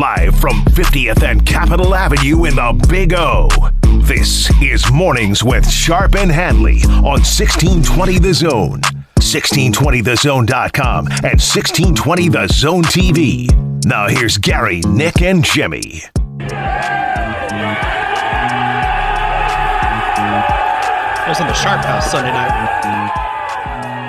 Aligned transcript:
Live 0.00 0.40
from 0.40 0.64
50th 0.70 1.22
and 1.22 1.44
Capitol 1.44 1.94
Avenue 1.94 2.46
in 2.46 2.54
the 2.54 2.86
Big 2.88 3.12
O. 3.12 3.48
This 4.04 4.50
is 4.62 4.90
Mornings 4.90 5.44
with 5.44 5.70
Sharp 5.70 6.14
and 6.14 6.32
Hanley 6.32 6.80
on 6.84 7.20
1620 7.20 8.18
The 8.18 8.32
Zone, 8.32 8.80
1620thezone.com, 9.20 11.06
and 11.06 11.38
1620 11.38 12.28
The 12.30 12.48
Zone 12.48 12.84
TV. 12.84 13.84
Now 13.84 14.08
here's 14.08 14.38
Gary, 14.38 14.80
Nick, 14.88 15.20
and 15.20 15.44
Jimmy. 15.44 16.02
I 21.20 21.26
was 21.28 21.38
in 21.38 21.46
the 21.46 21.52
Sharp 21.52 21.84
House 21.84 22.10
Sunday 22.10 22.32
night. 22.32 23.12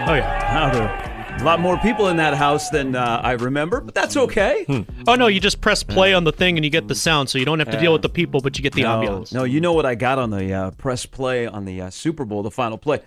Oh 0.08 0.14
yeah. 0.14 0.52
Now 0.54 0.72
there 0.72 0.88
are 0.88 1.03
a 1.44 1.46
lot 1.46 1.60
more 1.60 1.78
people 1.80 2.08
in 2.08 2.16
that 2.18 2.34
house 2.36 2.70
than 2.70 2.96
uh, 2.96 3.20
I 3.22 3.34
remember, 3.34 3.82
but 3.82 3.94
that's 3.94 4.16
okay. 4.16 4.66
Oh 5.08 5.16
no, 5.16 5.28
you 5.28 5.42
just 5.42 5.60
press 5.60 5.84
play 5.84 6.14
on 6.14 6.24
the 6.24 6.32
thing 6.32 6.58
and 6.58 6.64
you 6.64 6.72
get 6.72 6.88
the 6.88 6.96
sound, 6.96 7.30
so 7.30 7.38
you 7.38 7.44
don't 7.44 7.60
have 7.60 7.70
to 7.72 7.80
deal 7.80 7.92
with 7.92 8.02
the 8.02 8.08
people, 8.10 8.40
but 8.40 8.58
you 8.58 8.64
get 8.64 8.72
the 8.74 8.84
No, 8.84 8.90
ambiance. 9.02 9.34
no, 9.34 9.44
you 9.44 9.60
know 9.60 9.74
what 9.74 9.86
I 9.86 9.96
got 9.96 10.18
on 10.20 10.30
the 10.30 10.54
uh, 10.54 10.72
press 10.72 11.06
play 11.06 11.46
on 11.46 11.66
the 11.66 11.82
uh, 11.82 11.90
Super 11.90 12.24
Bowl, 12.24 12.44
the 12.44 12.52
final 12.52 12.78
play. 12.78 13.02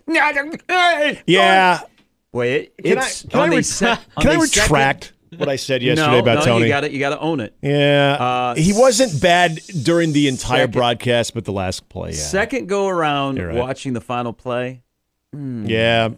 Yeah. 1.27 1.81
Wait, 2.33 2.73
it, 2.79 2.83
Can 2.85 2.99
I- 2.99 3.01
it's 3.07 3.23
can 3.23 3.41
I 3.41 3.43
on 3.45 3.51
the 3.51 3.57
re- 3.57 3.63
sec- 3.63 4.01
on 4.17 4.23
Can 4.23 4.33
I 4.33 4.41
the 4.41 4.47
second- 4.47 4.71
retract 4.73 5.13
what 5.39 5.49
I 5.49 5.57
said 5.57 5.83
yesterday 5.83 6.13
no, 6.13 6.19
about 6.19 6.39
no, 6.41 6.45
Tony? 6.45 6.65
You 6.65 6.69
got 6.69 6.85
it. 6.85 6.93
You 6.93 6.99
got 6.99 7.11
to 7.11 7.19
own 7.21 7.41
it. 7.41 7.55
Yeah, 7.63 8.17
Uh, 8.21 8.55
he 8.55 8.73
wasn't 8.75 9.21
bad 9.23 9.59
during 9.83 10.13
the 10.13 10.29
entire 10.29 10.61
second- 10.65 10.73
broadcast, 10.73 11.33
but 11.35 11.47
the 11.47 11.53
last 11.53 11.89
play, 11.89 12.11
yeah, 12.11 12.17
Second 12.17 12.69
go 12.69 12.89
around 12.89 13.39
right. 13.39 13.55
watching 13.57 13.95
the 13.95 14.01
final 14.03 14.35
play. 14.35 14.83
yeah. 15.33 16.11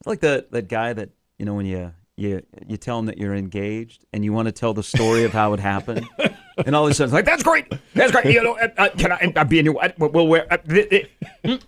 It's 0.00 0.06
like 0.06 0.20
that 0.20 0.50
that 0.52 0.68
guy 0.68 0.92
that 0.92 1.10
you 1.38 1.44
know 1.44 1.54
when 1.54 1.66
you 1.66 1.92
you 2.16 2.42
you 2.66 2.76
tell 2.76 2.98
him 2.98 3.06
that 3.06 3.18
you're 3.18 3.34
engaged 3.34 4.04
and 4.12 4.24
you 4.24 4.32
want 4.32 4.46
to 4.46 4.52
tell 4.52 4.74
the 4.74 4.82
story 4.82 5.24
of 5.24 5.32
how 5.32 5.52
it 5.54 5.60
happened, 5.60 6.08
and 6.66 6.74
all 6.76 6.84
of 6.84 6.90
a 6.90 6.94
sudden 6.94 7.08
it's 7.08 7.14
like 7.14 7.24
that's 7.24 7.42
great, 7.42 7.66
that's 7.94 8.12
great. 8.12 8.26
You 8.26 8.42
know, 8.42 8.58
uh, 8.58 8.68
uh, 8.76 8.88
can 8.90 9.12
I 9.36 9.44
be 9.44 9.58
in 9.58 9.64
your? 9.64 9.82
Uh, 9.82 9.90
we'll 9.98 10.28
wear. 10.28 10.46
Uh, 10.52 10.56
th- 10.58 11.10
th-" 11.44 11.60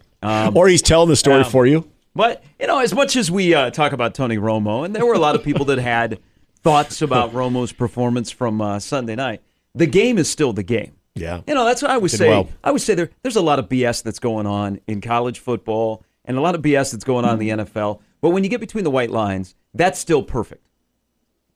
or 0.55 0.69
he's 0.69 0.83
telling 0.83 1.09
the 1.09 1.17
story 1.17 1.43
um, 1.43 1.51
for 1.51 1.67
you. 1.67 1.91
But 2.15 2.43
you 2.59 2.67
know, 2.67 2.79
as 2.79 2.95
much 2.95 3.17
as 3.17 3.31
we 3.31 3.55
uh, 3.55 3.71
talk 3.71 3.93
about 3.93 4.15
Tony 4.15 4.37
Romo, 4.37 4.85
and 4.85 4.95
there 4.95 5.07
were 5.07 5.15
a 5.15 5.19
lot 5.19 5.35
of 5.35 5.43
people 5.43 5.65
that 5.67 5.79
had 5.79 6.19
thoughts 6.63 7.03
about 7.03 7.33
Romo's 7.35 7.73
performance 7.73 8.31
from 8.31 8.61
uh, 8.61 8.79
Sunday 8.79 9.15
night, 9.15 9.43
the 9.75 9.87
game 9.87 10.19
is 10.19 10.31
still 10.31 10.53
the 10.53 10.63
game. 10.63 10.93
Yeah. 11.15 11.41
You 11.47 11.55
know, 11.55 11.65
that's 11.65 11.83
what 11.83 11.91
I 11.91 11.99
would 11.99 12.11
say. 12.11 12.29
well. 12.29 12.49
I 12.63 12.71
would 12.71 12.81
say 12.81 12.95
there, 12.95 13.11
there's 13.23 13.37
a 13.37 13.43
lot 13.43 13.59
of 13.59 13.69
BS 13.69 14.03
that's 14.03 14.19
going 14.19 14.47
on 14.47 14.81
in 14.87 15.01
college 15.01 15.41
football 15.41 16.05
and 16.25 16.37
a 16.37 16.41
lot 16.41 16.55
of 16.55 16.63
BS 16.63 16.93
that's 16.93 17.05
going 17.05 17.25
on 17.25 17.35
in 17.35 17.39
the 17.39 17.65
NFL. 17.65 18.01
But 18.21 18.31
when 18.31 18.45
you 18.45 18.51
get 18.51 18.61
between 18.61 18.85
the 18.85 18.91
white 18.91 19.11
lines, 19.11 19.55
that's 19.75 19.99
still 19.99 20.23
perfect 20.23 20.67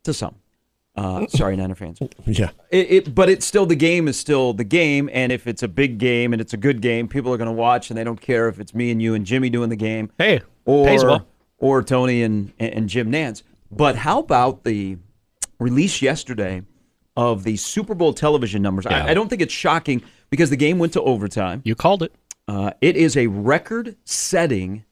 to 0.03 0.13
some. 0.13 0.35
Uh, 0.95 1.27
sorry, 1.27 1.55
Niner 1.57 1.75
fans. 1.75 1.99
Yeah, 2.25 2.51
It, 2.71 2.91
it, 2.91 3.15
but 3.15 3.29
it's 3.29 3.45
still 3.45 3.65
the 3.65 3.75
game 3.75 4.07
is 4.07 4.17
still 4.17 4.53
the 4.53 4.63
game, 4.63 5.09
and 5.11 5.31
if 5.31 5.45
it's 5.47 5.61
a 5.61 5.67
big 5.67 5.97
game 5.97 6.31
and 6.31 6.41
it's 6.41 6.53
a 6.53 6.57
good 6.57 6.81
game, 6.81 7.07
people 7.07 7.33
are 7.33 7.37
going 7.37 7.47
to 7.49 7.53
watch, 7.53 7.89
and 7.89 7.97
they 7.97 8.03
don't 8.03 8.21
care 8.21 8.47
if 8.47 8.59
it's 8.59 8.73
me 8.73 8.91
and 8.91 9.01
you 9.01 9.13
and 9.13 9.25
Jimmy 9.25 9.49
doing 9.49 9.69
the 9.69 9.75
game 9.75 10.09
Hey, 10.17 10.41
or 10.63 10.85
pays 10.87 11.03
well. 11.03 11.27
or 11.57 11.83
Tony 11.83 12.23
and 12.23 12.53
and 12.59 12.87
Jim 12.87 13.11
Nantz. 13.11 13.43
But 13.71 13.97
how 13.97 14.19
about 14.19 14.63
the 14.63 14.97
release 15.59 16.01
yesterday 16.01 16.61
of 17.17 17.43
the 17.43 17.57
Super 17.57 17.93
Bowl 17.93 18.13
television 18.13 18.61
numbers? 18.61 18.85
I, 18.85 19.09
I 19.09 19.13
don't 19.13 19.27
think 19.29 19.41
it's 19.41 19.53
shocking 19.53 20.01
because 20.29 20.49
the 20.49 20.55
game 20.55 20.79
went 20.79 20.93
to 20.93 21.01
overtime. 21.01 21.61
You 21.65 21.75
called 21.75 22.03
it. 22.03 22.13
Uh, 22.47 22.71
it 22.79 22.95
is 22.95 23.17
a 23.17 23.27
record-setting 23.27 24.85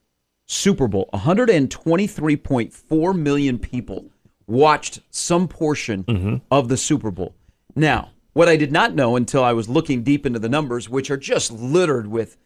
Super 0.46 0.88
Bowl. 0.88 1.10
123.4 1.14 3.20
million 3.20 3.60
people 3.60 4.10
watched 4.48 5.02
some 5.10 5.48
portion 5.48 6.04
mm-hmm. 6.04 6.36
of 6.52 6.70
the 6.70 6.78
Super 6.78 7.12
Bowl. 7.12 7.36
Now, 7.76 8.12
what 8.34 8.50
I 8.50 8.58
did 8.58 8.72
not 8.72 8.96
know 8.96 9.16
until 9.16 9.44
I 9.44 9.54
was 9.54 9.70
looking 9.70 10.04
deep 10.04 10.26
into 10.26 10.40
the 10.40 10.50
numbers, 10.50 10.90
which 10.90 11.12
are 11.12 11.18
just 11.18 11.52
littered 11.52 12.08
with 12.08 12.38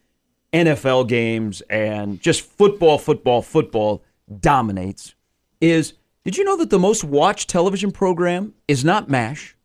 NFL 0.53 1.07
games 1.07 1.62
and 1.69 2.22
just 2.22 2.41
football, 2.41 2.97
football, 2.97 3.41
football 3.41 4.03
dominates, 4.40 5.16
is 5.62 5.94
did 6.24 6.38
you 6.38 6.44
know 6.44 6.57
that 6.57 6.69
the 6.69 6.80
most 6.80 7.03
watched 7.03 7.50
television 7.50 7.91
program 7.91 8.53
is 8.68 8.84
not 8.84 9.09
MASH? 9.09 9.56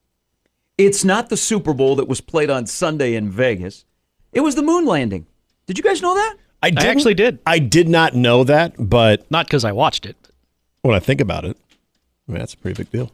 It's 0.79 1.05
not 1.05 1.29
the 1.29 1.37
Super 1.37 1.75
Bowl 1.75 1.97
that 1.97 2.09
was 2.09 2.21
played 2.21 2.51
on 2.51 2.67
Sunday 2.67 3.15
in 3.15 3.31
Vegas. 3.31 3.85
It 4.33 4.41
was 4.41 4.55
the 4.55 4.63
moon 4.63 4.87
landing. 4.87 5.27
Did 5.67 5.77
you 5.77 5.85
guys 5.85 6.01
know 6.01 6.15
that? 6.15 6.37
I, 6.63 6.71
didn't- 6.71 6.87
actually 6.87 7.15
did. 7.15 7.39
I 7.47 7.59
did 7.59 7.89
not 7.89 8.15
know 8.15 8.45
that, 8.45 8.75
but 8.79 9.29
Not 9.31 9.47
because 9.47 9.65
I 9.65 9.73
watched 9.73 10.07
it. 10.07 10.17
when 10.83 10.95
I 10.95 11.01
think 11.01 11.21
about 11.21 11.45
it, 11.45 11.57
I 12.29 12.33
mean, 12.33 12.39
that's 12.39 12.55
a 12.55 12.57
pretty 12.59 12.83
big 12.83 12.91
deal. 12.93 13.11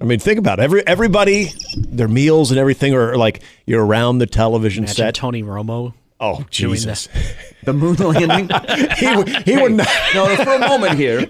I 0.00 0.04
mean, 0.04 0.18
think 0.18 0.38
about 0.38 0.58
it. 0.58 0.62
Every 0.62 0.86
everybody, 0.86 1.48
their 1.76 2.06
meals 2.08 2.50
and 2.50 2.60
everything 2.60 2.94
are 2.94 3.16
like 3.16 3.42
you're 3.66 3.84
around 3.84 4.18
the 4.18 4.26
television 4.26 4.84
Imagine 4.84 4.94
set. 4.96 5.14
Tony 5.14 5.42
Romo. 5.42 5.94
oh 6.20 6.44
doing 6.50 6.74
Jesus, 6.74 7.08
The 7.64 7.72
moon 7.72 7.94
landing? 7.96 8.48
he 8.98 9.16
would 9.16 9.28
he 9.48 9.56
would 9.56 9.72
not. 9.72 9.88
no, 10.14 10.26
no, 10.26 10.36
for 10.44 10.52
a 10.52 10.58
moment 10.58 10.98
here, 10.98 11.24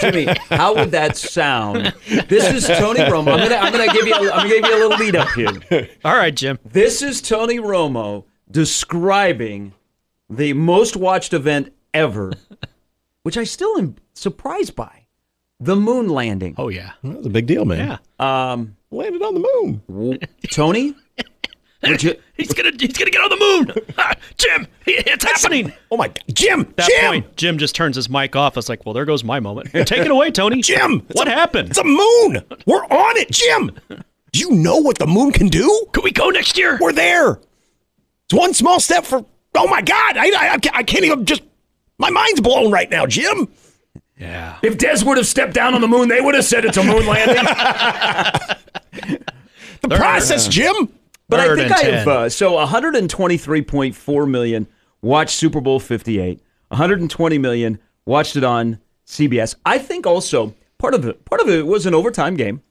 Jimmy. 0.00 0.26
How 0.50 0.74
would 0.74 0.90
that 0.90 1.16
sound? 1.16 1.94
This 2.28 2.52
is 2.52 2.66
Tony 2.78 3.00
Romo. 3.00 3.32
I'm 3.32 3.38
gonna, 3.48 3.54
I'm 3.56 3.72
gonna 3.72 3.90
give 3.94 4.06
you, 4.06 4.14
a, 4.14 4.30
I'm 4.30 4.46
gonna 4.46 4.60
give 4.60 4.66
you 4.66 4.76
a 4.76 4.80
little 4.88 4.98
lead 4.98 5.16
up 5.16 5.28
here. 5.30 5.88
All 6.04 6.14
right, 6.14 6.34
Jim. 6.36 6.58
This 6.66 7.00
is 7.00 7.22
Tony 7.22 7.56
Romo 7.60 8.24
describing 8.50 9.72
the 10.36 10.52
most 10.52 10.96
watched 10.96 11.32
event 11.32 11.72
ever, 11.94 12.32
which 13.22 13.36
I 13.36 13.44
still 13.44 13.78
am 13.78 13.96
surprised 14.14 14.74
by. 14.74 15.06
The 15.60 15.76
moon 15.76 16.08
landing. 16.08 16.54
Oh 16.58 16.68
yeah. 16.68 16.92
that 17.04 17.18
was 17.18 17.26
a 17.26 17.30
big 17.30 17.46
deal, 17.46 17.64
man. 17.64 17.98
Yeah. 18.18 18.52
Um, 18.52 18.76
Landed 18.90 19.22
on 19.22 19.34
the 19.34 19.80
moon. 19.88 20.18
Tony, 20.50 20.94
you, 21.82 22.14
He's 22.34 22.52
gonna 22.52 22.72
he's 22.78 22.92
gonna 22.92 23.10
get 23.10 23.22
on 23.22 23.30
the 23.30 23.36
moon. 23.38 23.94
Ah, 23.96 24.12
Jim, 24.36 24.66
it's 24.86 25.24
happening. 25.24 25.72
Oh 25.90 25.96
my 25.96 26.08
God, 26.08 26.20
Jim! 26.32 26.72
That 26.76 26.88
Jim! 26.90 27.04
point, 27.06 27.36
Jim 27.36 27.58
just 27.58 27.74
turns 27.74 27.96
his 27.96 28.10
mic 28.10 28.34
off. 28.36 28.56
It's 28.58 28.68
like, 28.68 28.84
well, 28.84 28.92
there 28.92 29.04
goes 29.06 29.22
my 29.24 29.40
moment. 29.40 29.70
Take 29.72 29.92
it 30.04 30.10
away, 30.10 30.30
Tony. 30.30 30.60
Jim! 30.62 31.06
it's 31.08 31.16
what 31.16 31.28
a- 31.28 31.30
happened? 31.30 31.70
It's 31.70 31.78
a 31.78 31.84
moon. 31.84 32.42
We're 32.66 32.84
on 32.84 33.16
it, 33.16 33.30
Jim. 33.30 33.70
Do 34.32 34.40
you 34.40 34.50
know 34.50 34.76
what 34.78 34.98
the 34.98 35.06
moon 35.06 35.30
can 35.32 35.46
do? 35.48 35.86
Can 35.92 36.02
we 36.04 36.10
go 36.10 36.28
next 36.30 36.58
year? 36.58 36.76
We're 36.80 36.92
there. 36.92 37.40
It's 38.24 38.34
one 38.34 38.52
small 38.52 38.78
step 38.80 39.04
for. 39.04 39.24
Oh 39.54 39.68
my 39.68 39.82
God! 39.82 40.16
I 40.16 40.26
I, 40.26 40.58
I 40.74 40.82
can't- 40.82 41.04
even 41.04 41.24
just. 41.24 41.42
My 41.98 42.10
mind's 42.10 42.40
blown 42.40 42.72
right 42.72 42.90
now, 42.90 43.06
Jim. 43.06 43.48
Yeah. 44.18 44.58
if 44.62 44.78
Des 44.78 45.04
would 45.04 45.16
have 45.18 45.26
stepped 45.26 45.52
down 45.54 45.74
on 45.74 45.80
the 45.80 45.88
moon, 45.88 46.08
they 46.08 46.20
would 46.20 46.34
have 46.34 46.44
said 46.44 46.64
it's 46.64 46.76
a 46.76 46.82
moon 46.84 47.06
landing. 47.06 47.44
The 49.82 49.96
process, 49.96 50.46
Jim. 50.46 50.88
But 51.28 51.40
I 51.40 51.56
think 51.56 51.72
I 51.72 51.78
have 51.82 52.06
uh, 52.08 52.28
so 52.28 52.52
123.4 52.52 54.30
million 54.30 54.66
watched 55.00 55.36
Super 55.36 55.60
Bowl 55.60 55.80
58. 55.80 56.40
120 56.68 57.38
million 57.38 57.78
watched 58.04 58.36
it 58.36 58.44
on 58.44 58.78
CBS. 59.06 59.56
I 59.66 59.78
think 59.78 60.06
also 60.06 60.54
part 60.78 60.94
of 60.94 61.04
it 61.06 61.24
part 61.24 61.40
of 61.40 61.48
it 61.48 61.66
was 61.66 61.86
an 61.86 61.94
overtime 61.94 62.36
game. 62.36 62.62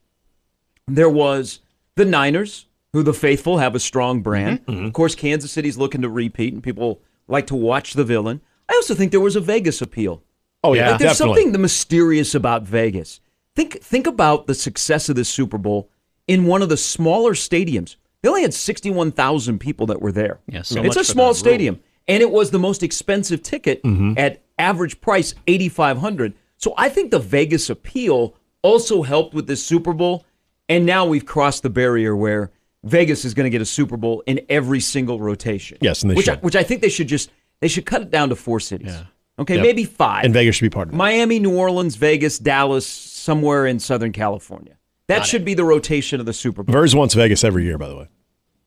There 0.88 1.10
was 1.10 1.60
the 1.96 2.06
Niners, 2.06 2.66
who 2.94 3.04
the 3.04 3.14
faithful 3.14 3.58
have 3.60 3.76
a 3.76 3.80
strong 3.80 4.22
brand. 4.22 4.66
Mm-hmm. 4.66 4.86
Of 4.86 4.94
course, 4.94 5.16
Kansas 5.16 5.52
City's 5.52 5.78
looking 5.78 6.02
to 6.02 6.10
repeat, 6.10 6.54
and 6.54 6.62
people 6.64 7.02
like 7.28 7.48
to 7.48 7.56
watch 7.56 7.94
the 7.94 8.04
villain. 8.04 8.42
I 8.70 8.74
also 8.74 8.94
think 8.96 9.12
there 9.12 9.20
was 9.20 9.36
a 9.36 9.42
Vegas 9.42 9.82
appeal. 9.82 10.24
Oh 10.64 10.74
yeah, 10.74 10.92
Like, 10.92 11.00
there's 11.00 11.18
definitely. 11.18 11.44
something 11.44 11.62
mysterious 11.62 12.36
about 12.36 12.64
Vegas. 12.64 13.20
Think 13.56 13.82
think 13.82 14.08
about 14.08 14.48
the 14.48 14.54
success 14.54 15.10
of 15.10 15.16
this 15.16 15.30
Super 15.30 15.58
Bowl 15.58 15.90
in 16.28 16.46
one 16.46 16.62
of 16.62 16.70
the 16.70 16.78
smaller 16.78 17.34
stadiums. 17.34 17.96
They 18.22 18.30
only 18.30 18.44
had 18.44 18.54
61,000 18.54 19.60
people 19.60 19.88
that 19.88 20.02
were 20.02 20.12
there. 20.12 20.40
Yeah, 20.48 20.62
so 20.62 20.84
it's 20.84 20.96
a 20.96 21.04
small 21.04 21.34
stadium, 21.34 21.80
and 22.08 22.22
it 22.22 22.30
was 22.32 22.52
the 22.52 22.60
most 22.60 22.84
expensive 22.84 23.42
ticket 23.42 23.82
Mm-hmm. 23.84 24.14
at 24.18 24.44
average 24.60 25.02
price 25.02 25.34
8,500. 25.48 26.34
So 26.58 26.76
I 26.78 26.90
think 26.90 27.10
the 27.10 27.18
Vegas 27.20 27.70
appeal 27.72 28.36
also 28.62 29.02
helped 29.02 29.34
with 29.34 29.48
this 29.48 29.66
Super 29.66 29.92
Bowl, 29.94 30.24
and 30.70 30.86
now 30.86 31.06
we've 31.06 31.26
crossed 31.26 31.64
the 31.64 31.70
barrier 31.72 32.16
where 32.16 32.52
Vegas 32.84 33.26
is 33.26 33.34
going 33.34 33.46
to 33.46 33.50
get 33.50 33.62
a 33.62 33.66
Super 33.66 33.98
Bowl 33.98 34.24
in 34.26 34.42
every 34.50 34.80
single 34.80 35.20
rotation. 35.20 35.78
Yes, 35.82 36.02
and 36.02 36.12
they 36.12 36.16
which 36.16 36.30
I, 36.30 36.36
which 36.38 36.56
I 36.56 36.64
think 36.64 36.82
they 36.82 36.90
should 36.90 37.08
just 37.08 37.30
they 37.60 37.68
should 37.68 37.86
cut 37.86 38.02
it 38.02 38.10
down 38.12 38.30
to 38.30 38.36
four 38.36 38.60
cities. 38.60 38.88
Yeah. 38.88 39.04
Okay, 39.40 39.56
Yep. 39.56 39.64
maybe 39.64 39.86
five. 39.86 40.26
and 40.26 40.34
Vegas 40.34 40.56
should 40.56 40.66
be 40.66 40.70
part 40.74 40.88
of 40.90 40.94
it. 40.94 40.98
Miami, 40.98 41.40
New 41.40 41.56
Orleans, 41.58 41.96
Vegas, 41.96 42.38
Dallas, 42.40 42.86
somewhere 42.88 43.66
in 43.66 43.80
Southern 43.80 44.12
California. 44.12 44.78
That 45.08 45.26
should 45.26 45.44
be 45.44 45.54
the 45.56 45.64
rotation 45.66 46.20
of 46.20 46.26
the 46.26 46.34
Super 46.34 46.64
Bowl. 46.64 46.72
Vers 46.74 46.96
wants 46.96 47.14
Vegas 47.16 47.44
every 47.44 47.66
year, 47.66 47.78
by 47.78 47.90
the 47.90 47.96
way. 47.98 48.08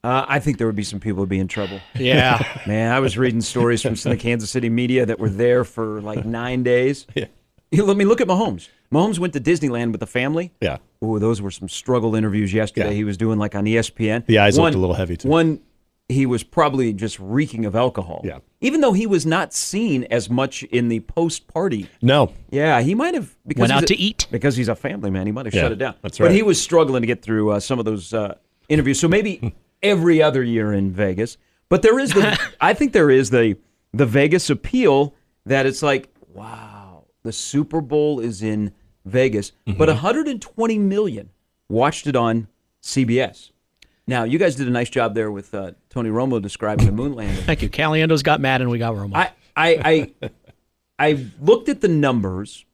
Uh, 0.02 0.26
I 0.28 0.38
think 0.40 0.58
there 0.58 0.66
would 0.66 0.76
be 0.76 0.82
some 0.84 1.00
people 1.00 1.22
who'd 1.22 1.28
be 1.30 1.38
in 1.38 1.48
trouble. 1.48 1.80
Yeah. 1.94 2.60
Man, 2.66 2.92
I 2.92 3.00
was 3.00 3.16
reading 3.16 3.40
stories 3.40 3.80
from 3.80 3.96
some 3.96 4.12
of 4.12 4.18
the 4.18 4.22
Kansas 4.22 4.50
City 4.50 4.68
media 4.68 5.06
that 5.06 5.18
were 5.18 5.30
there 5.30 5.64
for 5.64 6.02
like 6.02 6.24
nine 6.26 6.62
days. 6.62 7.06
Yeah. 7.14 7.26
You 7.70 7.84
let 7.84 7.96
me 7.96 8.04
look 8.04 8.20
at 8.20 8.28
Mahomes. 8.28 8.68
Mahomes 8.92 9.18
went 9.18 9.32
to 9.32 9.40
Disneyland 9.40 9.90
with 9.90 9.98
the 10.00 10.06
family. 10.06 10.52
Yeah. 10.60 10.76
Ooh, 11.04 11.18
those 11.18 11.40
were 11.42 11.50
some 11.50 11.68
struggle 11.68 12.14
interviews 12.14 12.52
yesterday. 12.52 12.88
Yeah. 12.90 12.94
He 12.94 13.04
was 13.04 13.16
doing 13.16 13.38
like 13.38 13.54
on 13.54 13.64
ESPN. 13.64 14.26
The 14.26 14.38
eyes 14.38 14.58
one, 14.58 14.66
looked 14.66 14.76
a 14.76 14.80
little 14.80 14.96
heavy, 14.96 15.16
too. 15.16 15.28
One 15.28 15.60
he 16.08 16.26
was 16.26 16.42
probably 16.42 16.92
just 16.92 17.18
reeking 17.18 17.64
of 17.64 17.74
alcohol. 17.74 18.20
Yeah. 18.24 18.40
Even 18.60 18.82
though 18.82 18.92
he 18.92 19.06
was 19.06 19.24
not 19.24 19.54
seen 19.54 20.04
as 20.10 20.28
much 20.28 20.62
in 20.64 20.88
the 20.88 21.00
post 21.00 21.46
party. 21.48 21.88
No. 22.02 22.30
Yeah, 22.50 22.82
he 22.82 22.94
might 22.94 23.14
have 23.14 23.34
because 23.46 23.62
Went 23.62 23.72
he's 23.72 23.76
out 23.78 23.82
a- 23.84 23.86
to 23.86 23.96
eat. 23.96 24.26
because 24.30 24.54
he's 24.54 24.68
a 24.68 24.74
family 24.76 25.10
man. 25.10 25.24
He 25.24 25.32
might 25.32 25.46
have 25.46 25.54
Yeah, 25.54 25.62
shut 25.62 25.72
it 25.72 25.76
down. 25.78 25.94
that's 26.02 26.20
right. 26.20 26.26
But 26.26 26.34
he 26.34 26.42
was 26.42 26.60
struggling 26.60 27.00
to 27.00 27.06
get 27.06 27.22
through 27.22 27.52
uh, 27.52 27.60
some 27.60 27.78
of 27.78 27.86
those 27.86 28.12
uh, 28.12 28.34
interviews. 28.68 29.00
So 29.00 29.08
maybe 29.08 29.54
every 29.82 30.22
other 30.22 30.42
year 30.42 30.74
in 30.74 30.92
Vegas. 30.92 31.38
But 31.70 31.80
there 31.80 31.98
is 31.98 32.12
the 32.12 32.38
I 32.60 32.74
think 32.74 32.92
there 32.92 33.10
is 33.10 33.30
the 33.30 33.56
the 33.94 34.04
Vegas 34.06 34.50
appeal 34.50 35.14
that 35.46 35.64
it's 35.64 35.82
like 35.82 36.10
wow, 36.34 37.04
the 37.22 37.32
Super 37.32 37.80
Bowl 37.80 38.20
is 38.20 38.42
in 38.42 38.72
Vegas, 39.04 39.52
Mm-hmm. 39.66 39.78
but 39.78 39.88
120 39.88 40.78
million 40.78 41.30
watched 41.68 42.06
it 42.06 42.16
on 42.16 42.48
CBS. 42.82 43.50
Now 44.06 44.24
you 44.24 44.38
guys 44.38 44.56
did 44.56 44.68
a 44.68 44.70
nice 44.70 44.90
job 44.90 45.14
there 45.14 45.30
with 45.30 45.54
uh, 45.54 45.72
Tony 45.90 46.10
Romo 46.10 46.40
describing 46.40 46.86
the 46.86 46.92
moon 46.92 47.14
landing. 47.14 47.42
Thank 47.44 47.62
you. 47.62 47.68
Caliendo's 47.70 48.22
got 48.22 48.40
mad 48.40 48.60
and 48.60 48.70
we 48.70 48.78
got 48.78 48.94
Romo. 48.94 49.14
I, 49.14 49.30
I, 49.56 50.12
I, 50.22 50.30
I 50.98 51.26
looked 51.40 51.68
at 51.68 51.80
the 51.80 51.88
numbers, 51.88 52.64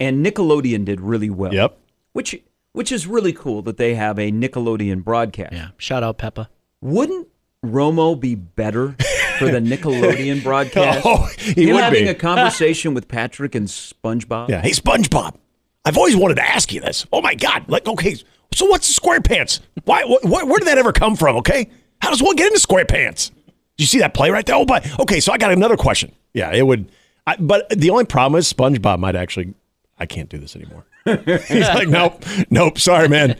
and 0.00 0.24
Nickelodeon 0.24 0.84
did 0.84 1.00
really 1.00 1.30
well. 1.30 1.54
Yep. 1.54 1.78
Which, 2.12 2.42
which 2.72 2.90
is 2.90 3.06
really 3.06 3.32
cool 3.32 3.62
that 3.62 3.76
they 3.76 3.94
have 3.94 4.18
a 4.18 4.32
Nickelodeon 4.32 5.04
broadcast. 5.04 5.52
yeah. 5.52 5.68
Shout 5.78 6.02
out 6.02 6.18
Peppa. 6.18 6.50
Wouldn't 6.80 7.28
Romo 7.64 8.18
be 8.18 8.34
better 8.34 8.96
for 9.38 9.50
the 9.50 9.60
Nickelodeon 9.60 10.42
broadcast? 10.42 11.02
Oh, 11.04 11.28
he 11.38 11.66
Him 11.68 11.74
would 11.74 11.84
having 11.84 12.04
be. 12.04 12.10
a 12.10 12.14
conversation 12.14 12.94
with 12.94 13.06
Patrick 13.06 13.54
and 13.54 13.68
SpongeBob. 13.68 14.48
Yeah. 14.48 14.60
Hey, 14.62 14.70
SpongeBob. 14.70 15.36
I've 15.84 15.96
always 15.96 16.16
wanted 16.16 16.34
to 16.36 16.42
ask 16.42 16.72
you 16.72 16.80
this. 16.80 17.06
Oh 17.12 17.20
my 17.22 17.34
God! 17.34 17.68
Like, 17.68 17.86
okay, 17.88 18.16
so 18.52 18.66
what's 18.66 18.86
the 18.88 18.94
square 18.94 19.20
pants? 19.20 19.60
Why? 19.84 20.02
Wh- 20.02 20.22
wh- 20.26 20.46
where 20.46 20.58
did 20.58 20.68
that 20.68 20.78
ever 20.78 20.92
come 20.92 21.16
from? 21.16 21.36
Okay, 21.36 21.70
how 22.02 22.10
does 22.10 22.22
one 22.22 22.36
get 22.36 22.46
into 22.48 22.60
square 22.60 22.84
pants? 22.84 23.30
Did 23.76 23.84
you 23.84 23.86
see 23.86 23.98
that 24.00 24.12
play 24.14 24.30
right 24.30 24.44
there? 24.44 24.56
Oh, 24.56 24.64
but 24.66 24.86
okay, 25.00 25.20
so 25.20 25.32
I 25.32 25.38
got 25.38 25.52
another 25.52 25.76
question. 25.76 26.12
Yeah, 26.34 26.52
it 26.52 26.66
would. 26.66 26.90
I, 27.26 27.36
but 27.38 27.68
the 27.70 27.90
only 27.90 28.04
problem 28.04 28.38
is 28.38 28.52
SpongeBob 28.52 28.98
might 28.98 29.16
actually. 29.16 29.54
I 29.98 30.06
can't 30.06 30.28
do 30.28 30.38
this 30.38 30.56
anymore. 30.56 30.84
He's 31.04 31.68
like, 31.68 31.88
nope, 31.88 32.24
nope. 32.50 32.78
Sorry, 32.78 33.08
man. 33.08 33.36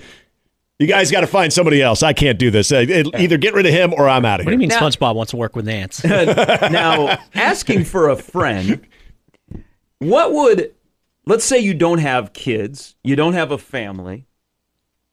You 0.79 0.87
guys 0.87 1.11
got 1.11 1.21
to 1.21 1.27
find 1.27 1.53
somebody 1.53 1.83
else. 1.83 2.03
I 2.03 2.13
can't 2.15 2.39
do 2.39 2.51
this. 2.51 2.73
Uh, 2.73 2.85
it- 2.89 3.07
either 3.21 3.37
get 3.37 3.53
rid 3.55 3.67
of 3.67 3.73
him 3.73 3.93
or 3.95 4.09
I'm 4.09 4.25
out 4.25 4.41
of 4.41 4.45
here. 4.47 4.53
What 4.53 4.59
do 4.59 4.63
you 4.63 4.69
mean 4.69 4.69
Now- 4.71 4.81
SpongeBob 4.89 5.15
wants 5.15 5.31
to 5.31 5.37
work 5.37 5.55
with 5.57 5.67
Nantz? 5.67 6.03
now, 6.71 7.19
asking 7.35 7.85
for 7.85 8.09
a 8.09 8.17
friend, 8.17 8.87
what 9.99 10.33
would, 10.33 10.75
let's 11.27 11.45
say 11.45 11.59
you 11.59 11.75
don't 11.75 11.99
have 11.99 12.33
kids, 12.33 12.97
you 13.05 13.17
don't 13.17 13.35
have 13.35 13.51
a 13.51 13.59
family, 13.59 14.27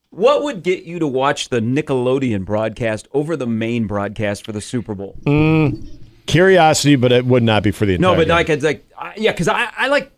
what 0.09 0.43
would 0.43 0.63
get 0.63 0.83
you 0.83 0.99
to 0.99 1.07
watch 1.07 1.49
the 1.49 1.59
Nickelodeon 1.59 2.45
broadcast 2.45 3.07
over 3.13 3.35
the 3.35 3.47
main 3.47 3.87
broadcast 3.87 4.45
for 4.45 4.51
the 4.51 4.61
Super 4.61 4.95
Bowl? 4.95 5.17
Mm, 5.25 5.87
Curiosity, 6.25 6.95
but 6.95 7.11
it 7.11 7.25
would 7.25 7.43
not 7.43 7.63
be 7.63 7.71
for 7.71 7.85
the 7.85 7.95
entire. 7.95 8.11
no, 8.11 8.15
but 8.17 8.27
game. 8.27 8.35
like, 8.35 8.49
it's 8.49 8.63
like, 8.63 8.89
I, 8.97 9.13
yeah, 9.17 9.31
because 9.31 9.47
I, 9.47 9.69
I 9.77 9.87
like 9.87 10.11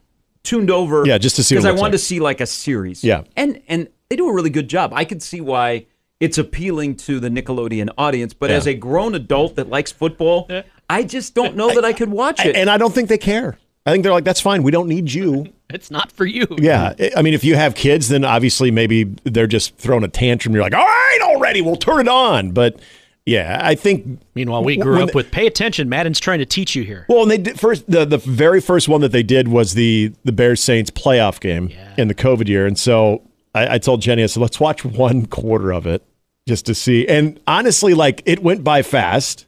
tuned 0.43 0.71
over. 0.71 1.03
Yeah, 1.05 1.17
just 1.17 1.35
to 1.37 1.43
see 1.43 1.55
because 1.55 1.65
I 1.65 1.69
looks 1.69 1.81
wanted 1.81 1.93
like. 1.93 1.99
to 2.01 2.05
see 2.05 2.19
like 2.19 2.41
a 2.41 2.45
series. 2.45 3.03
Yeah. 3.03 3.23
and 3.35 3.61
and 3.67 3.89
they 4.09 4.15
do 4.15 4.27
a 4.29 4.33
really 4.33 4.49
good 4.49 4.67
job. 4.69 4.91
I 4.93 5.05
could 5.05 5.21
see 5.21 5.41
why 5.41 5.85
it's 6.19 6.37
appealing 6.37 6.95
to 6.95 7.19
the 7.19 7.29
Nickelodeon 7.29 7.89
audience, 7.97 8.33
but 8.33 8.49
Yeah. 8.49 8.55
as 8.57 8.67
a 8.67 8.73
grown 8.73 9.13
adult 9.15 9.55
that 9.55 9.69
likes 9.69 9.91
football, 9.91 10.49
I 10.89 11.03
just 11.03 11.33
don't 11.35 11.55
know 11.55 11.73
that 11.75 11.85
I 11.85 11.93
could 11.93 12.09
watch 12.09 12.43
it. 12.45 12.55
and 12.55 12.69
I 12.69 12.77
don't 12.77 12.93
think 12.93 13.09
they 13.09 13.17
care. 13.17 13.57
I 13.89 13.91
think 13.91 14.03
they're 14.03 14.13
like, 14.13 14.23
that's 14.23 14.41
fine. 14.41 14.63
We 14.63 14.71
don't 14.71 14.87
need 14.87 15.11
you. 15.11 15.47
it's 15.69 15.91
not 15.91 16.11
for 16.11 16.25
you. 16.25 16.47
Yeah. 16.57 16.93
I 17.17 17.21
mean, 17.21 17.33
if 17.33 17.43
you 17.43 17.55
have 17.55 17.75
kids, 17.75 18.07
then 18.09 18.23
obviously 18.23 18.71
maybe 18.71 19.03
they're 19.23 19.47
just 19.47 19.75
throwing 19.77 20.03
a 20.03 20.07
tantrum. 20.07 20.53
You're 20.53 20.63
like, 20.63 20.73
all 20.73 20.85
right, 20.85 21.19
already, 21.23 21.61
we'll 21.61 21.75
turn 21.75 22.01
it 22.01 22.07
on. 22.07 22.51
But 22.51 22.79
yeah, 23.25 23.59
I 23.61 23.75
think. 23.75 24.21
Meanwhile, 24.33 24.63
we 24.63 24.77
grew 24.77 25.03
up 25.03 25.13
with 25.13 25.29
pay 25.31 25.45
attention. 25.45 25.89
Madden's 25.89 26.19
trying 26.19 26.39
to 26.39 26.45
teach 26.45 26.75
you 26.75 26.83
here. 26.83 27.05
Well, 27.09 27.21
and 27.23 27.29
they 27.29 27.37
did 27.37 27.59
first 27.59 27.89
the 27.89 28.03
the 28.05 28.17
very 28.17 28.59
first 28.61 28.87
one 28.87 29.01
that 29.01 29.11
they 29.11 29.21
did 29.23 29.47
was 29.49 29.73
the 29.75 30.13
the 30.23 30.31
Bears 30.31 30.63
Saints 30.63 30.89
playoff 30.89 31.39
game 31.39 31.67
Yeah. 31.69 31.93
in 31.97 32.07
the 32.07 32.15
COVID 32.15 32.47
year, 32.47 32.65
and 32.65 32.77
so 32.79 33.21
I, 33.53 33.75
I 33.75 33.77
told 33.77 34.01
Jenny, 34.01 34.23
I 34.23 34.25
said, 34.27 34.41
let's 34.41 34.59
watch 34.59 34.83
one 34.83 35.25
quarter 35.27 35.71
of 35.71 35.85
it 35.85 36.01
just 36.47 36.65
to 36.67 36.73
see. 36.75 37.07
And 37.07 37.39
honestly, 37.45 37.93
like 37.93 38.23
it 38.25 38.41
went 38.41 38.63
by 38.63 38.81
fast, 38.81 39.45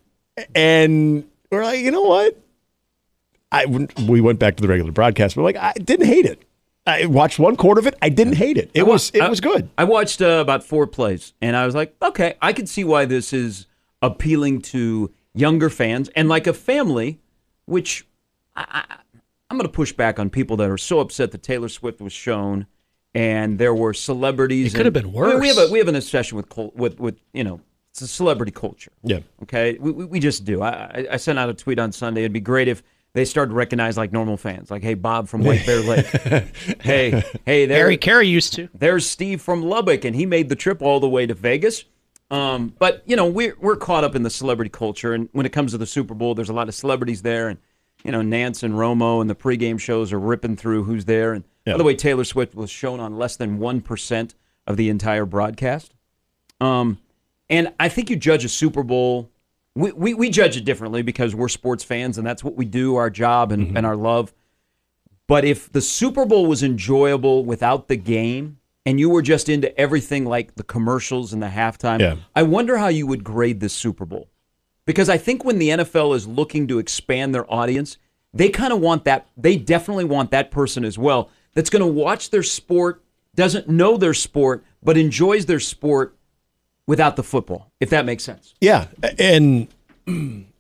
and 0.54 1.28
we're 1.52 1.64
like, 1.64 1.80
you 1.80 1.92
know 1.92 2.04
what? 2.04 2.38
I 3.52 3.66
we 4.08 4.22
went 4.22 4.40
back 4.40 4.56
to 4.58 4.62
the 4.62 4.68
regular 4.68 4.92
broadcast, 4.92 5.36
but 5.36 5.44
like 5.44 5.58
I 5.58 5.74
didn't 5.74 6.08
hate 6.08 6.26
it. 6.26 6.44
I 6.88 7.06
watched 7.06 7.38
one 7.38 7.56
quarter 7.58 7.80
of 7.80 7.86
it. 7.88 7.96
I 8.02 8.10
didn't 8.10 8.36
hate 8.38 8.58
it. 8.58 8.72
It 8.74 8.88
was 8.88 9.12
it 9.14 9.30
was 9.30 9.40
good. 9.40 9.70
I 9.78 9.84
watched 9.84 10.22
uh, 10.22 10.40
about 10.42 10.64
four 10.64 10.88
plays, 10.88 11.34
and 11.42 11.56
I 11.56 11.66
was 11.66 11.76
like, 11.76 11.96
okay, 12.02 12.36
I 12.42 12.54
can 12.54 12.66
see 12.66 12.84
why 12.84 13.06
this 13.06 13.34
is 13.34 13.68
appealing 14.02 14.62
to 14.62 15.12
younger 15.34 15.70
fans 15.70 16.10
and 16.16 16.28
like 16.28 16.48
a 16.48 16.54
family, 16.54 17.20
which 17.66 18.06
I, 18.56 18.66
I, 18.90 18.96
I'm 19.50 19.58
going 19.58 19.68
to 19.68 19.72
push 19.74 19.92
back 19.94 20.18
on 20.18 20.30
people 20.30 20.58
that 20.58 20.70
are 20.70 20.78
so 20.78 21.00
upset 21.00 21.32
that 21.32 21.44
Taylor 21.44 21.70
Swift 21.70 22.02
was 22.02 22.14
shown, 22.14 22.66
and 23.14 23.60
there 23.60 23.76
were 23.76 23.94
celebrities. 23.94 24.74
It 24.74 24.78
could 24.78 24.86
have 24.88 24.96
and- 24.96 25.14
been 25.14 25.24
I 25.24 25.28
mean, 25.28 25.40
we 25.40 25.48
have 25.50 25.58
a 25.58 25.62
worse. 25.62 25.72
we 25.72 25.80
have 25.80 25.88
an 25.88 25.96
obsession 25.96 26.38
with 26.38 26.48
with 26.76 27.00
with 27.00 27.20
you 27.34 27.44
know 27.44 27.62
it's 27.92 28.02
a 28.02 28.08
celebrity 28.08 28.54
culture. 28.54 28.92
Yeah. 29.04 29.20
Okay, 29.44 29.78
we, 29.80 29.92
we, 29.92 30.06
we 30.06 30.20
just 30.20 30.46
do. 30.46 30.62
I, 30.64 30.70
I 30.70 31.08
I 31.12 31.18
sent 31.18 31.38
out 31.38 31.50
a 31.50 31.54
tweet 31.54 31.78
on 31.78 31.92
Sunday. 31.92 32.22
It'd 32.22 32.34
be 32.34 32.40
great 32.40 32.68
if 32.68 32.82
they 33.14 33.26
started 33.26 33.50
to 33.50 33.56
recognize 33.56 33.98
like 33.98 34.12
normal 34.12 34.38
fans, 34.38 34.72
like 34.72 34.84
hey 34.84 34.94
Bob 34.94 35.28
from 35.28 35.44
White 35.44 35.66
Bear 35.66 35.82
Lake, 35.82 36.06
hey 36.82 37.24
hey 37.46 37.66
there 37.66 37.78
Harry 37.80 37.98
Caray 37.98 38.28
used 38.28 38.54
to. 38.54 38.70
there's 38.74 39.10
Steve 39.10 39.42
from 39.42 39.64
Lubbock, 39.64 40.06
and 40.06 40.16
he 40.16 40.26
made 40.26 40.50
the 40.50 40.56
trip 40.56 40.82
all 40.82 41.00
the 41.00 41.10
way 41.10 41.26
to 41.26 41.34
Vegas. 41.34 41.86
Um, 42.30 42.74
but 42.80 43.04
you 43.06 43.16
know, 43.16 43.26
we're 43.26 43.56
we're 43.60 43.76
caught 43.76 44.04
up 44.04 44.16
in 44.16 44.24
the 44.24 44.30
celebrity 44.30 44.70
culture, 44.70 45.14
and 45.14 45.28
when 45.34 45.46
it 45.46 45.52
comes 45.52 45.72
to 45.72 45.78
the 45.78 45.86
Super 45.86 46.14
Bowl, 46.14 46.34
there's 46.36 46.50
a 46.50 46.54
lot 46.54 46.70
of 46.70 46.76
celebrities 46.76 47.22
there, 47.22 47.50
and 47.50 47.60
you 48.04 48.12
know, 48.12 48.22
Nantz 48.22 48.64
and 48.64 48.74
Romo 48.74 49.20
and 49.22 49.30
the 49.30 49.36
pregame 49.36 49.80
shows 49.80 50.14
are 50.14 50.20
ripping 50.20 50.56
through 50.56 50.86
who's 50.86 51.06
there. 51.06 51.34
And 51.34 51.44
by 51.66 51.78
the 51.78 51.84
way, 51.84 51.96
Taylor 51.96 52.24
Swift 52.24 52.56
was 52.56 52.70
shown 52.70 53.00
on 53.00 53.18
less 53.18 53.36
than 53.36 53.60
one 53.60 53.82
percent 53.82 54.36
of 54.66 54.78
the 54.78 54.90
entire 54.90 55.26
broadcast. 55.26 55.94
Um, 56.62 57.00
and 57.50 57.74
I 57.80 57.90
think 57.90 58.10
you 58.10 58.16
judge 58.16 58.46
a 58.46 58.50
Super 58.50 58.84
Bowl. 58.84 59.31
We, 59.76 59.92
we, 59.92 60.14
we 60.14 60.30
judge 60.30 60.58
it 60.58 60.66
differently 60.66 61.02
because 61.02 61.34
we're 61.34 61.48
sports 61.48 61.84
fans 61.84 62.18
and 62.18 62.28
that's 62.28 62.44
what 62.44 62.56
we 62.56 62.66
do, 62.66 62.96
our 62.96 63.10
job 63.10 63.52
and, 63.52 63.68
mm-hmm. 63.68 63.78
and 63.78 63.86
our 63.86 63.96
love. 63.96 64.34
But 65.28 65.46
if 65.46 65.72
the 65.72 65.82
Super 65.82 66.26
Bowl 66.26 66.46
was 66.46 66.62
enjoyable 66.62 67.46
without 67.46 67.88
the 67.88 67.96
game 67.96 68.58
and 68.86 69.00
you 69.00 69.10
were 69.10 69.22
just 69.22 69.48
into 69.48 69.76
everything 69.80 70.26
like 70.26 70.56
the 70.56 70.64
commercials 70.64 71.32
and 71.32 71.42
the 71.42 71.48
halftime, 71.48 72.00
Yeah. 72.00 72.16
I 72.36 72.44
wonder 72.44 72.78
how 72.78 72.90
you 72.90 73.08
would 73.08 73.24
grade 73.24 73.60
this 73.60 73.74
Super 73.74 74.06
Bowl. 74.06 74.28
Because 74.86 75.08
I 75.08 75.18
think 75.18 75.46
when 75.46 75.60
the 75.60 75.70
NFL 75.70 76.16
is 76.16 76.28
looking 76.28 76.68
to 76.68 76.80
expand 76.80 77.34
their 77.34 77.52
audience, 77.52 77.98
they 78.34 78.50
kind 78.50 78.74
of 78.74 78.80
want 78.80 79.06
that, 79.06 79.28
they 79.38 79.56
definitely 79.56 80.06
want 80.06 80.32
that 80.32 80.52
person 80.52 80.84
as 80.84 80.98
well 80.98 81.30
that's 81.54 81.70
going 81.70 81.82
to 81.82 81.88
watch 81.88 82.30
their 82.30 82.44
sport, 82.44 83.04
doesn't 83.36 83.68
know 83.68 83.98
their 83.98 84.14
sport, 84.14 84.64
but 84.84 84.98
enjoys 84.98 85.46
their 85.46 85.60
sport 85.60 86.16
without 86.88 87.16
the 87.16 87.24
football, 87.24 87.72
if 87.80 87.90
that 87.90 88.06
makes 88.06 88.24
sense. 88.24 88.54
Yeah, 88.62 88.88
and 89.18 89.68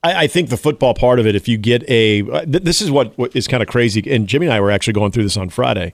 I, 0.03 0.23
I 0.23 0.27
think 0.27 0.49
the 0.49 0.57
football 0.57 0.93
part 0.93 1.19
of 1.19 1.27
it, 1.27 1.35
if 1.35 1.47
you 1.47 1.57
get 1.57 1.87
a, 1.89 2.21
this 2.45 2.81
is 2.81 2.91
what, 2.91 3.17
what 3.17 3.35
is 3.35 3.47
kind 3.47 3.61
of 3.61 3.69
crazy. 3.69 4.03
And 4.11 4.27
Jimmy 4.27 4.47
and 4.47 4.53
I 4.53 4.59
were 4.59 4.71
actually 4.71 4.93
going 4.93 5.11
through 5.11 5.23
this 5.23 5.37
on 5.37 5.49
Friday. 5.49 5.93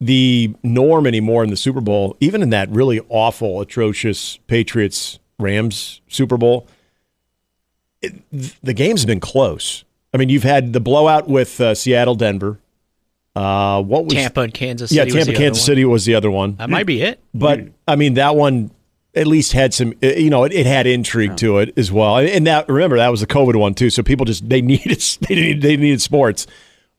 The 0.00 0.54
norm 0.62 1.06
anymore 1.06 1.42
in 1.42 1.50
the 1.50 1.56
Super 1.56 1.80
Bowl, 1.80 2.16
even 2.20 2.42
in 2.42 2.50
that 2.50 2.68
really 2.70 3.00
awful, 3.08 3.60
atrocious 3.60 4.36
Patriots 4.46 5.18
Rams 5.38 6.00
Super 6.08 6.36
Bowl, 6.36 6.66
it, 8.02 8.14
the 8.62 8.74
game's 8.74 9.04
been 9.06 9.20
close. 9.20 9.84
I 10.12 10.18
mean, 10.18 10.28
you've 10.28 10.42
had 10.42 10.72
the 10.72 10.80
blowout 10.80 11.28
with 11.28 11.60
uh, 11.60 11.74
Seattle, 11.74 12.14
Denver. 12.14 12.58
Uh, 13.34 13.82
what 13.82 14.04
was 14.04 14.14
Tampa 14.14 14.40
and 14.40 14.54
Kansas 14.54 14.90
City. 14.90 14.98
Yeah, 14.98 15.04
was 15.04 15.14
Tampa, 15.14 15.32
the 15.32 15.36
Kansas 15.36 15.62
one. 15.62 15.66
City 15.66 15.84
was 15.84 16.04
the 16.04 16.14
other 16.14 16.30
one. 16.30 16.56
That 16.56 16.70
might 16.70 16.86
be 16.86 17.02
it. 17.02 17.20
But 17.34 17.68
I 17.86 17.96
mean, 17.96 18.14
that 18.14 18.34
one 18.34 18.70
at 19.16 19.26
least 19.26 19.52
had 19.52 19.72
some. 19.74 19.94
uh, 20.02 20.06
You 20.08 20.30
know, 20.30 20.44
it, 20.44 20.52
it 20.52 20.66
had 20.66 20.86
intrigue 20.86 21.36
to 21.38 21.58
it 21.58 21.72
as 21.76 21.90
well. 21.90 22.18
And- 22.18 22.28
And 22.28 22.46
that 22.46 22.68
remember 22.68 22.96
that 22.98 23.08
was 23.08 23.20
the 23.20 23.26
COVID 23.26 23.56
one 23.56 23.74
too. 23.74 23.90
So 23.90 24.02
people 24.02 24.24
just 24.26 24.48
they 24.48 24.60
needed 24.72 25.00
they 25.28 25.34
needed 25.34 25.62
they 25.62 25.76
needed 25.76 26.00
sports. 26.02 26.46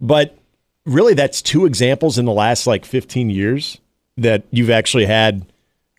But 0.02 0.38
really, 0.86 1.14
that's 1.14 1.42
two 1.42 1.66
examples 1.66 2.18
in 2.18 2.26
the 2.26 2.32
last 2.34 2.68
like 2.68 2.86
15 2.86 3.30
years 3.30 3.80
that 4.18 4.44
you've 4.52 4.70
actually 4.70 5.06
had 5.06 5.46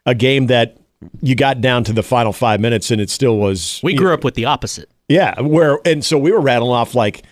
a 0.06 0.14
game 0.14 0.46
that 0.48 0.76
you 1.22 1.34
got 1.37 1.60
down 1.60 1.84
to 1.84 1.92
the 1.92 2.02
final 2.02 2.32
five 2.32 2.60
minutes 2.60 2.90
and 2.90 3.00
it 3.00 3.08
still 3.10 3.37
was. 3.38 3.80
We 3.82 3.94
grew 3.94 4.12
up 4.12 4.25
with 4.25 4.34
the 4.34 4.46
opposite. 4.46 4.90
Yeah, 5.08 5.40
where 5.40 5.78
and 5.84 6.04
so 6.04 6.18
we 6.18 6.32
were 6.32 6.40
rattling 6.40 6.72
off 6.72 6.94
like 6.94 7.22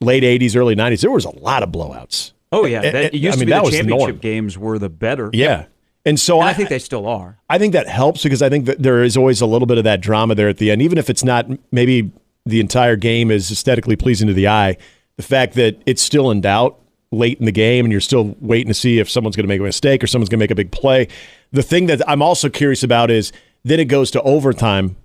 late 0.00 0.22
80s, 0.22 0.56
early 0.56 0.74
90s. 0.74 1.02
There 1.02 1.10
was 1.10 1.24
a 1.26 1.36
lot 1.38 1.62
of 1.62 1.68
blowouts. 1.70 2.32
Oh, 2.52 2.64
yeah. 2.64 2.80
That, 2.80 2.94
it 2.96 3.14
used 3.14 3.36
I 3.36 3.36
mean, 3.36 3.38
to 3.40 3.44
be 3.46 3.50
that 3.52 3.58
the 3.58 3.62
was 3.64 3.70
the 3.76 3.82
norm. 3.84 3.98
championship 4.00 4.22
games 4.22 4.58
were 4.58 4.78
the 4.78 4.88
better. 4.88 5.30
Yeah. 5.32 5.66
And 6.04 6.18
so 6.18 6.38
And 6.38 6.48
I, 6.48 6.50
I 6.50 6.54
think 6.54 6.68
they 6.70 6.78
still 6.78 7.06
are. 7.06 7.38
I 7.48 7.58
think 7.58 7.72
that 7.74 7.86
helps 7.86 8.22
because 8.22 8.40
I 8.42 8.48
think 8.48 8.66
that 8.66 8.82
there 8.82 9.02
is 9.02 9.16
always 9.16 9.40
a 9.40 9.46
little 9.46 9.66
bit 9.66 9.78
of 9.78 9.84
that 9.84 10.00
drama 10.00 10.34
there 10.34 10.48
at 10.48 10.56
the 10.56 10.70
end, 10.70 10.80
even 10.82 10.98
if 10.98 11.10
it's 11.10 11.22
not 11.24 11.46
maybe 11.72 12.10
the 12.46 12.60
entire 12.60 12.96
game 12.96 13.30
is 13.30 13.50
aesthetically 13.50 13.96
pleasing 13.96 14.26
to 14.28 14.34
the 14.34 14.48
eye. 14.48 14.78
The 15.16 15.22
fact 15.22 15.54
that 15.54 15.80
it's 15.84 16.00
still 16.00 16.30
in 16.30 16.40
doubt 16.40 16.78
late 17.12 17.38
in 17.38 17.44
the 17.44 17.52
game 17.52 17.84
and 17.84 17.92
you're 17.92 18.00
still 18.00 18.34
waiting 18.40 18.68
to 18.68 18.74
see 18.74 18.98
if 18.98 19.10
someone's 19.10 19.36
going 19.36 19.44
to 19.44 19.48
make 19.48 19.60
a 19.60 19.64
mistake 19.64 20.02
or 20.02 20.06
someone's 20.06 20.28
going 20.28 20.38
to 20.38 20.42
make 20.42 20.50
a 20.50 20.54
big 20.54 20.70
play. 20.70 21.08
The 21.52 21.62
thing 21.62 21.86
that 21.86 22.08
I'm 22.08 22.22
also 22.22 22.48
curious 22.48 22.82
about 22.82 23.10
is 23.10 23.32
then 23.64 23.78
it 23.80 23.86
goes 23.86 24.10
to 24.12 24.22
overtime. 24.22 24.96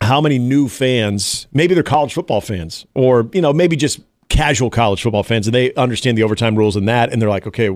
how 0.00 0.20
many 0.20 0.38
new 0.38 0.68
fans, 0.68 1.46
maybe 1.52 1.74
they're 1.74 1.82
college 1.82 2.12
football 2.12 2.40
fans, 2.40 2.86
or 2.94 3.28
you 3.32 3.40
know, 3.40 3.52
maybe 3.52 3.74
just 3.74 4.00
casual 4.28 4.70
college 4.70 5.02
football 5.02 5.22
fans, 5.22 5.46
and 5.46 5.54
they 5.54 5.72
understand 5.74 6.16
the 6.18 6.22
overtime 6.22 6.56
rules 6.56 6.76
and 6.76 6.88
that, 6.88 7.12
and 7.12 7.20
they're 7.20 7.28
like, 7.28 7.46
okay, 7.46 7.70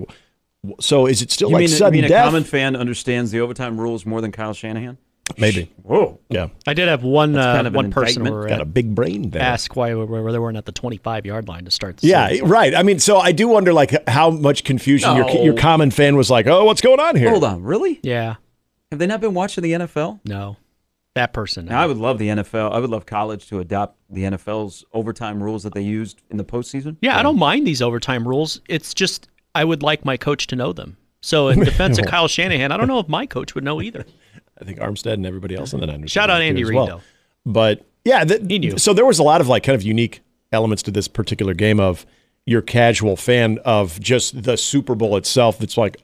so 0.79 1.05
is 1.07 1.21
it 1.21 1.31
still 1.31 1.49
You 1.49 1.53
like 1.53 1.61
mean, 1.61 1.69
you 1.69 1.75
sudden 1.75 2.01
mean 2.01 2.11
a 2.11 2.23
common 2.23 2.43
fan 2.43 2.75
understands 2.75 3.31
the 3.31 3.39
overtime 3.39 3.79
rules 3.79 4.05
more 4.05 4.21
than 4.21 4.31
Kyle 4.31 4.53
Shanahan? 4.53 4.97
maybe. 5.37 5.71
Whoa. 5.83 6.19
Yeah, 6.29 6.47
I 6.65 6.73
did 6.73 6.87
have 6.87 7.03
one 7.03 7.35
uh, 7.37 7.53
kind 7.53 7.67
of 7.67 7.73
one 7.75 7.91
person 7.91 8.25
indictment. 8.25 8.49
got 8.49 8.61
a 8.61 8.65
big 8.65 8.95
brain 8.95 9.29
there. 9.29 9.43
ask 9.43 9.75
why 9.75 9.93
we- 9.93 10.03
where 10.05 10.31
they 10.31 10.39
weren't 10.39 10.57
at 10.57 10.65
the 10.65 10.71
25 10.71 11.25
yard 11.25 11.47
line 11.47 11.65
to 11.65 11.71
start. 11.71 11.97
The 11.97 12.07
Yeah, 12.07 12.29
season. 12.29 12.47
right. 12.47 12.73
I 12.75 12.81
mean, 12.81 12.97
so 12.99 13.19
I 13.19 13.31
do 13.31 13.47
wonder 13.47 13.71
like 13.71 14.07
how 14.09 14.31
much 14.31 14.63
confusion 14.63 15.15
your 15.15 15.25
No. 15.27 15.43
your 15.43 15.53
common 15.53 15.91
fan 15.91 16.15
was 16.15 16.31
like, 16.31 16.47
oh, 16.47 16.65
what's 16.65 16.81
going 16.81 16.99
on 16.99 17.15
here? 17.15 17.29
Hold 17.29 17.43
on, 17.43 17.61
really? 17.63 17.99
yeah. 18.03 18.35
Have 18.91 18.97
they 18.97 19.05
not 19.05 19.21
been 19.21 19.35
watching 19.35 19.61
the 19.61 19.73
NFL? 19.73 20.19
No, 20.25 20.57
that 21.13 21.31
person. 21.31 21.65
Now, 21.65 21.79
I 21.83 21.85
would 21.85 21.97
love 21.97 22.17
the 22.17 22.29
NFL. 22.29 22.71
I 22.73 22.79
would 22.79 22.89
love 22.89 23.05
college 23.05 23.47
to 23.49 23.59
adopt 23.59 23.97
the 24.09 24.23
NFL's 24.23 24.83
overtime 24.93 25.43
rules 25.43 25.61
that 25.61 25.75
they 25.75 25.81
used 25.81 26.23
in 26.31 26.37
the 26.37 26.43
postseason. 26.43 26.97
Yeah, 27.03 27.19
I 27.19 27.21
don't 27.21 27.37
mind 27.37 27.67
these 27.67 27.83
overtime 27.83 28.27
rules. 28.27 28.61
It's 28.67 28.95
just 28.95 29.29
I 29.55 29.63
would 29.63 29.81
like 29.83 30.05
my 30.05 30.17
coach 30.17 30.47
to 30.47 30.55
know 30.55 30.73
them. 30.73 30.97
So 31.21 31.47
in 31.49 31.59
defense 31.65 31.97
of 31.97 32.05
Kyle 32.05 32.27
Shanahan, 32.27 32.71
I 32.71 32.77
don't 32.77 32.87
know 32.87 32.99
if 32.99 33.07
my 33.09 33.25
coach 33.25 33.55
would 33.55 33.63
know 33.63 33.81
either. 33.81 34.05
I 34.59 34.63
think 34.65 34.79
Armstead 34.79 35.13
and 35.13 35.25
everybody 35.25 35.55
else 35.55 35.73
in 35.73 35.79
the 35.79 35.87
Niners. 35.87 36.11
Shout 36.11 36.29
out 36.29 36.41
Andy 36.41 36.61
as 36.61 36.69
Reid, 36.69 36.75
well. 36.75 36.85
though. 36.87 37.01
But 37.45 37.85
yeah, 38.05 38.23
th- 38.25 38.41
He 38.47 38.59
knew. 38.59 38.77
So 38.77 38.93
there 38.93 39.05
was 39.05 39.19
a 39.19 39.23
lot 39.23 39.41
of 39.41 39.47
like 39.47 39.63
kind 39.63 39.75
of 39.75 39.83
unique 39.83 40.21
elements 40.51 40.83
to 40.83 40.91
this 40.91 41.07
particular 41.07 41.53
game 41.53 41.79
of 41.79 42.05
your 42.45 42.61
casual 42.61 43.15
fan 43.15 43.59
of 43.65 43.99
just 43.99 44.43
the 44.43 44.57
Super 44.57 44.95
Bowl 44.95 45.15
itself. 45.17 45.59
That's 45.59 45.77
like 45.77 45.97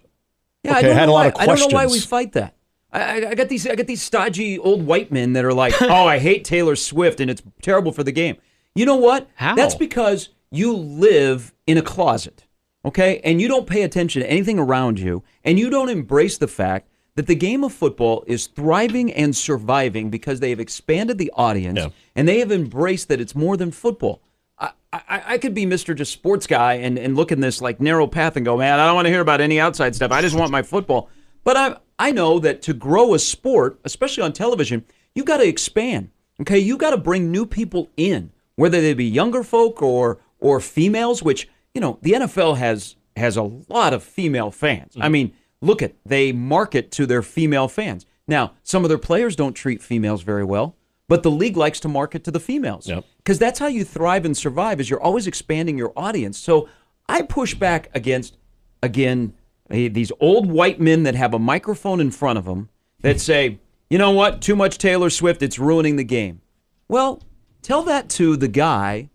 Yeah, 0.63 0.77
Okay, 0.77 0.79
I, 0.79 0.81
don't 0.83 0.91
I 0.91 0.99
had 0.99 1.05
know 1.07 1.11
a 1.11 1.13
lot 1.13 1.19
why, 1.19 1.27
of 1.43 1.49
I 1.49 1.55
don't 1.55 1.71
know 1.71 1.75
why 1.75 1.85
we 1.87 1.99
fight 1.99 2.33
that. 2.33 2.55
I, 2.91 3.01
I, 3.25 3.29
I 3.31 3.35
got 3.35 3.49
these. 3.49 3.67
I 3.67 3.75
got 3.75 3.87
these 3.87 4.01
stodgy 4.01 4.57
old 4.57 4.85
white 4.85 5.11
men 5.11 5.33
that 5.33 5.43
are 5.43 5.53
like, 5.53 5.73
"Oh, 5.81 6.05
I 6.07 6.17
hate 6.19 6.45
Taylor 6.45 6.77
Swift, 6.77 7.19
and 7.19 7.29
it's 7.29 7.41
terrible 7.61 7.91
for 7.91 8.03
the 8.03 8.11
game." 8.13 8.37
You 8.73 8.85
know 8.85 8.95
what? 8.95 9.27
How? 9.35 9.53
That's 9.55 9.75
because 9.75 10.29
you 10.51 10.73
live 10.73 11.53
in 11.67 11.77
a 11.77 11.81
closet, 11.81 12.44
okay, 12.85 13.19
and 13.23 13.41
you 13.41 13.47
don't 13.47 13.67
pay 13.67 13.81
attention 13.83 14.21
to 14.21 14.29
anything 14.31 14.59
around 14.59 14.99
you, 14.99 15.23
and 15.43 15.59
you 15.59 15.69
don't 15.69 15.89
embrace 15.89 16.37
the 16.37 16.47
fact 16.47 16.87
that 17.15 17.27
the 17.27 17.35
game 17.35 17.63
of 17.63 17.73
football 17.73 18.23
is 18.27 18.47
thriving 18.47 19.11
and 19.13 19.35
surviving 19.35 20.09
because 20.09 20.39
they 20.39 20.49
have 20.49 20.59
expanded 20.59 21.17
the 21.17 21.31
audience 21.35 21.79
Yeah. 21.79 21.89
and 22.15 22.27
they 22.27 22.39
have 22.39 22.51
embraced 22.51 23.07
that 23.07 23.21
it's 23.21 23.33
more 23.35 23.55
than 23.57 23.71
football. 23.71 24.21
I, 24.59 24.71
I, 24.93 25.23
I 25.33 25.37
could 25.37 25.53
be 25.53 25.65
Mr. 25.65 25.95
Just 25.95 26.11
Sports 26.13 26.45
guy 26.47 26.73
and, 26.75 26.97
and 26.97 27.15
look 27.15 27.31
in 27.31 27.39
this 27.41 27.61
like 27.61 27.79
narrow 27.81 28.07
path 28.07 28.35
and 28.35 28.45
go, 28.45 28.57
man, 28.57 28.79
I 28.79 28.85
don't 28.85 28.95
want 28.95 29.05
to 29.05 29.11
hear 29.11 29.21
about 29.21 29.41
any 29.41 29.59
outside 29.59 29.95
stuff. 29.95 30.11
I 30.11 30.21
just 30.21 30.35
want 30.37 30.51
my 30.51 30.61
football. 30.61 31.09
But 31.43 31.57
I 31.57 31.77
I 31.99 32.11
know 32.11 32.39
that 32.39 32.61
to 32.63 32.73
grow 32.73 33.13
a 33.13 33.19
sport, 33.19 33.79
especially 33.85 34.23
on 34.23 34.33
television, 34.33 34.83
you've 35.13 35.25
got 35.25 35.37
to 35.37 35.47
expand. 35.47 36.09
Okay, 36.41 36.59
you 36.59 36.77
got 36.77 36.89
to 36.91 36.97
bring 36.97 37.31
new 37.31 37.45
people 37.45 37.89
in, 37.95 38.31
whether 38.55 38.81
they 38.81 38.93
be 38.93 39.05
younger 39.05 39.43
folk 39.43 39.81
or 39.81 40.19
or 40.39 40.59
females. 40.59 41.21
Which 41.23 41.47
you 41.75 41.81
know 41.81 41.99
the 42.01 42.13
NFL 42.13 42.57
has 42.57 42.95
has 43.15 43.37
a 43.37 43.43
lot 43.43 43.93
of 43.93 44.03
female 44.03 44.49
fans. 44.49 44.95
I 44.95 45.01
mm-hmm. 45.01 45.11
mean, 45.11 45.33
look 45.61 45.83
at 45.83 45.93
they 46.05 46.31
market 46.31 46.89
to 46.93 47.05
their 47.05 47.21
female 47.21 47.67
fans. 47.67 48.05
Now, 48.27 48.53
some 48.63 48.83
of 48.83 48.89
their 48.89 48.97
players 48.97 49.35
don't 49.35 49.53
treat 49.53 49.83
females 49.83 50.23
very 50.23 50.43
well, 50.43 50.75
but 51.07 51.23
the 51.23 51.31
league 51.31 51.57
likes 51.57 51.79
to 51.81 51.87
market 51.87 52.23
to 52.23 52.31
the 52.31 52.39
females 52.39 52.87
Yep. 52.87 53.05
because 53.17 53.39
that's 53.39 53.59
how 53.59 53.67
you 53.67 53.83
thrive 53.83 54.25
and 54.25 54.35
survive 54.35 54.79
is 54.79 54.89
you're 54.89 55.01
always 55.01 55.27
expanding 55.27 55.77
your 55.77 55.93
audience 55.95 56.37
so 56.37 56.67
i 57.07 57.21
push 57.21 57.53
back 57.53 57.89
against 57.93 58.37
again 58.81 59.33
these 59.69 60.11
old 60.19 60.49
white 60.49 60.79
men 60.79 61.03
that 61.03 61.15
have 61.15 61.33
a 61.33 61.39
microphone 61.39 61.99
in 61.99 62.11
front 62.11 62.37
of 62.37 62.45
them 62.45 62.69
that 63.01 63.19
say 63.19 63.59
you 63.89 63.97
know 63.97 64.11
what 64.11 64.41
too 64.41 64.55
much 64.55 64.77
taylor 64.77 65.09
swift 65.09 65.41
it's 65.41 65.59
ruining 65.59 65.95
the 65.95 66.03
game 66.03 66.41
well 66.87 67.21
tell 67.61 67.83
that 67.83 68.09
to 68.09 68.37
the 68.37 68.47
guy 68.47 69.09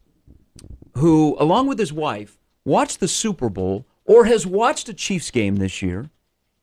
who 0.94 1.36
along 1.38 1.66
with 1.66 1.78
his 1.78 1.92
wife 1.92 2.38
watched 2.64 3.00
the 3.00 3.08
super 3.08 3.48
bowl 3.48 3.86
or 4.04 4.24
has 4.24 4.46
watched 4.46 4.88
a 4.88 4.94
chiefs 4.94 5.30
game 5.30 5.56
this 5.56 5.82
year 5.82 6.10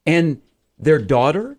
and 0.06 0.42
their 0.78 1.00
daughters 1.00 1.58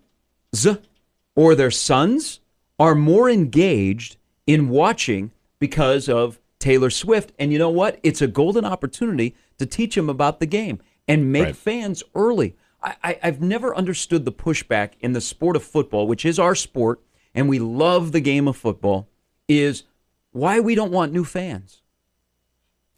or 1.35 1.55
their 1.55 1.71
sons 1.71 2.41
are 2.79 2.95
more 2.95 3.29
engaged 3.29 4.17
in 4.47 4.69
watching 4.69 5.31
because 5.59 6.09
of 6.09 6.39
Taylor 6.59 6.91
Swift. 6.91 7.33
And 7.39 7.53
you 7.53 7.59
know 7.59 7.71
what? 7.71 7.99
It's 8.03 8.23
a 8.23 8.27
golden 8.27 8.65
opportunity 8.65 9.35
to 9.59 9.67
teach 9.67 9.95
them 9.95 10.09
about 10.09 10.41
the 10.41 10.47
game 10.47 10.81
and 11.07 11.33
make 11.33 11.45
Right. 11.47 11.57
fans 11.57 12.03
early. 12.15 12.55
I, 12.83 12.97
I, 13.03 13.19
I've 13.25 13.41
never 13.41 13.75
understood 13.75 14.25
the 14.25 14.33
pushback 14.33 14.93
in 15.01 15.13
the 15.13 15.21
sport 15.21 15.57
of 15.57 15.65
football, 15.65 16.07
which 16.07 16.25
is 16.25 16.39
our 16.39 16.55
sport, 16.55 17.01
and 17.35 17.49
we 17.49 17.59
love 17.59 18.13
the 18.13 18.21
game 18.21 18.47
of 18.47 18.57
football, 18.57 19.09
is 19.49 19.83
why 20.31 20.61
we 20.61 20.75
don't 20.77 20.93
want 20.93 21.13
new 21.13 21.25
fans. 21.25 21.83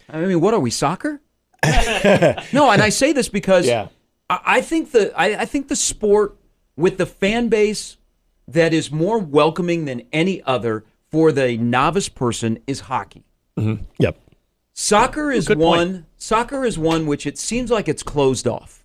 I 0.08 0.20
mean, 0.20 0.40
what 0.40 0.52
are 0.54 0.60
we, 0.60 0.70
soccer? 0.70 1.20
no, 2.52 2.70
and 2.70 2.80
I 2.82 2.88
say 2.88 3.12
this 3.12 3.28
because 3.28 3.66
Yeah. 3.66 3.88
I, 4.28 4.40
I 4.46 4.60
think 4.60 4.92
the 4.92 5.12
I, 5.18 5.40
I 5.42 5.44
think 5.44 5.68
the 5.68 5.76
sport 5.76 6.36
with 6.76 6.98
the 6.98 7.06
fan 7.06 7.48
base 7.48 7.96
that 8.48 8.72
is 8.72 8.90
more 8.90 9.18
welcoming 9.18 9.84
than 9.84 10.02
any 10.12 10.42
other 10.42 10.84
for 11.10 11.32
the 11.32 11.56
novice 11.56 12.08
person 12.08 12.58
is 12.66 12.80
hockey. 12.80 13.24
yep. 13.98 14.18
Soccer 14.72 15.30
is 15.30 15.46
Good 15.48 15.58
one. 15.58 15.92
point. 15.92 16.04
Soccer 16.16 16.64
is 16.64 16.78
one 16.78 17.06
which 17.06 17.26
it 17.26 17.36
seems 17.38 17.70
like 17.70 17.88
it's 17.88 18.02
closed 18.02 18.46
off. 18.48 18.84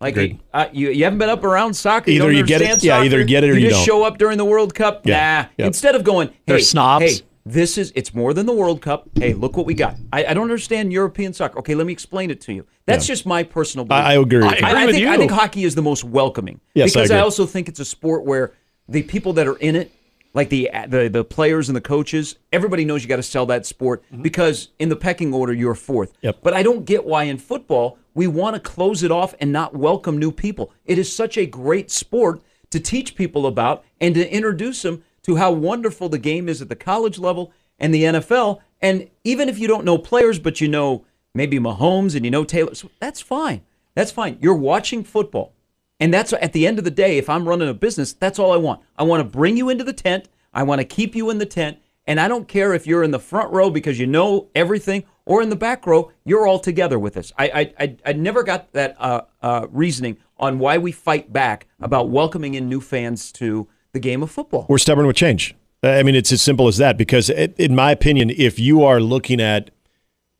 Like 0.00 0.14
Agreed. 0.14 0.40
uh, 0.52 0.66
you, 0.72 0.90
you 0.90 1.04
haven't 1.04 1.18
been 1.20 1.30
up 1.30 1.44
around 1.44 1.72
soccer. 1.74 2.10
Either 2.10 2.26
don't 2.26 2.36
you 2.36 2.44
get 2.44 2.60
it- 2.60 2.64
understand 2.70 2.82
yeah, 2.82 3.00
either 3.04 3.24
get 3.24 3.44
it 3.44 3.50
or 3.50 3.54
you 3.58 3.68
just 3.70 3.76
don't. 3.78 3.84
show 3.86 4.02
up 4.04 4.18
during 4.18 4.36
the 4.36 4.44
World 4.44 4.74
Cup. 4.74 5.06
Yeah, 5.06 5.42
Nah. 5.42 5.48
yep. 5.56 5.66
Instead 5.68 5.94
of 5.94 6.04
going, 6.04 6.28
hey, 6.28 6.34
They're 6.46 6.58
snobs. 6.58 7.04
hey, 7.20 7.26
this 7.46 7.76
is 7.76 7.92
it's 7.94 8.14
more 8.14 8.32
than 8.32 8.46
the 8.46 8.54
World 8.54 8.80
Cup. 8.80 9.08
Hey, 9.16 9.34
look 9.34 9.56
what 9.56 9.66
we 9.66 9.74
got. 9.74 9.96
I, 10.12 10.24
I 10.26 10.34
don't 10.34 10.44
understand 10.44 10.92
European 10.92 11.32
soccer. 11.32 11.58
Okay, 11.58 11.74
let 11.74 11.86
me 11.86 11.92
explain 11.92 12.30
it 12.30 12.40
to 12.42 12.52
you. 12.54 12.66
That's 12.86 13.06
Yeah. 13.08 13.12
just 13.14 13.26
my 13.26 13.42
personal. 13.42 13.84
Belief. 13.84 14.02
I, 14.04 14.10
I 14.10 14.14
agree. 14.14 14.38
with 14.38 14.46
I 14.46 14.48
you. 14.48 14.56
agree 14.56 14.66
I, 14.82 14.86
with 14.86 14.94
think, 14.94 15.06
I 15.08 15.16
think 15.18 15.30
hockey 15.32 15.64
is 15.64 15.74
the 15.74 15.82
most 15.82 16.04
welcoming. 16.04 16.60
Yes, 16.74 16.92
because 16.94 17.10
I, 17.10 17.16
agree. 17.16 17.22
also 17.24 17.44
think 17.46 17.68
it's 17.68 17.80
a 17.80 17.84
sport 17.84 18.24
where 18.24 18.52
the 18.88 19.02
people 19.02 19.34
that 19.34 19.46
are 19.46 19.56
in 19.56 19.76
it, 19.76 19.92
like 20.32 20.48
the 20.48 20.70
the, 20.88 21.08
the 21.08 21.22
players 21.24 21.68
and 21.68 21.76
the 21.76 21.80
coaches, 21.82 22.36
everybody 22.52 22.84
knows 22.84 23.02
you 23.02 23.08
got 23.08 23.16
to 23.16 23.22
sell 23.22 23.46
that 23.46 23.66
sport 23.66 24.02
because 24.22 24.68
in 24.78 24.88
the 24.88 24.96
pecking 24.96 25.34
order 25.34 25.52
you're 25.52 25.74
fourth. 25.74 26.10
Mm-hmm. 26.14 26.26
Yep. 26.26 26.38
But 26.42 26.54
I 26.54 26.62
don't 26.62 26.84
get 26.86 27.04
why 27.04 27.24
in 27.24 27.36
football 27.38 27.98
we 28.14 28.26
want 28.26 28.54
to 28.54 28.60
close 28.60 29.02
it 29.02 29.10
off 29.10 29.34
and 29.40 29.52
not 29.52 29.74
welcome 29.76 30.18
new 30.18 30.32
people. 30.32 30.72
It 30.86 30.98
is 30.98 31.14
such 31.14 31.36
a 31.36 31.44
great 31.46 31.90
sport 31.90 32.40
to 32.70 32.80
teach 32.80 33.14
people 33.16 33.46
about 33.46 33.84
and 34.00 34.14
to 34.14 34.32
introduce 34.34 34.82
them 34.82 35.04
to 35.24 35.36
how 35.36 35.50
wonderful 35.50 36.08
the 36.08 36.18
game 36.18 36.48
is 36.48 36.62
at 36.62 36.68
the 36.68 36.76
college 36.76 37.18
level 37.18 37.52
and 37.78 37.92
the 37.92 38.04
NFL. 38.04 38.60
And 38.80 39.10
even 39.24 39.48
if 39.48 39.58
you 39.58 39.66
don't 39.66 39.84
know 39.84 39.98
players, 39.98 40.38
but 40.38 40.60
you 40.60 40.68
know 40.68 41.04
maybe 41.34 41.58
Mahomes 41.58 42.14
and 42.14 42.24
you 42.24 42.30
know 42.30 42.44
Taylor, 42.44 42.74
so 42.74 42.90
that's 43.00 43.20
fine. 43.20 43.62
That's 43.94 44.12
fine. 44.12 44.38
You're 44.40 44.54
watching 44.54 45.04
football. 45.04 45.52
And 46.00 46.12
that's 46.12 46.32
at 46.32 46.52
the 46.52 46.66
end 46.66 46.78
of 46.78 46.84
the 46.84 46.90
day, 46.90 47.18
if 47.18 47.30
I'm 47.30 47.48
running 47.48 47.68
a 47.68 47.74
business, 47.74 48.12
that's 48.12 48.38
all 48.38 48.52
I 48.52 48.56
want. 48.56 48.82
I 48.96 49.04
want 49.04 49.20
to 49.20 49.38
bring 49.38 49.56
you 49.56 49.68
into 49.68 49.84
the 49.84 49.92
tent. 49.92 50.28
I 50.52 50.62
want 50.62 50.80
to 50.80 50.84
keep 50.84 51.14
you 51.14 51.30
in 51.30 51.38
the 51.38 51.46
tent. 51.46 51.78
And 52.06 52.20
I 52.20 52.28
don't 52.28 52.48
care 52.48 52.74
if 52.74 52.86
you're 52.86 53.02
in 53.02 53.12
the 53.12 53.18
front 53.18 53.50
row 53.52 53.70
because 53.70 53.98
you 53.98 54.06
know 54.06 54.48
everything 54.54 55.04
or 55.24 55.40
in 55.40 55.48
the 55.48 55.56
back 55.56 55.86
row, 55.86 56.12
you're 56.24 56.46
all 56.46 56.58
together 56.58 56.98
with 56.98 57.16
us. 57.16 57.32
I 57.38 57.48
I, 57.48 57.74
I, 57.80 57.96
I 58.06 58.12
never 58.12 58.42
got 58.42 58.72
that 58.72 58.96
uh, 58.98 59.22
uh, 59.40 59.66
reasoning 59.70 60.18
on 60.36 60.58
why 60.58 60.76
we 60.76 60.92
fight 60.92 61.32
back 61.32 61.66
about 61.80 62.10
welcoming 62.10 62.54
in 62.54 62.68
new 62.68 62.80
fans 62.80 63.32
to 63.32 63.68
the 63.94 64.00
game 64.00 64.22
of 64.22 64.30
football. 64.30 64.66
We're 64.68 64.76
stubborn 64.78 65.06
with 65.06 65.16
change. 65.16 65.54
I 65.82 66.02
mean, 66.02 66.14
it's 66.14 66.32
as 66.32 66.42
simple 66.42 66.68
as 66.68 66.76
that. 66.76 66.98
Because, 66.98 67.30
in 67.30 67.74
my 67.74 67.90
opinion, 67.90 68.30
if 68.30 68.58
you 68.58 68.84
are 68.84 69.00
looking 69.00 69.40
at 69.40 69.70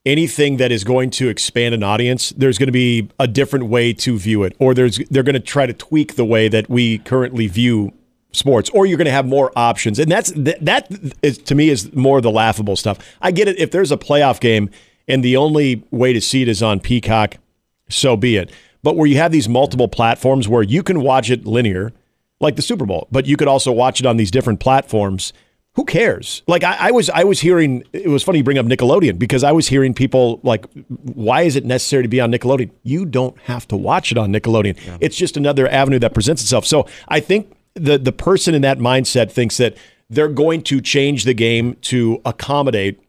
anything 0.04 0.58
that 0.58 0.70
is 0.70 0.84
going 0.84 1.08
to 1.08 1.28
expand 1.28 1.74
an 1.74 1.82
audience, 1.82 2.30
there's 2.36 2.58
going 2.58 2.68
to 2.68 2.72
be 2.72 3.08
a 3.18 3.26
different 3.26 3.66
way 3.66 3.94
to 3.94 4.18
view 4.18 4.42
it, 4.42 4.54
or 4.58 4.74
there's 4.74 4.98
they're 5.10 5.22
going 5.22 5.34
to 5.34 5.40
try 5.40 5.64
to 5.64 5.72
tweak 5.72 6.16
the 6.16 6.24
way 6.24 6.48
that 6.48 6.68
we 6.68 6.98
currently 6.98 7.46
view 7.46 7.92
sports, 8.32 8.68
or 8.70 8.84
you're 8.84 8.98
going 8.98 9.06
to 9.06 9.12
have 9.12 9.26
more 9.26 9.52
options, 9.56 9.98
and 9.98 10.10
that's 10.10 10.32
that, 10.32 10.62
that 10.64 10.90
is 11.22 11.38
to 11.38 11.54
me 11.54 11.70
is 11.70 11.94
more 11.94 12.20
the 12.20 12.30
laughable 12.30 12.76
stuff. 12.76 12.98
I 13.22 13.30
get 13.30 13.48
it 13.48 13.58
if 13.58 13.70
there's 13.70 13.92
a 13.92 13.96
playoff 13.96 14.40
game 14.40 14.70
and 15.06 15.22
the 15.22 15.36
only 15.36 15.84
way 15.90 16.12
to 16.12 16.20
see 16.20 16.42
it 16.42 16.48
is 16.48 16.62
on 16.62 16.80
Peacock, 16.80 17.36
so 17.88 18.16
be 18.16 18.36
it. 18.36 18.50
But 18.82 18.96
where 18.96 19.06
you 19.06 19.16
have 19.16 19.32
these 19.32 19.48
multiple 19.48 19.88
platforms 19.88 20.48
where 20.48 20.62
you 20.62 20.82
can 20.82 21.00
watch 21.00 21.30
it 21.30 21.46
linear, 21.46 21.92
like 22.44 22.56
the 22.56 22.62
Super 22.62 22.86
Bowl, 22.86 23.08
but 23.10 23.26
you 23.26 23.36
could 23.36 23.48
also 23.48 23.72
watch 23.72 24.00
it 24.00 24.06
on 24.06 24.16
these 24.16 24.30
different 24.30 24.60
platforms. 24.60 25.32
Who 25.74 25.84
cares? 25.84 26.42
Like 26.46 26.62
I, 26.62 26.76
I 26.78 26.90
was, 26.92 27.10
I 27.10 27.24
was 27.24 27.40
hearing. 27.40 27.82
It 27.92 28.08
was 28.08 28.22
funny 28.22 28.38
you 28.38 28.44
bring 28.44 28.58
up 28.58 28.66
Nickelodeon 28.66 29.18
because 29.18 29.42
I 29.42 29.50
was 29.50 29.66
hearing 29.66 29.92
people 29.92 30.38
like, 30.44 30.66
"Why 30.88 31.42
is 31.42 31.56
it 31.56 31.64
necessary 31.64 32.04
to 32.04 32.08
be 32.08 32.20
on 32.20 32.30
Nickelodeon? 32.30 32.70
You 32.84 33.04
don't 33.04 33.36
have 33.40 33.66
to 33.68 33.76
watch 33.76 34.12
it 34.12 34.18
on 34.18 34.32
Nickelodeon. 34.32 34.98
It's 35.00 35.16
just 35.16 35.36
another 35.36 35.66
avenue 35.68 35.98
that 35.98 36.14
presents 36.14 36.42
itself." 36.42 36.64
So 36.64 36.86
I 37.08 37.18
think 37.18 37.56
the 37.74 37.98
the 37.98 38.12
person 38.12 38.54
in 38.54 38.62
that 38.62 38.78
mindset 38.78 39.32
thinks 39.32 39.56
that 39.56 39.76
they're 40.08 40.28
going 40.28 40.62
to 40.62 40.80
change 40.80 41.24
the 41.24 41.34
game 41.34 41.76
to 41.82 42.20
accommodate 42.24 43.00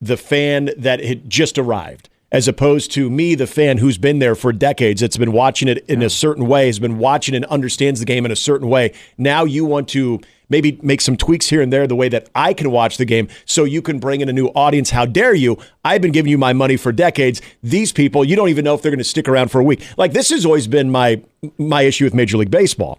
the 0.00 0.16
fan 0.16 0.70
that 0.76 1.04
had 1.04 1.30
just 1.30 1.58
arrived. 1.58 2.08
As 2.34 2.48
opposed 2.48 2.90
to 2.90 3.08
me, 3.08 3.36
the 3.36 3.46
fan 3.46 3.78
who's 3.78 3.96
been 3.96 4.18
there 4.18 4.34
for 4.34 4.52
decades, 4.52 5.00
that's 5.00 5.16
been 5.16 5.30
watching 5.30 5.68
it 5.68 5.88
in 5.88 6.02
a 6.02 6.10
certain 6.10 6.48
way, 6.48 6.66
has 6.66 6.80
been 6.80 6.98
watching 6.98 7.32
and 7.32 7.44
understands 7.44 8.00
the 8.00 8.06
game 8.06 8.26
in 8.26 8.32
a 8.32 8.36
certain 8.36 8.68
way. 8.68 8.92
Now 9.16 9.44
you 9.44 9.64
want 9.64 9.88
to 9.90 10.20
maybe 10.48 10.76
make 10.82 11.00
some 11.00 11.16
tweaks 11.16 11.48
here 11.48 11.62
and 11.62 11.72
there 11.72 11.86
the 11.86 11.94
way 11.94 12.08
that 12.08 12.28
I 12.34 12.52
can 12.52 12.72
watch 12.72 12.96
the 12.96 13.04
game 13.04 13.28
so 13.44 13.62
you 13.62 13.80
can 13.80 14.00
bring 14.00 14.20
in 14.20 14.28
a 14.28 14.32
new 14.32 14.48
audience. 14.48 14.90
How 14.90 15.06
dare 15.06 15.32
you? 15.32 15.58
I've 15.84 16.02
been 16.02 16.10
giving 16.10 16.28
you 16.28 16.36
my 16.36 16.52
money 16.52 16.76
for 16.76 16.90
decades. 16.90 17.40
These 17.62 17.92
people, 17.92 18.24
you 18.24 18.34
don't 18.34 18.48
even 18.48 18.64
know 18.64 18.74
if 18.74 18.82
they're 18.82 18.90
going 18.90 18.98
to 18.98 19.04
stick 19.04 19.28
around 19.28 19.52
for 19.52 19.60
a 19.60 19.64
week. 19.64 19.86
Like 19.96 20.12
this 20.12 20.30
has 20.30 20.44
always 20.44 20.66
been 20.66 20.90
my 20.90 21.22
my 21.56 21.82
issue 21.82 22.02
with 22.04 22.14
Major 22.14 22.36
League 22.36 22.50
Baseball 22.50 22.98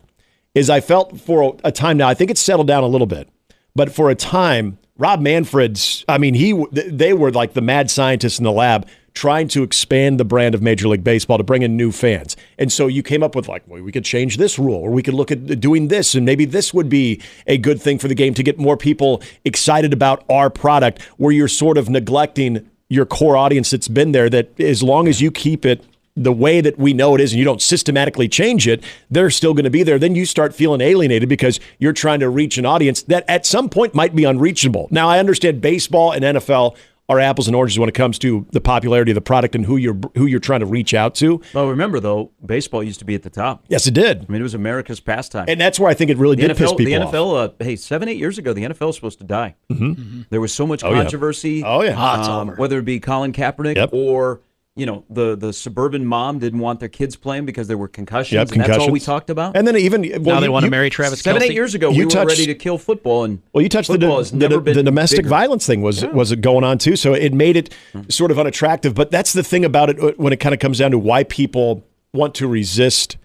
is 0.53 0.69
I 0.69 0.79
felt 0.79 1.19
for 1.19 1.57
a 1.65 1.73
time 1.73 1.97
now, 1.97 2.07
I 2.07 2.13
think 2.13 2.31
it's 2.31 2.39
settled 2.39 2.67
down 2.67 2.85
a 2.85 2.87
little 2.87 3.05
bit, 3.05 3.27
but 3.75 3.91
for 3.91 4.09
a 4.09 4.15
time, 4.15 4.77
Rob 4.97 5.19
Manfred's, 5.19 6.05
I 6.07 6.19
mean, 6.19 6.35
he 6.35 6.53
they 6.71 7.11
were 7.11 7.31
like 7.31 7.51
the 7.51 7.61
mad 7.61 7.91
scientists 7.91 8.39
in 8.39 8.45
the 8.45 8.51
lab 8.53 8.87
trying 9.15 9.47
to 9.47 9.63
expand 9.63 10.19
the 10.19 10.25
brand 10.25 10.53
of 10.53 10.61
Major 10.61 10.87
League 10.87 11.03
Baseball 11.03 11.37
to 11.37 11.43
bring 11.43 11.63
in 11.63 11.75
new 11.75 11.91
fans. 11.91 12.35
And 12.59 12.71
so 12.71 12.87
you 12.87 13.01
came 13.01 13.23
up 13.23 13.33
with 13.33 13.47
like, 13.47 13.63
well, 13.65 13.81
we 13.81 13.91
could 13.91 14.05
change 14.05 14.37
this 14.37 14.59
rule 14.59 14.75
or 14.75 14.91
we 14.91 15.01
could 15.01 15.13
look 15.13 15.31
at 15.31 15.59
doing 15.59 15.87
this 15.87 16.13
and 16.13 16.25
maybe 16.25 16.45
this 16.45 16.73
would 16.73 16.89
be 16.89 17.21
a 17.47 17.57
good 17.57 17.81
thing 17.81 17.97
for 17.97 18.07
the 18.07 18.15
game 18.15 18.33
to 18.35 18.43
get 18.43 18.59
more 18.59 18.77
people 18.77 19.23
excited 19.45 19.93
about 19.93 20.23
our 20.29 20.49
product 20.49 21.01
where 21.17 21.31
you're 21.31 21.47
sort 21.47 21.77
of 21.77 21.89
neglecting 21.89 22.69
your 22.89 23.05
core 23.05 23.37
audience 23.37 23.71
that's 23.71 23.87
been 23.87 24.11
there 24.11 24.29
that 24.29 24.59
as 24.59 24.83
long 24.83 25.07
as 25.07 25.21
you 25.21 25.31
keep 25.31 25.65
it 25.65 25.83
the 26.17 26.31
way 26.31 26.61
that 26.61 26.77
we 26.77 26.93
know 26.93 27.13
it 27.15 27.21
is 27.21 27.33
and 27.33 27.39
you 27.39 27.45
don't 27.45 27.61
systematically 27.61 28.27
change 28.27 28.67
it, 28.67 28.83
they're 29.09 29.29
still 29.29 29.53
going 29.53 29.65
to 29.65 29.69
be 29.69 29.83
there. 29.83 29.99
Then 29.99 30.15
you 30.15 30.25
start 30.25 30.55
feeling 30.55 30.79
alienated 30.79 31.27
because 31.27 31.59
you're 31.77 31.93
trying 31.93 32.21
to 32.21 32.29
reach 32.29 32.57
an 32.57 32.65
audience 32.65 33.01
that 33.03 33.25
at 33.27 33.45
some 33.45 33.69
point 33.69 33.93
might 33.93 34.15
be 34.15 34.23
unreachable. 34.23 34.87
Now, 34.91 35.09
I 35.09 35.19
understand 35.19 35.59
baseball 35.59 36.11
and 36.11 36.23
NFL 36.23 36.77
are 37.07 37.19
apples 37.19 37.45
and 37.47 37.55
oranges 37.55 37.77
when 37.77 37.87
it 37.87 37.93
comes 37.93 38.17
to 38.17 38.47
the 38.51 38.59
popularity 38.59 39.11
of 39.11 39.15
the 39.15 39.21
product 39.21 39.53
and 39.53 39.65
who 39.65 39.77
you're 39.77 39.97
who 40.15 40.25
you're 40.25 40.39
trying 40.39 40.61
to 40.61 40.65
reach 40.65 40.93
out 40.93 41.13
to. 41.15 41.39
Well, 41.53 41.67
remember 41.69 41.99
though, 41.99 42.31
baseball 42.43 42.81
used 42.83 42.97
to 42.99 43.05
be 43.05 43.13
at 43.13 43.21
the 43.21 43.29
top. 43.29 43.63
Yes, 43.67 43.85
it 43.85 43.93
did. 43.93 44.25
I 44.27 44.31
mean, 44.31 44.41
it 44.41 44.43
was 44.43 44.55
America's 44.55 44.99
pastime. 44.99 45.45
And 45.47 45.61
that's 45.61 45.79
where 45.79 45.89
I 45.89 45.93
think 45.93 46.09
it 46.09 46.17
really 46.17 46.35
the 46.35 46.47
did 46.47 46.51
NFL, 46.51 46.57
piss 46.57 46.71
people 46.71 46.85
the 46.85 46.97
off. 46.97 47.13
NFL, 47.13 47.49
uh, 47.59 47.63
hey, 47.63 47.75
seven, 47.75 48.09
eight 48.09 48.17
years 48.17 48.37
ago, 48.39 48.53
the 48.53 48.63
NFL 48.63 48.87
was 48.87 48.95
supposed 48.95 49.19
to 49.19 49.25
die. 49.25 49.55
Mm-hmm. 49.71 50.21
There 50.31 50.41
was 50.41 50.51
so 50.53 50.65
much 50.65 50.83
Oh, 50.83 50.89
yeah. 50.91 51.01
controversy. 51.01 51.63
Oh, 51.63 51.83
yeah. 51.83 51.93
Ah, 51.95 52.19
it's 52.19 52.27
um, 52.27 52.49
whether 52.57 52.79
it 52.79 52.85
be 52.85 52.99
Colin 52.99 53.33
Kaepernick 53.33 53.75
Yep. 53.75 53.89
or 53.93 54.41
you 54.77 54.85
know 54.85 55.05
the 55.09 55.37
the 55.37 55.53
suburban 55.53 56.05
mom 56.05 56.37
didn't 56.39 56.59
want 56.59 56.81
their 56.81 56.89
kids 56.89 57.15
playing 57.15 57.45
because 57.45 57.67
there 57.69 57.77
were 57.77 57.87
concussions. 57.87 58.33
Yep, 58.33 58.51
and 58.51 58.61
That's 58.61 58.77
all 58.77 58.91
we 58.91 58.99
talked 58.99 59.29
about. 59.29 59.55
And 59.55 59.65
then 59.65 59.77
even 59.77 60.01
well, 60.01 60.35
now 60.35 60.39
they 60.41 60.47
you- 60.47 60.51
want 60.51 60.63
to 60.63 60.67
you- 60.67 60.71
marry 60.71 60.89
Travis 60.89 61.21
Seven, 61.21 61.41
Kelce. 61.41 61.45
eight 61.45 61.53
years 61.53 61.75
ago, 61.75 61.91
You 61.91 62.07
we 62.07 62.13
were 62.13 62.25
ready 62.25 62.45
to 62.45 62.55
kill 62.55 62.77
football, 62.77 63.23
and 63.23 63.41
Well, 63.53 63.61
you 63.61 63.69
touched 63.69 63.89
the, 63.89 63.97
the, 63.97 64.49
the, 64.49 64.73
the 64.73 64.83
domestic 64.83 65.19
bigger. 65.19 65.29
violence 65.29 65.65
thing 65.65 65.81
was 65.81 66.05
was 66.07 66.31
it 66.33 66.41
going 66.41 66.65
on 66.65 66.77
too. 66.77 66.97
So 66.97 67.13
it 67.13 67.33
made 67.33 67.55
it 67.55 67.73
sort 68.09 68.31
of 68.31 68.39
unattractive. 68.39 68.93
But 68.93 69.11
that's 69.11 69.31
the 69.31 69.43
thing 69.43 69.63
about 69.63 69.89
it 69.89 69.99
uh, 69.99 70.11
when 70.17 70.33
it 70.33 70.41
kind 70.41 70.53
of 70.53 70.59
comes 70.59 70.79
down 70.79 70.91
to 70.91 70.99
why 70.99 71.23
people 71.23 71.83
want 72.13 72.35
to 72.35 72.47
resist 72.47 73.15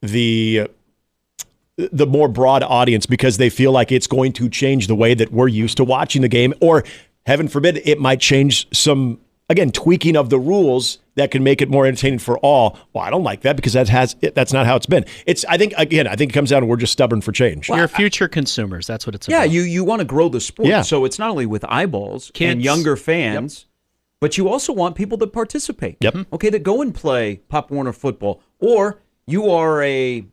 the 0.00 0.68
the 1.76 2.06
more 2.06 2.28
broad 2.28 2.62
audience 2.62 3.04
because 3.04 3.36
they 3.36 3.50
feel 3.50 3.72
like 3.72 3.90
it's 3.92 4.06
going 4.06 4.32
to 4.32 4.48
change 4.48 4.86
the 4.86 4.94
way 4.94 5.12
that 5.12 5.32
we're 5.32 5.48
used 5.48 5.76
to 5.76 5.84
watching 5.84 6.22
the 6.22 6.28
game, 6.28 6.54
or 6.60 6.84
heaven 7.26 7.48
forbid, 7.48 7.82
it 7.84 7.98
might 8.00 8.20
change 8.20 8.68
some 8.72 9.18
again 9.48 9.70
tweaking 9.70 10.16
of 10.16 10.30
the 10.30 10.38
rules 10.38 10.98
that 11.16 11.30
can 11.30 11.44
make 11.44 11.62
it 11.62 11.70
more 11.70 11.86
entertaining 11.86 12.18
for 12.18 12.38
all. 12.38 12.78
Well, 12.92 13.04
I 13.04 13.10
don't 13.10 13.22
like 13.22 13.42
that 13.42 13.56
because 13.56 13.72
that 13.74 13.88
has 13.88 14.16
that's 14.34 14.52
not 14.52 14.66
how 14.66 14.76
it's 14.76 14.86
been. 14.86 15.04
It's 15.26 15.44
I 15.46 15.56
think 15.56 15.74
again 15.76 16.06
I 16.06 16.16
think 16.16 16.32
it 16.32 16.34
comes 16.34 16.50
down 16.50 16.62
to 16.62 16.66
we're 16.66 16.76
just 16.76 16.92
stubborn 16.92 17.20
for 17.20 17.32
change. 17.32 17.68
Your 17.68 17.88
future 17.88 18.28
consumers. 18.28 18.86
That's 18.86 19.06
what 19.06 19.14
it's 19.14 19.26
about. 19.26 19.36
yeah, 19.36 19.42
about. 19.44 19.52
you 19.52 19.62
you 19.62 19.84
want 19.84 20.00
to 20.00 20.04
grow 20.04 20.28
the 20.28 20.40
sport. 20.40 20.68
Yeah. 20.68 20.82
So 20.82 21.04
it's 21.04 21.18
not 21.18 21.30
only 21.30 21.46
with 21.46 21.64
eyeballs 21.64 22.30
and 22.40 22.62
younger 22.62 22.96
fans, 22.96 23.66
but 24.20 24.38
you 24.38 24.48
also 24.48 24.72
want 24.72 24.96
people 24.96 25.18
that 25.18 25.32
participate. 25.32 25.98
Yep. 26.00 26.26
Okay, 26.32 26.50
that 26.50 26.62
go 26.62 26.82
and 26.82 26.94
play 26.94 27.36
Pop 27.48 27.70
Warner 27.70 27.92
football, 27.92 28.42
or 28.58 29.00
you 29.26 29.50
are 29.50 29.82
a 29.82 30.24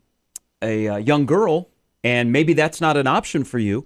a, 0.63 0.87
uh 0.87 0.97
young 0.97 1.25
girl 1.25 1.69
and 2.03 2.31
maybe 2.31 2.53
that's 2.53 2.81
not 2.81 2.97
an 2.97 3.07
option 3.07 3.43
for 3.43 3.59
you. 3.59 3.85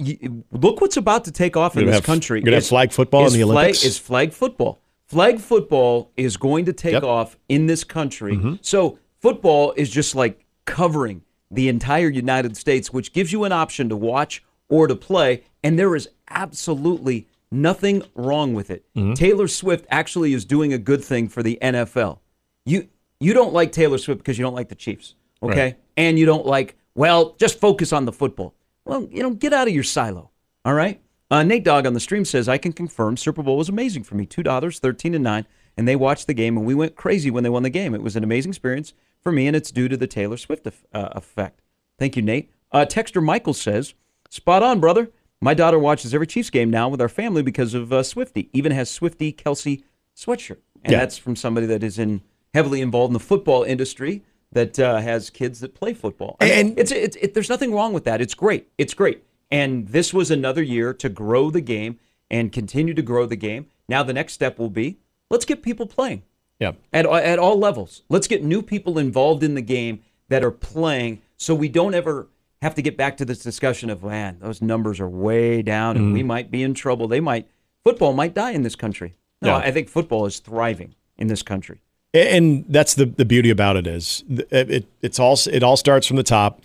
You, 0.00 0.44
look 0.52 0.80
what's 0.80 0.96
about 0.96 1.24
to 1.24 1.32
take 1.32 1.56
off 1.56 1.76
in 1.76 1.86
this 1.86 1.96
have- 1.96 2.04
country. 2.04 2.40
we're 2.40 2.46
gonna 2.46 2.56
have 2.56 2.66
flag 2.66 2.92
football 2.92 3.26
in 3.26 3.32
the 3.32 3.42
flag- 3.42 3.50
Olympics. 3.56 3.84
is 3.84 3.98
flag 3.98 4.32
football. 4.32 4.80
Flag 5.06 5.40
football 5.40 6.10
is 6.16 6.36
going 6.36 6.64
to 6.66 6.72
take 6.72 6.92
Yep. 6.92 7.02
off 7.02 7.36
in 7.48 7.66
this 7.66 7.82
country. 7.84 8.36
Mm-hmm. 8.36 8.54
So 8.62 8.98
football 9.18 9.72
is 9.76 9.90
just 9.90 10.14
like 10.14 10.44
covering 10.66 11.22
the 11.50 11.68
entire 11.68 12.08
United 12.08 12.56
States, 12.56 12.92
which 12.92 13.12
gives 13.12 13.32
you 13.32 13.42
an 13.44 13.50
option 13.52 13.88
to 13.88 13.96
watch 13.96 14.42
or 14.68 14.86
to 14.86 14.94
play. 14.94 15.42
And 15.64 15.76
there 15.78 15.96
is 15.96 16.08
absolutely 16.28 17.26
nothing 17.50 18.02
wrong 18.14 18.54
with 18.54 18.70
it. 18.70 18.84
Mm-hmm. 18.96 19.14
Taylor 19.14 19.48
Swift 19.48 19.84
actually 19.90 20.32
is 20.32 20.44
doing 20.44 20.72
a 20.72 20.78
good 20.78 21.02
thing 21.04 21.28
for 21.28 21.42
the 21.42 21.58
NFL. 21.60 22.18
You 22.64 22.88
you 23.18 23.34
don't 23.34 23.52
like 23.52 23.72
Taylor 23.72 23.98
Swift 23.98 24.18
because 24.20 24.38
you 24.38 24.44
don't 24.44 24.54
like 24.54 24.68
the 24.68 24.74
Chiefs, 24.74 25.14
okay? 25.42 25.62
Right. 25.64 25.76
And 25.96 26.18
you 26.18 26.24
don't 26.26 26.46
like 26.46 26.76
well, 26.94 27.34
just 27.38 27.58
focus 27.58 27.92
on 27.92 28.04
the 28.04 28.12
football. 28.12 28.54
Well, 28.84 29.08
you 29.10 29.22
know, 29.22 29.30
get 29.30 29.52
out 29.52 29.68
of 29.68 29.74
your 29.74 29.82
silo. 29.84 30.30
All 30.64 30.74
right. 30.74 31.00
Uh, 31.30 31.42
Nate 31.42 31.64
Dogg 31.64 31.86
on 31.86 31.94
the 31.94 32.00
stream 32.00 32.24
says 32.24 32.48
I 32.48 32.58
can 32.58 32.72
confirm 32.72 33.16
Super 33.16 33.42
Bowl 33.42 33.56
was 33.56 33.68
amazing 33.68 34.02
for 34.02 34.16
me. 34.16 34.26
Two 34.26 34.42
dollars, 34.42 34.78
thirteen 34.80 35.14
and 35.14 35.22
nine, 35.24 35.46
and 35.76 35.86
they 35.86 35.94
watched 35.96 36.26
the 36.26 36.34
game 36.34 36.56
and 36.56 36.66
we 36.66 36.74
went 36.74 36.96
crazy 36.96 37.30
when 37.30 37.44
they 37.44 37.50
won 37.50 37.62
the 37.62 37.70
game. 37.70 37.94
It 37.94 38.02
was 38.02 38.16
an 38.16 38.24
amazing 38.24 38.50
experience 38.50 38.92
for 39.22 39.30
me, 39.30 39.46
and 39.46 39.54
it's 39.54 39.70
due 39.70 39.88
to 39.88 39.96
the 39.96 40.06
Taylor 40.08 40.36
Swift 40.36 40.66
uh, 40.66 40.72
effect. 40.92 41.62
Thank 41.98 42.16
you, 42.16 42.22
Nate. 42.22 42.50
Uh, 42.72 42.84
Texter 42.88 43.22
Michael 43.22 43.54
says, 43.54 43.94
"Spot 44.28 44.62
on, 44.62 44.80
brother. 44.80 45.10
My 45.40 45.54
daughter 45.54 45.78
watches 45.78 46.12
every 46.12 46.26
Chiefs 46.26 46.50
game 46.50 46.68
now 46.68 46.88
with 46.88 47.00
our 47.00 47.08
family 47.08 47.42
because 47.42 47.74
of 47.74 47.92
uh, 47.92 48.02
Swifty. 48.02 48.50
Even 48.52 48.72
has 48.72 48.90
Swifty 48.90 49.32
Kelce 49.32 49.84
sweatshirt, 50.16 50.58
and 50.84 50.92
Yeah. 50.92 50.98
that's 50.98 51.16
from 51.16 51.36
somebody 51.36 51.66
that 51.66 51.82
is 51.84 51.98
in 51.98 52.22
heavily 52.54 52.80
involved 52.80 53.10
in 53.10 53.14
the 53.14 53.20
football 53.20 53.62
industry 53.62 54.22
that 54.52 54.78
uh, 54.78 54.98
has 54.98 55.30
kids 55.30 55.60
that 55.60 55.74
play 55.74 55.94
football. 55.94 56.36
I 56.40 56.44
mean, 56.46 56.54
And- 56.68 56.78
it's, 56.78 56.90
it's 56.92 57.16
it, 57.16 57.34
there's 57.34 57.48
nothing 57.48 57.72
wrong 57.72 57.92
with 57.92 58.04
that. 58.04 58.20
It's 58.20 58.34
great. 58.34 58.68
It's 58.78 58.94
great. 58.94 59.22
And 59.50 59.88
this 59.88 60.12
was 60.14 60.30
another 60.30 60.62
year 60.62 60.92
to 60.94 61.08
grow 61.08 61.50
the 61.50 61.60
game 61.60 61.98
and 62.30 62.52
continue 62.52 62.94
to 62.94 63.02
grow 63.02 63.26
the 63.26 63.36
game. 63.36 63.66
Now 63.88 64.02
the 64.02 64.12
next 64.12 64.32
step 64.34 64.58
will 64.58 64.70
be 64.70 64.98
let's 65.30 65.44
get 65.44 65.62
people 65.62 65.86
playing 65.86 66.22
Yeah. 66.60 66.72
at 66.92 67.06
at 67.06 67.38
all 67.38 67.58
levels. 67.58 68.02
Let's 68.08 68.26
get 68.28 68.44
new 68.44 68.62
people 68.62 68.98
involved 68.98 69.42
in 69.42 69.54
the 69.54 69.62
game 69.62 70.02
that 70.28 70.44
are 70.44 70.52
playing, 70.52 71.22
so 71.36 71.54
we 71.56 71.68
don't 71.68 71.94
ever 71.94 72.28
have 72.62 72.74
to 72.76 72.82
get 72.82 72.96
back 72.96 73.16
to 73.16 73.24
this 73.24 73.42
discussion 73.42 73.90
of 73.90 74.04
man, 74.04 74.36
those 74.40 74.60
numbers 74.62 75.00
are 75.00 75.08
way 75.08 75.62
down, 75.62 75.96
and 75.96 76.12
we 76.12 76.22
might 76.22 76.50
be 76.50 76.62
in 76.62 76.74
trouble. 76.74 77.08
They 77.08 77.18
might 77.20 77.48
football 77.82 78.12
might 78.12 78.34
die 78.34 78.50
in 78.52 78.62
this 78.62 78.76
country. 78.76 79.14
No, 79.42 79.48
Yeah. 79.50 79.56
I 79.56 79.70
think 79.72 79.88
football 79.88 80.26
is 80.26 80.38
thriving 80.38 80.94
in 81.16 81.26
this 81.28 81.42
country. 81.42 81.80
And 82.12 82.64
that's 82.68 82.94
the 82.94 83.06
the 83.06 83.24
beauty 83.24 83.50
about 83.50 83.76
it 83.76 83.86
is 83.86 84.24
th- 84.28 84.48
it, 84.50 84.86
it's 85.02 85.18
all 85.18 85.38
it 85.50 85.62
all 85.62 85.76
starts 85.76 86.06
from 86.06 86.16
the 86.16 86.22
top. 86.22 86.60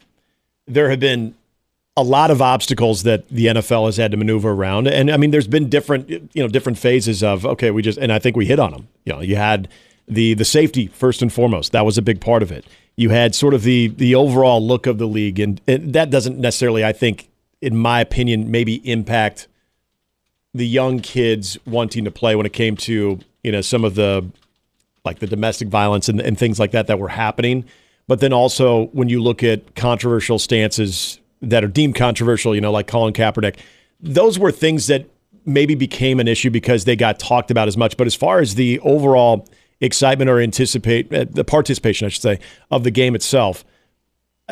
There 0.67 0.89
have 0.89 0.99
been 0.99 1.35
a 1.97 2.03
lot 2.03 2.31
of 2.31 2.41
obstacles 2.41 3.03
that 3.03 3.27
the 3.29 3.45
NFL 3.45 3.85
has 3.85 3.97
had 3.97 4.11
to 4.11 4.17
maneuver 4.17 4.51
around, 4.51 4.87
and 4.87 5.11
I 5.11 5.17
mean, 5.17 5.31
there's 5.31 5.47
been 5.47 5.69
different 5.69 6.09
you 6.09 6.29
know 6.35 6.47
different 6.47 6.77
phases 6.77 7.23
of 7.23 7.45
okay, 7.45 7.71
we 7.71 7.81
just 7.81 7.97
and 7.97 8.11
I 8.11 8.19
think 8.19 8.35
we 8.35 8.45
hit 8.45 8.59
on 8.59 8.71
them. 8.71 8.87
You 9.05 9.13
know, 9.13 9.21
you 9.21 9.35
had 9.35 9.67
the 10.07 10.33
the 10.33 10.45
safety 10.45 10.87
first 10.87 11.21
and 11.21 11.31
foremost. 11.31 11.71
That 11.71 11.85
was 11.85 11.97
a 11.97 12.01
big 12.01 12.21
part 12.21 12.43
of 12.43 12.51
it. 12.51 12.65
You 12.95 13.09
had 13.09 13.35
sort 13.35 13.53
of 13.53 13.63
the 13.63 13.87
the 13.87 14.15
overall 14.15 14.65
look 14.65 14.87
of 14.87 14.97
the 14.97 15.07
league, 15.07 15.39
and, 15.39 15.61
and 15.67 15.93
that 15.93 16.09
doesn't 16.09 16.39
necessarily, 16.39 16.83
I 16.83 16.93
think, 16.93 17.29
in 17.61 17.77
my 17.77 18.01
opinion, 18.01 18.49
maybe 18.49 18.75
impact 18.89 19.47
the 20.53 20.65
young 20.67 21.01
kids 21.01 21.57
wanting 21.65 22.05
to 22.05 22.11
play 22.11 22.35
when 22.35 22.45
it 22.45 22.53
came 22.53 22.77
to 22.77 23.19
you 23.43 23.51
know 23.51 23.61
some 23.61 23.83
of 23.83 23.95
the 23.95 24.25
like 25.05 25.19
the 25.19 25.27
domestic 25.27 25.67
violence 25.67 26.09
and, 26.09 26.19
and 26.19 26.37
things 26.37 26.59
like 26.59 26.71
that 26.71 26.87
that 26.87 26.99
were 26.99 27.09
happening. 27.09 27.65
But 28.07 28.19
then 28.19 28.33
also 28.33 28.87
when 28.87 29.09
you 29.09 29.21
look 29.21 29.43
at 29.43 29.75
controversial 29.75 30.39
stances 30.39 31.19
that 31.41 31.63
are 31.63 31.67
deemed 31.67 31.95
controversial, 31.95 32.55
you 32.55 32.61
know, 32.61 32.71
like 32.71 32.87
Colin 32.87 33.13
Kaepernick, 33.13 33.57
those 33.99 34.37
were 34.37 34.51
things 34.51 34.87
that 34.87 35.07
maybe 35.45 35.75
became 35.75 36.19
an 36.19 36.27
issue 36.27 36.49
because 36.49 36.85
they 36.85 36.95
got 36.95 37.19
talked 37.19 37.51
about 37.51 37.67
as 37.67 37.77
much. 37.77 37.97
But 37.97 38.07
as 38.07 38.15
far 38.15 38.39
as 38.39 38.55
the 38.55 38.79
overall 38.79 39.47
excitement 39.81 40.29
or 40.29 40.39
anticipate 40.39 41.13
uh, 41.13 41.25
the 41.29 41.43
participation, 41.43 42.05
I 42.05 42.09
should 42.09 42.21
say, 42.21 42.39
of 42.71 42.83
the 42.83 42.91
game 42.91 43.15
itself, 43.15 43.63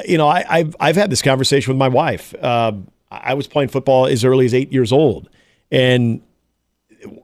you 0.05 0.17
know, 0.17 0.27
I, 0.27 0.45
I've 0.49 0.75
I've 0.79 0.95
had 0.95 1.09
this 1.09 1.21
conversation 1.21 1.71
with 1.71 1.77
my 1.77 1.87
wife. 1.87 2.33
Uh, 2.41 2.73
I 3.11 3.35
was 3.35 3.47
playing 3.47 3.69
football 3.69 4.07
as 4.07 4.25
early 4.25 4.45
as 4.45 4.53
eight 4.53 4.71
years 4.71 4.91
old, 4.91 5.29
and 5.71 6.21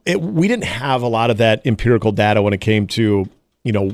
it, 0.06 0.22
we 0.22 0.48
didn't 0.48 0.66
have 0.66 1.02
a 1.02 1.08
lot 1.08 1.30
of 1.30 1.38
that 1.38 1.66
empirical 1.66 2.12
data 2.12 2.42
when 2.42 2.54
it 2.54 2.62
came 2.62 2.88
to 2.88 3.30
you 3.64 3.72
know 3.72 3.94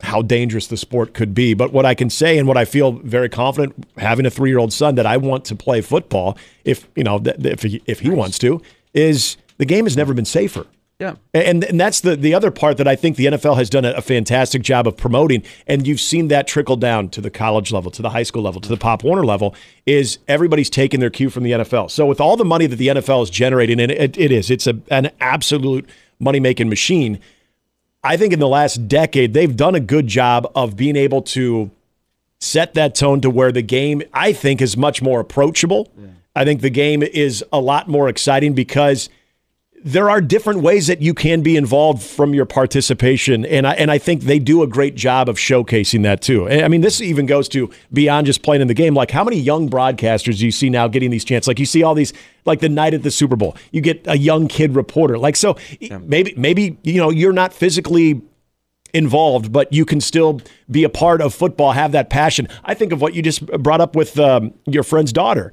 how 0.00 0.22
dangerous 0.22 0.66
the 0.66 0.76
sport 0.76 1.14
could 1.14 1.34
be. 1.34 1.54
But 1.54 1.72
what 1.72 1.86
I 1.86 1.94
can 1.94 2.10
say 2.10 2.38
and 2.38 2.46
what 2.46 2.56
I 2.56 2.64
feel 2.64 2.92
very 2.92 3.28
confident 3.28 3.86
having 3.96 4.26
a 4.26 4.30
three 4.30 4.50
year 4.50 4.58
old 4.58 4.72
son 4.72 4.96
that 4.96 5.06
I 5.06 5.16
want 5.16 5.44
to 5.46 5.56
play 5.56 5.80
football 5.80 6.36
if 6.64 6.88
you 6.94 7.04
know 7.04 7.20
if 7.24 7.62
he, 7.62 7.82
if 7.86 8.00
he 8.00 8.10
wants 8.10 8.38
to 8.40 8.60
is 8.92 9.36
the 9.58 9.64
game 9.64 9.84
has 9.84 9.96
never 9.96 10.14
been 10.14 10.24
safer. 10.24 10.66
Yeah. 11.00 11.16
And 11.32 11.64
and 11.64 11.80
that's 11.80 12.00
the 12.00 12.14
the 12.14 12.34
other 12.34 12.50
part 12.52 12.76
that 12.76 12.86
I 12.86 12.94
think 12.94 13.16
the 13.16 13.26
NFL 13.26 13.56
has 13.56 13.68
done 13.68 13.84
a, 13.84 13.90
a 13.92 14.00
fantastic 14.00 14.62
job 14.62 14.86
of 14.86 14.96
promoting, 14.96 15.42
and 15.66 15.86
you've 15.86 16.00
seen 16.00 16.28
that 16.28 16.46
trickle 16.46 16.76
down 16.76 17.08
to 17.10 17.20
the 17.20 17.30
college 17.30 17.72
level, 17.72 17.90
to 17.90 18.02
the 18.02 18.10
high 18.10 18.22
school 18.22 18.42
level, 18.42 18.60
to 18.60 18.68
the 18.68 18.76
Pop 18.76 19.02
Warner 19.02 19.24
level. 19.24 19.56
Is 19.86 20.18
everybody's 20.28 20.70
taking 20.70 21.00
their 21.00 21.10
cue 21.10 21.30
from 21.30 21.42
the 21.42 21.50
NFL? 21.50 21.90
So 21.90 22.06
with 22.06 22.20
all 22.20 22.36
the 22.36 22.44
money 22.44 22.66
that 22.66 22.76
the 22.76 22.88
NFL 22.88 23.24
is 23.24 23.30
generating, 23.30 23.80
and 23.80 23.90
it, 23.90 24.16
it 24.16 24.30
is, 24.30 24.50
it's 24.50 24.68
a, 24.68 24.78
an 24.90 25.10
absolute 25.20 25.88
money 26.20 26.38
making 26.38 26.68
machine. 26.68 27.18
I 28.04 28.16
think 28.16 28.32
in 28.32 28.38
the 28.38 28.48
last 28.48 28.86
decade, 28.86 29.34
they've 29.34 29.56
done 29.56 29.74
a 29.74 29.80
good 29.80 30.06
job 30.06 30.50
of 30.54 30.76
being 30.76 30.94
able 30.94 31.22
to 31.22 31.70
set 32.38 32.74
that 32.74 32.94
tone 32.94 33.20
to 33.22 33.30
where 33.30 33.50
the 33.50 33.62
game, 33.62 34.02
I 34.12 34.32
think, 34.32 34.60
is 34.60 34.76
much 34.76 35.02
more 35.02 35.20
approachable. 35.20 35.90
I 36.36 36.44
think 36.44 36.60
the 36.60 36.70
game 36.70 37.02
is 37.02 37.44
a 37.52 37.60
lot 37.60 37.88
more 37.88 38.08
exciting 38.08 38.54
because 38.54 39.08
there 39.84 40.08
are 40.08 40.22
different 40.22 40.60
ways 40.60 40.86
that 40.86 41.02
you 41.02 41.12
can 41.12 41.42
be 41.42 41.56
involved 41.56 42.02
from 42.02 42.32
your 42.32 42.46
participation, 42.46 43.44
and 43.44 43.66
I 43.66 43.74
and 43.74 43.90
I 43.90 43.98
think 43.98 44.22
they 44.22 44.38
do 44.38 44.62
a 44.62 44.66
great 44.66 44.94
job 44.94 45.28
of 45.28 45.36
showcasing 45.36 46.02
that 46.04 46.22
too. 46.22 46.48
And 46.48 46.62
I 46.62 46.68
mean, 46.68 46.80
this 46.80 47.02
even 47.02 47.26
goes 47.26 47.50
to 47.50 47.70
beyond 47.92 48.26
just 48.26 48.42
playing 48.42 48.62
in 48.62 48.68
the 48.68 48.74
game. 48.74 48.94
Like, 48.94 49.10
how 49.10 49.22
many 49.22 49.36
young 49.36 49.68
broadcasters 49.68 50.38
do 50.38 50.46
you 50.46 50.50
see 50.50 50.70
now 50.70 50.88
getting 50.88 51.10
these 51.10 51.24
chances? 51.24 51.46
Like, 51.46 51.58
you 51.58 51.66
see 51.66 51.82
all 51.82 51.94
these, 51.94 52.14
like 52.46 52.60
the 52.60 52.68
night 52.70 52.94
at 52.94 53.02
the 53.02 53.10
Super 53.10 53.36
Bowl, 53.36 53.56
you 53.72 53.82
get 53.82 54.02
a 54.06 54.16
young 54.16 54.48
kid 54.48 54.74
reporter. 54.74 55.18
Like, 55.18 55.36
so 55.36 55.58
maybe 56.00 56.32
maybe 56.38 56.78
you 56.82 56.96
know 56.96 57.10
you're 57.10 57.34
not 57.34 57.52
physically 57.52 58.22
involved, 58.94 59.52
but 59.52 59.70
you 59.70 59.84
can 59.84 60.00
still 60.00 60.40
be 60.70 60.84
a 60.84 60.88
part 60.88 61.20
of 61.20 61.34
football, 61.34 61.72
have 61.72 61.92
that 61.92 62.08
passion. 62.08 62.48
I 62.64 62.72
think 62.72 62.92
of 62.92 63.02
what 63.02 63.12
you 63.12 63.20
just 63.20 63.44
brought 63.62 63.82
up 63.82 63.94
with 63.94 64.18
um, 64.18 64.54
your 64.66 64.82
friend's 64.82 65.12
daughter. 65.12 65.52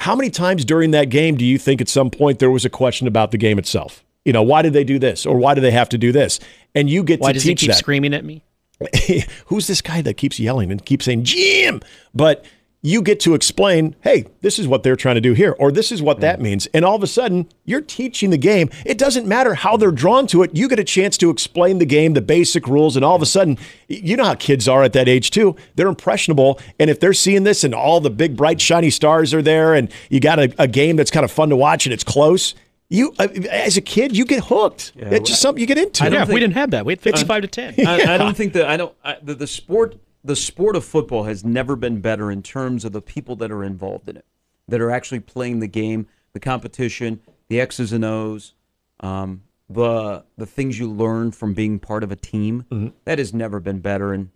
How 0.00 0.14
many 0.14 0.30
times 0.30 0.64
during 0.64 0.92
that 0.92 1.10
game 1.10 1.36
do 1.36 1.44
you 1.44 1.58
think 1.58 1.80
at 1.80 1.88
some 1.88 2.10
point 2.10 2.38
there 2.38 2.50
was 2.50 2.64
a 2.64 2.70
question 2.70 3.06
about 3.06 3.30
the 3.30 3.38
game 3.38 3.58
itself? 3.58 4.04
You 4.24 4.32
know, 4.32 4.42
why 4.42 4.62
did 4.62 4.72
they 4.72 4.84
do 4.84 4.98
this 4.98 5.26
or 5.26 5.36
why 5.36 5.54
do 5.54 5.60
they 5.60 5.70
have 5.70 5.88
to 5.90 5.98
do 5.98 6.12
this? 6.12 6.38
And 6.74 6.88
you 6.88 7.02
get 7.02 7.16
to 7.16 7.18
teach 7.18 7.20
that. 7.20 7.24
Why 7.26 7.32
does 7.32 7.42
he 7.42 7.54
keep 7.54 7.70
that. 7.70 7.76
screaming 7.76 8.14
at 8.14 8.24
me? 8.24 8.42
Who's 9.46 9.66
this 9.66 9.80
guy 9.82 10.02
that 10.02 10.14
keeps 10.14 10.38
yelling 10.38 10.70
and 10.70 10.84
keeps 10.84 11.06
saying 11.06 11.24
Jim? 11.24 11.82
But 12.14 12.44
you 12.80 13.02
get 13.02 13.18
to 13.20 13.34
explain, 13.34 13.96
hey, 14.02 14.26
this 14.40 14.56
is 14.58 14.68
what 14.68 14.84
they're 14.84 14.94
trying 14.94 15.16
to 15.16 15.20
do 15.20 15.32
here, 15.34 15.56
or 15.58 15.72
this 15.72 15.90
is 15.90 16.00
what 16.00 16.20
that 16.20 16.40
means. 16.40 16.66
And 16.68 16.84
all 16.84 16.94
of 16.94 17.02
a 17.02 17.08
sudden, 17.08 17.48
you're 17.64 17.80
teaching 17.80 18.30
the 18.30 18.38
game. 18.38 18.70
It 18.86 18.98
doesn't 18.98 19.26
matter 19.26 19.54
how 19.54 19.76
they're 19.76 19.90
drawn 19.90 20.28
to 20.28 20.44
it. 20.44 20.54
You 20.54 20.68
get 20.68 20.78
a 20.78 20.84
chance 20.84 21.18
to 21.18 21.30
explain 21.30 21.78
the 21.78 21.86
game, 21.86 22.14
the 22.14 22.20
basic 22.20 22.68
rules, 22.68 22.94
and 22.94 23.04
all 23.04 23.16
of 23.16 23.22
a 23.22 23.26
sudden, 23.26 23.58
you 23.88 24.16
know 24.16 24.24
how 24.24 24.34
kids 24.36 24.68
are 24.68 24.84
at 24.84 24.92
that 24.92 25.08
age 25.08 25.32
too. 25.32 25.56
They're 25.74 25.88
impressionable. 25.88 26.60
And 26.78 26.88
if 26.88 27.00
they're 27.00 27.12
seeing 27.14 27.42
this 27.42 27.64
and 27.64 27.74
all 27.74 28.00
the 28.00 28.10
big, 28.10 28.36
bright, 28.36 28.60
shiny 28.60 28.90
stars 28.90 29.34
are 29.34 29.42
there, 29.42 29.74
and 29.74 29.90
you 30.08 30.20
got 30.20 30.38
a, 30.38 30.54
a 30.58 30.68
game 30.68 30.94
that's 30.94 31.10
kind 31.10 31.24
of 31.24 31.32
fun 31.32 31.48
to 31.48 31.56
watch 31.56 31.84
and 31.84 31.92
it's 31.92 32.04
close, 32.04 32.54
you, 32.90 33.12
uh, 33.18 33.26
as 33.50 33.76
a 33.76 33.82
kid, 33.82 34.16
you 34.16 34.24
get 34.24 34.44
hooked. 34.44 34.92
it's 34.96 35.28
just 35.28 35.42
something 35.42 35.60
you 35.60 35.66
get 35.66 35.78
into. 35.78 36.04
yeah, 36.04 36.24
think- 36.24 36.34
we 36.34 36.40
didn't 36.40 36.54
have 36.54 36.70
that. 36.70 36.86
We 36.86 36.92
had 36.92 37.00
55 37.00 37.42
to 37.42 37.48
10. 37.48 37.74
I, 37.86 38.14
I 38.14 38.18
don't 38.18 38.36
think 38.36 38.52
that 38.54 38.66
I 38.66 38.76
don't 38.76 38.94
I, 39.04 39.16
the, 39.20 39.34
the 39.34 39.46
sport 39.48 39.96
the 40.24 40.36
sport 40.36 40.76
of 40.76 40.84
football 40.84 41.24
has 41.24 41.44
never 41.44 41.76
been 41.76 42.00
better 42.00 42.30
in 42.30 42.42
terms 42.42 42.84
of 42.84 42.92
the 42.92 43.02
people 43.02 43.36
that 43.36 43.50
are 43.50 43.64
involved 43.64 44.08
in 44.08 44.16
it, 44.16 44.24
that 44.66 44.80
are 44.80 44.90
actually 44.90 45.20
playing 45.20 45.60
the 45.60 45.68
game, 45.68 46.06
the 46.32 46.40
competition, 46.40 47.20
the 47.48 47.60
X's 47.60 47.92
and 47.92 48.04
O's, 48.04 48.54
um, 49.00 49.42
the 49.70 50.24
the 50.36 50.46
things 50.46 50.78
you 50.78 50.90
learn 50.90 51.30
from 51.30 51.54
being 51.54 51.78
part 51.78 52.02
of 52.02 52.10
a 52.10 52.16
team. 52.16 52.64
That 53.04 53.18
has 53.18 53.34
never 53.34 53.60
been 53.60 53.80
better. 53.80 54.12
And 54.12 54.30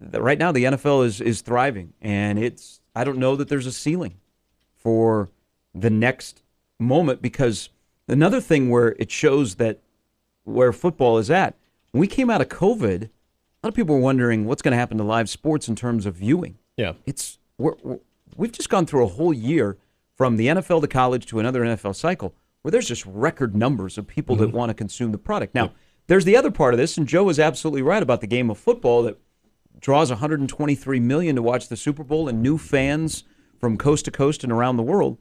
the, 0.00 0.22
right 0.22 0.38
now, 0.38 0.52
the 0.52 0.64
NFL 0.64 1.04
is 1.04 1.20
is 1.20 1.40
thriving, 1.40 1.92
and 2.00 2.38
it's 2.38 2.80
I 2.94 3.04
don't 3.04 3.18
know 3.18 3.36
that 3.36 3.48
there's 3.48 3.66
a 3.66 3.72
ceiling 3.72 4.16
for 4.76 5.28
the 5.74 5.90
next 5.90 6.42
moment 6.78 7.20
because 7.20 7.68
another 8.06 8.40
thing 8.40 8.70
where 8.70 8.96
it 8.98 9.10
shows 9.10 9.56
that 9.56 9.80
where 10.44 10.72
football 10.72 11.18
is 11.18 11.30
at. 11.30 11.54
When 11.92 12.00
we 12.00 12.06
came 12.06 12.30
out 12.30 12.40
of 12.40 12.48
COVID, 12.48 13.08
lot 13.68 13.72
of 13.72 13.76
people 13.76 13.96
are 13.96 14.00
wondering 14.00 14.46
what's 14.46 14.62
going 14.62 14.72
to 14.72 14.78
happen 14.78 14.96
to 14.96 15.04
live 15.04 15.28
sports 15.28 15.68
in 15.68 15.76
terms 15.76 16.06
of 16.06 16.14
viewing. 16.14 16.56
Yeah. 16.78 16.94
It's 17.04 17.38
we're, 17.58 17.74
we're, 17.82 17.98
we've 18.34 18.50
just 18.50 18.70
gone 18.70 18.86
through 18.86 19.04
a 19.04 19.08
whole 19.08 19.34
year 19.34 19.76
from 20.16 20.36
the 20.38 20.46
NFL 20.46 20.80
to 20.80 20.88
college 20.88 21.26
to 21.26 21.38
another 21.38 21.60
NFL 21.60 21.94
cycle 21.94 22.34
where 22.62 22.72
there's 22.72 22.88
just 22.88 23.04
record 23.04 23.54
numbers 23.54 23.98
of 23.98 24.06
people 24.06 24.36
that 24.36 24.46
mm-hmm. 24.48 24.56
want 24.56 24.70
to 24.70 24.74
consume 24.74 25.12
the 25.12 25.18
product. 25.18 25.54
Now, 25.54 25.72
there's 26.06 26.24
the 26.24 26.34
other 26.34 26.50
part 26.50 26.72
of 26.72 26.78
this, 26.78 26.96
and 26.96 27.06
Joe 27.06 27.28
is 27.28 27.38
absolutely 27.38 27.82
right 27.82 28.02
about 28.02 28.22
the 28.22 28.26
game 28.26 28.48
of 28.48 28.56
football 28.56 29.02
that 29.02 29.18
draws 29.80 30.08
123 30.08 30.98
million 31.00 31.36
to 31.36 31.42
watch 31.42 31.68
the 31.68 31.76
Super 31.76 32.02
Bowl 32.02 32.26
and 32.26 32.42
new 32.42 32.56
fans 32.56 33.24
from 33.60 33.76
coast 33.76 34.06
to 34.06 34.10
coast 34.10 34.44
and 34.44 34.52
around 34.52 34.78
the 34.78 34.82
world. 34.82 35.18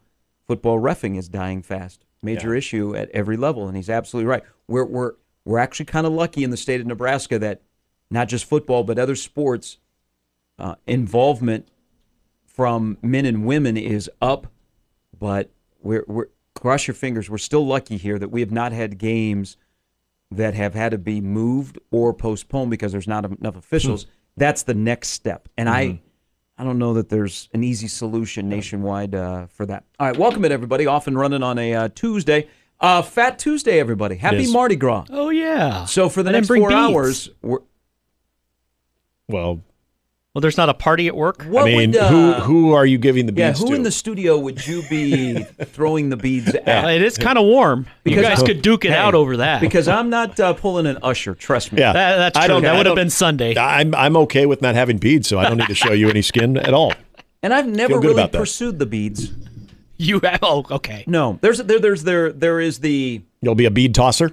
Football 0.48 0.80
refing 0.80 1.18
is 1.18 1.28
dying 1.28 1.62
fast. 1.62 2.06
Major 2.22 2.56
issue 2.56 2.96
at 2.96 3.10
every 3.10 3.36
level, 3.36 3.68
and 3.68 3.76
he's 3.76 3.90
absolutely 3.90 4.30
right. 4.30 4.44
We're 4.70 4.86
we're 4.86 5.14
we're 5.44 5.60
actually 5.60 5.88
kind 5.88 6.08
of 6.08 6.14
lucky 6.14 6.46
in 6.46 6.50
the 6.50 6.58
state 6.58 6.80
of 6.80 6.88
Nebraska 6.88 7.38
that 7.40 7.62
not 8.10 8.28
just 8.28 8.46
football 8.46 8.84
but 8.84 8.98
other 9.00 9.16
sports 9.16 9.78
uh, 10.60 10.76
involvement 10.86 11.68
from 12.46 12.98
men 13.02 13.26
and 13.26 13.46
women 13.46 13.78
is 13.78 14.10
up, 14.22 14.48
but 15.18 15.52
we're 15.82 16.04
we're 16.08 16.28
cross 16.56 16.88
your 16.88 16.96
fingers. 16.96 17.30
We're 17.30 17.38
still 17.38 17.66
lucky 17.66 17.98
here 17.98 18.18
that 18.18 18.30
we 18.30 18.40
have 18.42 18.52
not 18.52 18.72
had 18.72 18.98
games 18.98 19.58
that 20.32 20.56
have 20.56 20.74
had 20.74 20.92
to 20.92 20.98
be 20.98 21.22
moved 21.22 21.78
or 21.92 22.14
postponed 22.14 22.72
because 22.72 22.92
there's 22.92 23.08
not 23.08 23.26
enough 23.26 23.56
officials. 23.56 24.08
That's 24.36 24.64
the 24.64 24.74
next 24.74 25.10
step, 25.10 25.50
and 25.58 25.70
I. 25.70 26.02
I 26.60 26.64
don't 26.64 26.80
know 26.80 26.96
that 26.96 27.10
there's 27.10 27.50
an 27.54 27.64
easy 27.64 27.88
solution 27.88 28.50
nationwide 28.50 29.14
uh, 29.14 29.46
for 29.46 29.68
that. 29.68 29.84
All 30.00 30.08
right, 30.08 30.18
welcome 30.18 30.44
it 30.44 30.52
everybody. 30.52 30.88
Off 30.88 31.06
and 31.06 31.16
running 31.16 31.44
on 31.44 31.60
a 31.60 31.72
uh, 31.72 31.90
Tuesday, 31.94 32.48
uh, 32.80 33.02
Fat 33.02 33.40
Tuesday, 33.40 33.80
everybody. 33.80 34.16
Happy. 34.16 34.52
Mardi 34.52 34.76
Gras. 34.76 35.06
Oh, 35.10 35.30
yeah. 35.30 35.86
So 35.86 36.10
for 36.10 36.22
the 36.24 36.30
I 36.30 36.34
next 36.34 36.48
four 36.48 36.72
hours, 36.72 37.30
we're, 37.42 37.60
Well, 39.30 39.62
Well, 40.34 40.42
there's 40.42 40.56
not 40.58 40.70
a 40.70 40.74
party 40.74 41.08
at 41.08 41.16
work? 41.16 41.44
what 41.44 41.64
I 41.64 41.66
mean, 41.66 41.92
would, 41.92 42.00
uh, 42.00 42.10
who 42.10 42.34
who 42.34 42.74
are 42.74 42.86
you 42.86 42.98
giving 42.98 43.26
the 43.26 43.32
beads? 43.34 43.60
yeah, 43.60 43.66
who 43.66 43.72
to? 43.72 43.76
in 43.76 43.84
the 43.84 43.92
studio 43.92 44.38
would 44.38 44.66
you 44.66 44.84
be 44.90 45.34
throwing 45.66 46.10
the 46.10 46.16
beads 46.18 46.54
at? 46.56 46.86
Uh, 46.86 46.88
it 46.90 47.02
is 47.02 47.18
kind 47.18 47.38
of 47.38 47.44
warm. 47.46 47.88
Because- 48.04 48.18
you 48.18 48.24
guys 48.24 48.44
could 48.44 48.62
duke 48.62 48.86
it 48.86 48.92
Hey, 48.92 48.98
out 48.98 49.16
over 49.16 49.38
that. 49.38 49.60
Because 49.60 49.88
I'm 49.90 50.10
not 50.10 50.40
uh, 50.40 50.54
pulling 50.54 50.86
an 50.86 50.98
usher. 51.04 51.36
Trust 51.36 51.74
me. 51.74 51.80
yeah, 51.80 51.92
That- 51.94 52.18
that's 52.18 52.38
I 52.38 52.46
true. 52.46 52.56
don't- 52.56 52.64
That 52.64 52.78
would 52.78 52.86
have 52.86 52.96
been 52.96 53.10
Sunday. 53.10 53.58
I'm 53.58 53.94
I'm 53.96 54.16
okay 54.18 54.46
with 54.46 54.62
not 54.62 54.76
having 54.76 54.98
beads, 54.98 55.28
so 55.28 55.40
I 55.40 55.50
don't 55.50 55.58
need 55.58 55.68
to 55.68 55.76
show 55.76 55.92
you 55.92 56.10
any 56.10 56.22
skin 56.22 56.56
at 56.58 56.74
all. 56.74 56.94
And 57.44 57.54
I've 57.54 57.68
never 57.68 58.00
really 58.00 58.14
about 58.24 58.32
pursued 58.32 58.80
the 58.80 58.86
beads. 58.86 59.32
you 59.98 60.20
have, 60.24 60.40
oh, 60.44 60.66
okay. 60.72 61.04
No, 61.08 61.38
there's 61.42 61.58
there 61.58 61.80
there's 61.80 62.04
there 62.04 62.32
there 62.32 62.60
is 62.62 62.80
the 62.80 63.22
You'll 63.42 63.56
be 63.56 63.66
a 63.66 63.72
bead 63.72 63.94
tosser. 63.94 64.32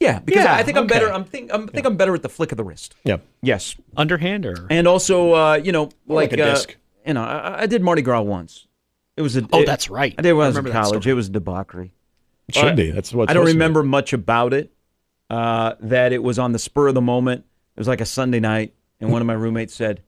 Yeah 0.00 0.18
because 0.20 0.44
Yeah, 0.44 0.54
I 0.54 0.62
think 0.62 0.76
I'm 0.78 0.84
okay. 0.84 0.94
better. 0.94 1.12
I'm 1.12 1.24
think 1.24 1.50
I'm 1.52 1.68
think 1.68 1.86
I'm 1.86 1.96
better 1.96 2.14
at 2.14 2.22
the 2.22 2.28
flick 2.28 2.52
of 2.52 2.56
the 2.58 2.64
wrist. 2.64 2.94
Yeah. 3.04 3.18
Yes, 3.42 3.76
Underhand 3.96 4.46
or? 4.46 4.66
and 4.70 4.86
also 4.86 5.32
uh, 5.34 5.54
you 5.62 5.72
know 5.72 5.84
like, 6.06 6.32
like 6.32 6.40
a 6.40 6.42
uh, 6.44 6.54
disc. 6.54 6.76
you 7.06 7.14
know 7.14 7.22
I, 7.24 7.62
I 7.62 7.66
did 7.66 7.82
Mardi 7.82 8.02
Gras 8.02 8.22
once. 8.22 8.66
It 9.16 9.22
was 9.22 9.36
a 9.36 9.46
Oh, 9.52 9.62
it- 9.62 9.66
that's 9.66 9.88
right. 9.88 10.14
I 10.18 10.22
did 10.22 10.32
when 10.34 10.44
I 10.44 10.48
was 10.48 10.56
in 10.58 10.70
college. 10.70 11.06
It 11.06 11.14
was 11.14 11.28
a 11.28 11.30
debauchery. 11.32 11.92
It 12.48 12.54
should 12.54 12.72
Uh, 12.72 12.74
be. 12.76 12.90
That's 12.92 13.12
what 13.12 13.30
I 13.30 13.32
don't 13.34 13.46
remember 13.46 13.82
much 13.82 14.12
about 14.12 14.52
it. 14.52 14.72
Uh, 15.28 15.74
that 15.80 16.12
it 16.12 16.22
was 16.22 16.38
on 16.38 16.52
the 16.52 16.58
spur 16.58 16.86
of 16.88 16.94
the 16.94 17.00
moment. 17.00 17.44
It 17.74 17.80
was 17.80 17.88
like 17.88 18.00
a 18.00 18.06
Sunday 18.06 18.38
night, 18.38 18.74
and 19.00 19.10
one 19.10 19.20
of 19.20 19.26
my 19.26 19.32
roommates 19.34 19.74
said, 19.74 20.02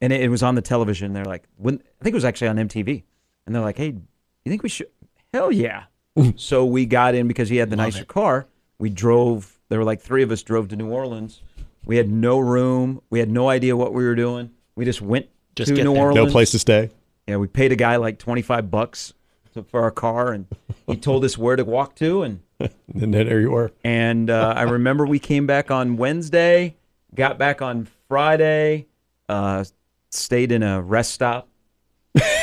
and 0.00 0.12
it, 0.12 0.20
it 0.20 0.28
was 0.28 0.44
on 0.44 0.54
the 0.54 0.62
television. 0.62 1.12
They're 1.12 1.24
like, 1.24 1.42
when 1.56 1.82
I 2.00 2.04
think 2.04 2.12
it 2.12 2.16
was 2.16 2.24
actually 2.24 2.48
on 2.48 2.56
MTV, 2.56 3.02
and 3.46 3.54
they're 3.54 3.62
like, 3.62 3.76
"Hey, 3.76 3.86
you 3.88 4.50
think 4.50 4.62
we 4.62 4.68
should?" 4.68 4.86
Hell 5.34 5.50
yeah! 5.50 5.84
so 6.36 6.64
we 6.64 6.86
got 6.86 7.16
in 7.16 7.26
because 7.26 7.48
he 7.48 7.56
had 7.56 7.68
the 7.70 7.76
nicer 7.76 8.04
car. 8.04 8.46
We 8.78 8.90
drove. 8.90 9.58
There 9.68 9.78
were 9.78 9.84
like 9.84 10.00
three 10.00 10.22
of 10.22 10.30
us 10.30 10.42
drove 10.42 10.68
to 10.68 10.76
New 10.76 10.88
Orleans. 10.90 11.42
We 11.84 11.96
had 11.96 12.08
no 12.10 12.38
room. 12.38 13.00
We 13.10 13.18
had 13.18 13.30
no 13.30 13.48
idea 13.48 13.76
what 13.76 13.92
we 13.92 14.04
were 14.04 14.14
doing. 14.14 14.50
We 14.76 14.84
just 14.84 15.00
went 15.02 15.26
Just 15.56 15.70
to 15.70 15.74
get 15.74 15.84
New 15.84 15.94
there. 15.94 16.02
Orleans. 16.04 16.26
No 16.26 16.30
place 16.32 16.50
to 16.52 16.58
stay. 16.58 16.90
Yeah, 17.26 17.36
we 17.36 17.46
paid 17.48 17.72
a 17.72 17.76
guy 17.76 17.96
like 17.96 18.18
twenty 18.18 18.42
five 18.42 18.70
bucks 18.70 19.12
to, 19.54 19.62
for 19.64 19.82
our 19.82 19.90
car, 19.90 20.32
and 20.32 20.46
he 20.86 20.96
told 20.96 21.24
us 21.24 21.36
where 21.36 21.56
to 21.56 21.64
walk 21.64 21.94
to, 21.96 22.22
and 22.22 22.40
And 22.60 22.70
then 22.94 23.10
there 23.10 23.40
you 23.40 23.50
were. 23.50 23.72
and 23.84 24.30
uh, 24.30 24.54
I 24.56 24.62
remember 24.62 25.06
we 25.06 25.18
came 25.18 25.46
back 25.46 25.70
on 25.70 25.96
Wednesday, 25.96 26.76
got 27.14 27.38
back 27.38 27.60
on 27.62 27.88
Friday, 28.08 28.86
uh, 29.28 29.64
stayed 30.10 30.52
in 30.52 30.62
a 30.62 30.80
rest 30.80 31.12
stop. 31.12 31.48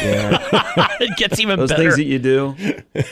Yeah, 0.02 0.38
it 1.00 1.18
gets 1.18 1.40
even 1.40 1.60
those 1.60 1.70
better. 1.70 1.84
things 1.84 1.96
that 1.98 2.04
you 2.06 2.20
do. 2.20 2.56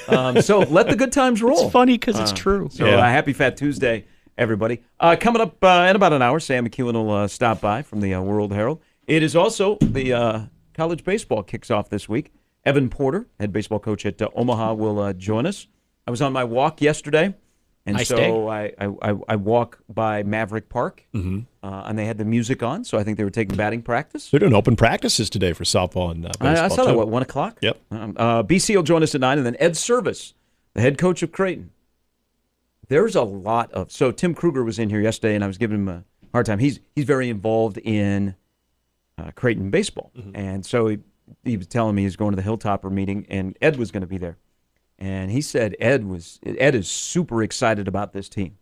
Um, 0.08 0.42
so 0.42 0.60
let 0.60 0.88
the 0.88 0.96
good 0.96 1.12
times 1.12 1.42
roll. 1.42 1.64
it's 1.66 1.72
funny 1.72 1.94
because 1.98 2.20
it's 2.20 2.32
true. 2.32 2.70
So 2.72 2.86
Yeah. 2.86 2.98
uh, 2.98 3.04
happy 3.04 3.34
Fat 3.34 3.58
Tuesday, 3.58 4.06
everybody. 4.38 4.82
Uh, 5.00 5.16
coming 5.20 5.42
up 5.42 5.64
uh, 5.64 5.88
in 5.90 5.96
about 5.96 6.14
an 6.14 6.22
hour, 6.22 6.40
Sam 6.40 6.68
McKewon 6.68 6.94
will 6.94 7.12
uh, 7.12 7.28
stop 7.28 7.62
by 7.62 7.82
from 7.82 8.02
the 8.02 8.14
uh, 8.14 8.22
World 8.22 8.54
Herald. 8.54 8.82
It 9.08 9.24
is 9.24 9.36
also 9.36 9.78
the 9.82 10.14
uh, 10.14 10.40
college 10.74 11.04
baseball 11.04 11.44
kicks 11.44 11.70
off 11.72 11.90
this 11.90 12.08
week. 12.08 12.32
Evan 12.66 12.90
Porter, 12.90 13.28
head 13.40 13.52
baseball 13.52 13.80
coach 13.80 14.06
at 14.06 14.22
uh, 14.22 14.30
Omaha, 14.36 14.74
will 14.74 15.00
uh, 15.00 15.14
join 15.14 15.46
us. 15.46 15.68
I 16.08 16.12
was 16.12 16.22
on 16.22 16.32
my 16.34 16.44
walk 16.46 16.82
yesterday, 16.82 17.34
and 17.86 17.98
Nice 17.98 18.08
so. 18.08 18.48
I, 18.48 18.72
I, 18.80 18.86
I 19.02 19.16
I 19.30 19.36
walk 19.36 19.80
by 19.90 20.24
Maverick 20.24 20.70
Park, 20.70 21.06
uh, 21.14 21.18
and 21.64 21.98
they 22.00 22.06
had 22.06 22.18
the 22.18 22.26
music 22.26 22.64
on, 22.64 22.84
so 22.86 22.98
I 22.98 23.04
think 23.04 23.18
they 23.18 23.24
were 23.24 23.30
taking 23.30 23.56
batting 23.58 23.82
practice. 23.82 24.30
They're 24.30 24.40
doing 24.40 24.54
open 24.54 24.76
practices 24.76 25.30
today 25.30 25.54
for 25.54 25.64
softball 25.66 26.12
and 26.12 26.26
uh, 26.26 26.30
baseball. 26.40 26.48
I, 26.48 26.66
I 26.66 26.68
saw 26.70 26.86
that. 26.86 26.92
too. 26.92 26.98
What 26.98 27.10
one 27.10 27.22
o'clock? 27.24 27.58
Yep. 27.62 27.78
Um, 27.92 28.14
uh, 28.18 28.44
BC 28.44 28.76
will 28.76 28.84
join 28.84 29.04
us 29.04 29.14
at 29.16 29.22
nine, 29.22 29.38
and 29.38 29.46
then 29.46 29.58
Ed 29.60 29.74
Servais, 29.74 30.34
the 30.74 30.82
head 30.82 30.98
coach 30.98 31.22
of 31.24 31.32
Creighton. 31.32 31.72
There's 32.88 33.16
a 33.16 33.24
lot 33.24 33.72
of 33.72 33.92
so 33.92 34.12
Tim 34.12 34.34
Kruger 34.34 34.64
was 34.64 34.78
in 34.80 34.90
here 34.90 35.02
yesterday, 35.02 35.36
and 35.36 35.44
I 35.44 35.48
was 35.48 35.58
giving 35.58 35.78
him 35.78 35.88
a 35.90 36.04
hard 36.32 36.46
time. 36.46 36.60
He's 36.60 36.80
he's 36.96 37.06
very 37.06 37.30
involved 37.30 37.78
in 37.80 38.36
uh, 39.18 39.32
Creighton 39.36 39.70
baseball, 39.72 40.12
and 40.34 40.66
so 40.66 40.88
he, 40.88 41.00
he 41.44 41.58
was 41.58 41.68
telling 41.68 41.96
me 41.96 42.04
he's 42.04 42.16
going 42.16 42.32
to 42.36 42.42
the 42.42 42.48
Hilltopper 42.48 42.92
meeting, 42.92 43.26
and 43.30 43.58
Ed 43.62 43.78
was 43.78 43.92
going 43.92 44.02
to 44.02 44.08
be 44.08 44.18
there, 44.18 44.38
and 45.00 45.32
he 45.32 45.42
said 45.42 45.76
Ed 45.80 46.06
was 46.06 46.40
Ed 46.46 46.76
is 46.76 46.88
super 46.88 47.44
excited 47.44 47.88
about 47.88 48.14
this 48.14 48.30
team. 48.30 48.58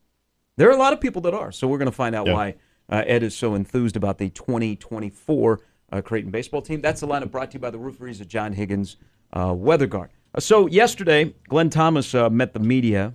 There 0.57 0.67
are 0.69 0.73
a 0.73 0.77
lot 0.77 0.93
of 0.93 0.99
people 1.01 1.21
that 1.23 1.33
are. 1.33 1.51
So 1.51 1.67
we're 1.67 1.77
going 1.77 1.85
to 1.87 1.91
find 1.95 2.15
out 2.15 2.27
Yeah. 2.27 2.33
why 2.33 2.55
uh, 2.89 3.03
Ed 3.07 3.23
is 3.23 3.35
so 3.35 3.55
enthused 3.55 3.95
about 3.95 4.17
the 4.17 4.29
2024 4.29 5.59
uh, 5.91 6.01
Creighton 6.01 6.31
baseball 6.31 6.61
team. 6.61 6.81
That's 6.81 7.01
the 7.01 7.07
lineup 7.07 7.31
brought 7.31 7.51
to 7.51 7.55
you 7.55 7.59
by 7.61 7.69
the 7.69 7.77
Rooferys 7.79 8.21
of 8.21 8.27
John 8.27 8.53
Higgins 8.53 8.97
uh, 9.33 9.53
Weather 9.55 9.87
Guard. 9.87 10.09
Uh, 10.35 10.39
so 10.39 10.67
yesterday, 10.67 11.33
Glenn 11.49 11.69
Thomas 11.69 12.13
uh, 12.13 12.29
met 12.29 12.53
the 12.53 12.59
media. 12.59 13.13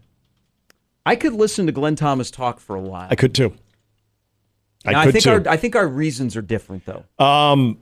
I 1.05 1.15
could 1.17 1.35
listen 1.35 1.67
to 1.67 1.73
Glenn 1.73 1.95
Thomas 1.97 2.31
talk 2.31 2.59
for 2.59 2.75
a 2.77 2.81
while. 2.81 3.07
I 3.11 3.15
could 3.15 3.35
too. 3.35 3.55
I 4.85 4.93
Now, 4.93 5.03
could 5.03 5.09
I 5.09 5.13
think 5.13 5.25
too. 5.25 5.31
our 5.31 5.49
I 5.49 5.57
think 5.57 5.77
our 5.77 5.87
reasons 5.89 6.37
are 6.37 6.43
different 6.43 6.85
though. 6.87 7.05
Um, 7.25 7.79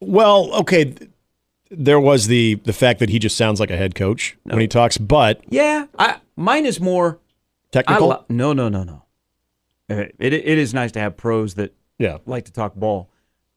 well, 0.00 0.52
okay. 0.60 0.94
Th- 1.68 1.78
There 1.84 2.00
was 2.00 2.26
the 2.26 2.56
the 2.64 2.72
fact 2.72 2.98
that 3.00 3.08
he 3.10 3.18
just 3.18 3.36
sounds 3.36 3.60
like 3.60 3.70
a 3.70 3.76
head 3.76 3.94
coach 3.94 4.36
when 4.44 4.60
he 4.60 4.68
talks, 4.68 4.98
but 4.98 5.42
yeah, 5.48 5.86
I, 5.98 6.16
mine 6.36 6.66
is 6.66 6.80
more. 6.80 7.18
Technical. 7.72 8.08
lo- 8.08 8.24
no, 8.28 8.52
no, 8.52 8.68
no, 8.68 8.84
no. 8.84 9.02
Uh, 9.90 10.04
It, 10.18 10.32
it 10.32 10.58
is 10.58 10.72
nice 10.72 10.92
to 10.92 11.00
have 11.00 11.16
pros 11.16 11.54
that 11.54 11.74
yeah. 11.98 12.18
like 12.26 12.44
to 12.44 12.52
talk 12.52 12.74
ball. 12.74 13.10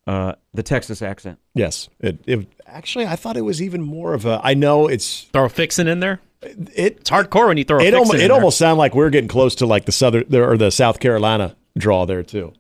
Uh, 0.08 0.34
the 0.54 0.64
Texas 0.64 1.02
accent. 1.02 1.38
Yes. 1.54 1.90
It, 2.00 2.18
it 2.26 2.48
actually 2.66 3.06
I 3.06 3.16
thought 3.18 3.36
it 3.38 3.42
was 3.42 3.62
even 3.62 3.82
more 3.82 4.14
of 4.14 4.26
a. 4.26 4.40
I 4.44 4.54
know 4.54 4.88
it's 4.88 5.24
Throw 5.34 5.46
a 5.46 5.50
fixin' 5.50 5.88
in 5.88 6.00
there. 6.00 6.20
it. 6.42 6.70
It's 6.76 7.10
hardcore 7.10 7.48
when 7.48 7.58
you 7.58 7.64
throw 7.66 7.78
a 7.78 7.82
It 7.82 7.84
fixin' 7.92 7.98
almost 8.00 8.14
in 8.16 8.22
it 8.22 8.28
there. 8.30 8.36
almost 8.36 8.58
sounded 8.58 8.80
like 8.80 8.96
we 8.96 9.04
are 9.04 9.10
getting 9.10 9.28
close 9.28 9.54
to 9.56 9.66
like 9.66 9.86
the 9.86 9.92
southern 9.92 10.24
there 10.30 10.50
or 10.50 10.58
the 10.58 10.72
South 10.72 11.00
Carolina 11.00 11.56
draw 11.78 12.06
there 12.06 12.24
too. 12.24 12.54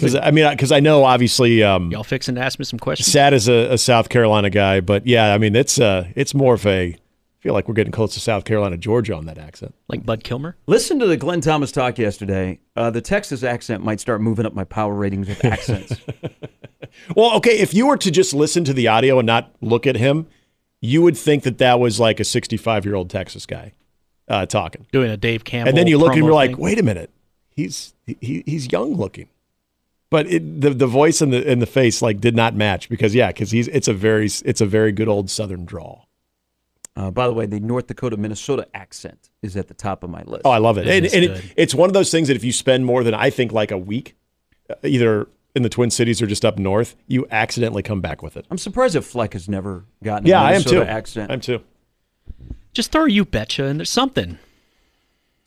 Because 0.00 0.14
I 0.16 0.30
mean, 0.30 0.48
because 0.50 0.72
I 0.72 0.80
know 0.80 1.04
obviously. 1.04 1.62
Um, 1.62 1.90
Y'all 1.90 2.04
fixing 2.04 2.34
to 2.36 2.40
ask 2.40 2.58
me 2.58 2.64
some 2.64 2.78
questions. 2.78 3.10
Sad 3.10 3.34
as 3.34 3.48
a, 3.48 3.72
a 3.72 3.78
South 3.78 4.08
Carolina 4.08 4.50
guy, 4.50 4.80
but 4.80 5.06
yeah, 5.06 5.34
I 5.34 5.38
mean 5.38 5.54
it's 5.56 5.80
uh 5.80 6.08
it's 6.14 6.34
more 6.34 6.54
of 6.54 6.66
a. 6.66 6.94
I 6.94 7.40
feel 7.40 7.54
like 7.54 7.68
we're 7.68 7.74
getting 7.74 7.92
close 7.92 8.14
to 8.14 8.20
South 8.20 8.44
Carolina, 8.44 8.76
Georgia 8.76 9.14
on 9.14 9.26
that 9.26 9.38
accent. 9.38 9.72
Like 9.86 10.04
Bud 10.04 10.24
Kilmer. 10.24 10.56
Listen 10.66 10.98
to 10.98 11.06
the 11.06 11.16
Glenn 11.16 11.40
Thomas 11.40 11.70
talk 11.70 11.96
yesterday. 11.96 12.58
Uh, 12.74 12.90
the 12.90 13.00
Texas 13.00 13.44
accent 13.44 13.84
might 13.84 14.00
start 14.00 14.20
moving 14.20 14.44
up 14.44 14.54
my 14.54 14.64
power 14.64 14.92
ratings 14.92 15.28
with 15.28 15.44
accents. 15.44 15.94
Well, 17.14 17.36
okay, 17.36 17.58
if 17.58 17.74
you 17.74 17.86
were 17.86 17.96
to 17.98 18.10
just 18.10 18.34
listen 18.34 18.64
to 18.64 18.72
the 18.72 18.88
audio 18.88 19.18
and 19.18 19.26
not 19.26 19.54
look 19.60 19.86
at 19.86 19.96
him, 19.96 20.26
you 20.80 21.02
would 21.02 21.16
think 21.16 21.42
that 21.44 21.58
that 21.58 21.80
was 21.80 21.98
like 21.98 22.20
a 22.20 22.24
65 22.24 22.84
year 22.84 22.94
old 22.94 23.10
Texas 23.10 23.46
guy 23.46 23.72
uh, 24.28 24.46
talking. 24.46 24.86
Doing 24.92 25.10
a 25.10 25.16
Dave 25.16 25.44
Campbell. 25.44 25.70
And 25.70 25.78
then 25.78 25.86
you 25.86 25.98
look 25.98 26.14
and 26.14 26.24
you're 26.24 26.32
like, 26.32 26.52
thing. 26.52 26.60
wait 26.60 26.78
a 26.78 26.82
minute, 26.82 27.10
he's 27.50 27.94
he, 28.06 28.42
he's 28.46 28.70
young 28.70 28.94
looking, 28.94 29.28
but 30.10 30.26
it, 30.26 30.60
the 30.60 30.70
the 30.70 30.86
voice 30.86 31.20
and 31.20 31.32
the 31.32 31.48
and 31.48 31.60
the 31.60 31.66
face 31.66 32.00
like 32.02 32.20
did 32.20 32.34
not 32.34 32.54
match 32.54 32.88
because 32.88 33.14
yeah, 33.14 33.28
because 33.28 33.50
he's 33.50 33.68
it's 33.68 33.88
a 33.88 33.92
very 33.94 34.26
it's 34.44 34.60
a 34.60 34.66
very 34.66 34.92
good 34.92 35.08
old 35.08 35.30
Southern 35.30 35.64
drawl. 35.64 36.06
Uh, 36.96 37.10
by 37.12 37.28
the 37.28 37.32
way, 37.32 37.46
the 37.46 37.60
North 37.60 37.86
Dakota 37.86 38.16
Minnesota 38.16 38.66
accent 38.74 39.30
is 39.40 39.56
at 39.56 39.68
the 39.68 39.74
top 39.74 40.02
of 40.02 40.10
my 40.10 40.22
list. 40.24 40.42
Oh, 40.44 40.50
I 40.50 40.58
love 40.58 40.78
it, 40.78 40.88
It 40.88 41.04
and, 41.04 41.14
and 41.14 41.24
it, 41.36 41.54
it's 41.56 41.74
one 41.74 41.88
of 41.88 41.94
those 41.94 42.10
things 42.10 42.26
that 42.28 42.36
if 42.36 42.42
you 42.42 42.52
spend 42.52 42.86
more 42.86 43.04
than 43.04 43.14
I 43.14 43.30
think 43.30 43.52
like 43.52 43.70
a 43.70 43.78
week, 43.78 44.16
uh, 44.68 44.74
either 44.82 45.28
in 45.54 45.62
the 45.62 45.68
Twin 45.68 45.90
Cities 45.90 46.20
or 46.20 46.26
just 46.26 46.44
up 46.44 46.58
north, 46.58 46.96
you 47.06 47.26
accidentally 47.30 47.82
come 47.82 48.00
back 48.00 48.22
with 48.22 48.36
it. 48.36 48.46
I'm 48.50 48.58
surprised 48.58 48.94
that 48.94 49.02
Fleck 49.02 49.32
has 49.34 49.48
never 49.48 49.84
gotten 50.02 50.26
Yeah, 50.26 50.42
I 50.42 50.54
am 50.54 50.62
too. 50.62 50.82
accent. 50.82 51.30
I'm 51.30 51.40
too. 51.40 51.60
Just 52.72 52.92
throw 52.92 53.04
a 53.04 53.10
you 53.10 53.24
betcha 53.24 53.64
and 53.64 53.78
there's 53.78 53.90
something. 53.90 54.38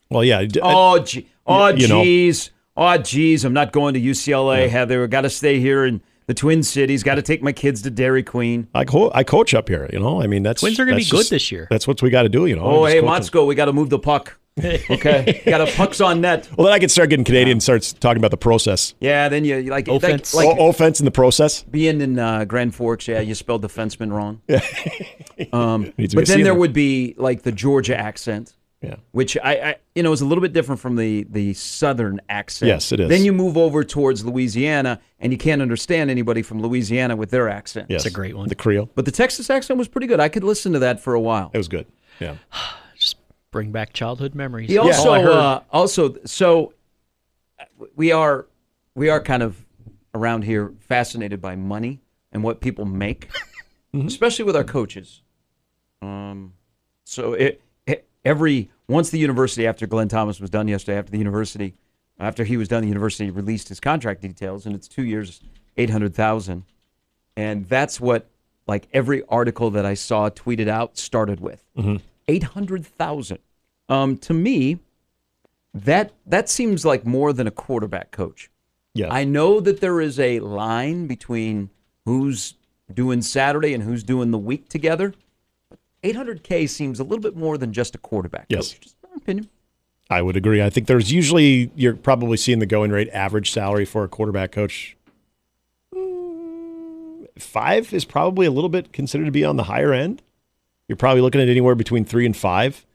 Well, 0.09 0.23
yeah. 0.23 0.45
oh, 0.61 0.99
gee. 0.99 1.27
Oh, 1.45 1.69
you 1.69 1.87
know. 1.87 2.03
geez. 2.03 2.51
Oh, 2.77 2.97
geez. 2.97 3.43
I'm 3.45 3.53
not 3.53 3.71
going 3.71 3.93
to 3.95 4.01
UCLA, 4.01 4.69
Heather. 4.69 5.05
Got 5.07 5.21
to 5.21 5.29
stay 5.29 5.59
here 5.59 5.85
in 5.85 6.01
the 6.27 6.33
Twin 6.33 6.63
Cities. 6.63 7.03
Got 7.03 7.15
to 7.15 7.21
take 7.21 7.41
my 7.43 7.51
kids 7.51 7.81
to 7.83 7.89
Dairy 7.91 8.23
Queen. 8.23 8.67
I, 8.73 8.85
co- 8.85 9.11
I 9.13 9.23
coach 9.23 9.53
up 9.53 9.67
here, 9.67 9.89
you 9.91 9.99
know. 9.99 10.21
I 10.21 10.27
mean, 10.27 10.43
that's 10.43 10.61
Twins 10.61 10.79
are 10.79 10.85
gonna 10.85 10.97
that's 10.97 11.09
be 11.11 11.17
good 11.17 11.25
this 11.27 11.51
year. 11.51 11.67
That's 11.69 11.87
what 11.87 12.01
we 12.01 12.09
got 12.09 12.23
to 12.23 12.29
do, 12.29 12.45
you 12.45 12.55
know. 12.55 12.63
Oh, 12.63 12.85
hey, 12.85 13.01
coach 13.01 13.09
'em. 13.09 13.21
Motzko, 13.23 13.45
we 13.47 13.55
got 13.55 13.65
to 13.65 13.73
move 13.73 13.89
the 13.89 13.99
puck. 13.99 14.37
Okay. 14.61 15.41
got 15.45 15.65
to 15.65 15.73
pucks 15.77 16.01
on 16.01 16.19
net. 16.21 16.47
Well, 16.57 16.65
then 16.65 16.73
I 16.73 16.79
can 16.79 16.89
start 16.89 17.09
getting 17.09 17.23
Canadian 17.23 17.55
and 17.55 17.63
starts 17.63 17.93
talking 17.93 18.17
about 18.19 18.31
the 18.31 18.37
process, 18.37 18.93
Yeah, 18.99 19.29
then 19.29 19.45
you 19.45 19.55
you 19.57 19.71
like 19.71 19.87
Offense. 19.87 20.33
Like, 20.33 20.47
like 20.49 20.57
O- 20.59 20.67
offense 20.69 20.99
in 20.99 21.05
the 21.05 21.11
process. 21.11 21.63
being 21.63 22.01
in 22.01 22.19
uh, 22.19 22.43
Grand 22.45 22.75
Forks, 22.75 23.07
yeah, 23.07 23.21
you 23.21 23.33
spelled 23.33 23.63
defenseman 23.63 24.11
wrong. 24.11 24.41
um, 25.53 25.93
Needs 25.97 26.11
to 26.13 26.17
be 26.17 26.21
but 26.21 26.27
then 26.27 26.39
there 26.39 26.47
sealer. 26.51 26.53
would 26.59 26.73
be 26.73 27.15
like 27.17 27.43
the 27.43 27.51
Georgia 27.53 27.97
accent, 27.97 28.53
Yeah. 28.81 28.95
which 29.11 29.37
I, 29.43 29.53
I, 29.53 29.75
you 29.93 30.01
know, 30.01 30.11
is 30.11 30.21
a 30.21 30.25
little 30.25 30.41
bit 30.41 30.53
different 30.53 30.81
from 30.81 30.95
the 30.95 31.23
the 31.29 31.53
Southern 31.53 32.19
accent. 32.29 32.67
Yes, 32.67 32.91
it 32.91 32.99
is. 32.99 33.09
Then 33.09 33.23
you 33.23 33.31
move 33.31 33.55
over 33.55 33.83
towards 33.83 34.25
Louisiana, 34.25 34.99
and 35.19 35.31
you 35.31 35.37
can't 35.37 35.61
understand 35.61 36.09
anybody 36.09 36.41
from 36.41 36.61
Louisiana 36.63 37.15
with 37.15 37.29
their 37.29 37.47
accent. 37.47 37.91
Yes. 37.91 38.05
it's 38.05 38.11
a 38.11 38.15
great 38.15 38.35
one. 38.35 38.49
The 38.49 38.55
Creole. 38.55 38.89
But 38.95 39.05
the 39.05 39.11
Texas 39.11 39.51
accent 39.51 39.77
was 39.77 39.87
pretty 39.87 40.07
good. 40.07 40.19
I 40.19 40.29
could 40.29 40.43
listen 40.43 40.73
to 40.73 40.79
that 40.79 40.99
for 40.99 41.13
a 41.13 41.19
while. 41.21 41.51
It 41.53 41.57
was 41.59 41.67
good. 41.67 41.85
Yeah. 42.19 42.37
Just 42.97 43.17
bring 43.51 43.71
back 43.71 43.93
childhood 43.93 44.33
memories. 44.33 44.67
He 44.69 44.79
also, 44.79 45.09
all 45.09 45.13
I 45.13 45.21
heard. 45.21 45.31
uh, 45.31 45.61
also, 45.71 46.15
so 46.25 46.73
uh, 47.59 47.65
we 47.95 48.11
are, 48.11 48.47
we 48.95 49.09
are 49.09 49.21
kind 49.21 49.43
of 49.43 49.63
around 50.15 50.43
here 50.43 50.73
fascinated 50.79 51.39
by 51.39 51.55
money 51.55 51.99
and 52.31 52.43
what 52.43 52.61
people 52.61 52.85
make, 52.85 53.29
especially 53.93 54.45
with 54.45 54.55
our 54.55 54.63
coaches. 54.63 55.21
Um, 56.01 56.53
so 57.03 57.33
it, 57.33 57.43
it 57.43 57.61
every 58.23 58.69
once 58.87 59.09
the 59.09 59.19
university 59.19 59.65
after 59.67 59.87
Glenn 59.87 60.07
Thomas 60.07 60.39
was 60.39 60.49
done 60.49 60.67
yesterday, 60.67 60.97
after 60.97 61.11
the 61.11 61.17
university, 61.17 61.75
after 62.19 62.43
he 62.43 62.57
was 62.57 62.67
done, 62.67 62.81
the 62.81 62.87
university 62.87 63.31
released 63.31 63.69
his 63.69 63.79
contract 63.79 64.21
details, 64.21 64.65
and 64.65 64.75
it's 64.75 64.87
two 64.87 65.03
years, 65.03 65.41
eight 65.77 65.89
hundred 65.89 66.13
thousand, 66.13 66.63
and 67.35 67.67
that's 67.67 67.99
what 67.99 68.27
like 68.67 68.87
every 68.93 69.23
article 69.27 69.71
that 69.71 69.85
I 69.85 69.95
saw 69.95 70.29
tweeted 70.29 70.67
out 70.67 70.97
started 70.97 71.39
with 71.39 71.63
eight 72.27 72.43
hundred 72.43 72.85
thousand. 72.85 73.39
Um, 73.89 74.17
to 74.19 74.33
me, 74.33 74.79
that 75.73 76.11
that 76.25 76.49
seems 76.49 76.85
like 76.85 77.05
more 77.05 77.33
than 77.33 77.47
a 77.47 77.51
quarterback 77.51 78.11
coach. 78.11 78.49
Yeah. 78.93 79.11
I 79.11 79.23
know 79.23 79.59
that 79.61 79.79
there 79.79 80.01
is 80.01 80.19
a 80.19 80.39
line 80.41 81.07
between 81.07 81.69
who's 82.05 82.55
doing 82.93 83.21
Saturday 83.21 83.73
and 83.73 83.83
who's 83.83 84.03
doing 84.03 84.31
the 84.31 84.37
week 84.37 84.67
together. 84.69 85.13
800K 86.03 86.67
seems 86.69 86.99
a 86.99 87.03
little 87.03 87.21
bit 87.21 87.35
more 87.35 87.57
than 87.57 87.73
just 87.73 87.95
a 87.95 87.97
quarterback. 87.97 88.45
Yes. 88.49 88.73
coach. 88.73 88.81
Just 88.81 88.95
my 89.03 89.15
opinion. 89.17 89.49
I 90.09 90.21
would 90.21 90.35
agree. 90.35 90.61
I 90.61 90.69
think 90.69 90.87
there's 90.87 91.11
usually 91.11 91.71
you're 91.75 91.95
probably 91.95 92.37
seeing 92.37 92.59
the 92.59 92.65
going 92.65 92.91
rate 92.91 93.09
average 93.13 93.51
salary 93.51 93.85
for 93.85 94.03
a 94.03 94.07
quarterback 94.09 94.51
coach. 94.51 94.97
mm, 95.95 97.27
Five 97.39 97.93
is 97.93 98.03
probably 98.05 98.45
a 98.45 98.51
little 98.51 98.69
bit 98.69 98.91
considered 98.93 99.25
to 99.25 99.31
be 99.31 99.45
on 99.45 99.55
the 99.55 99.63
higher 99.63 99.93
end. 99.93 100.21
You're 100.87 100.97
probably 100.97 101.21
looking 101.21 101.39
at 101.39 101.47
anywhere 101.47 101.75
between 101.75 102.03
three 102.03 102.25
and 102.25 102.35
five. 102.35 102.85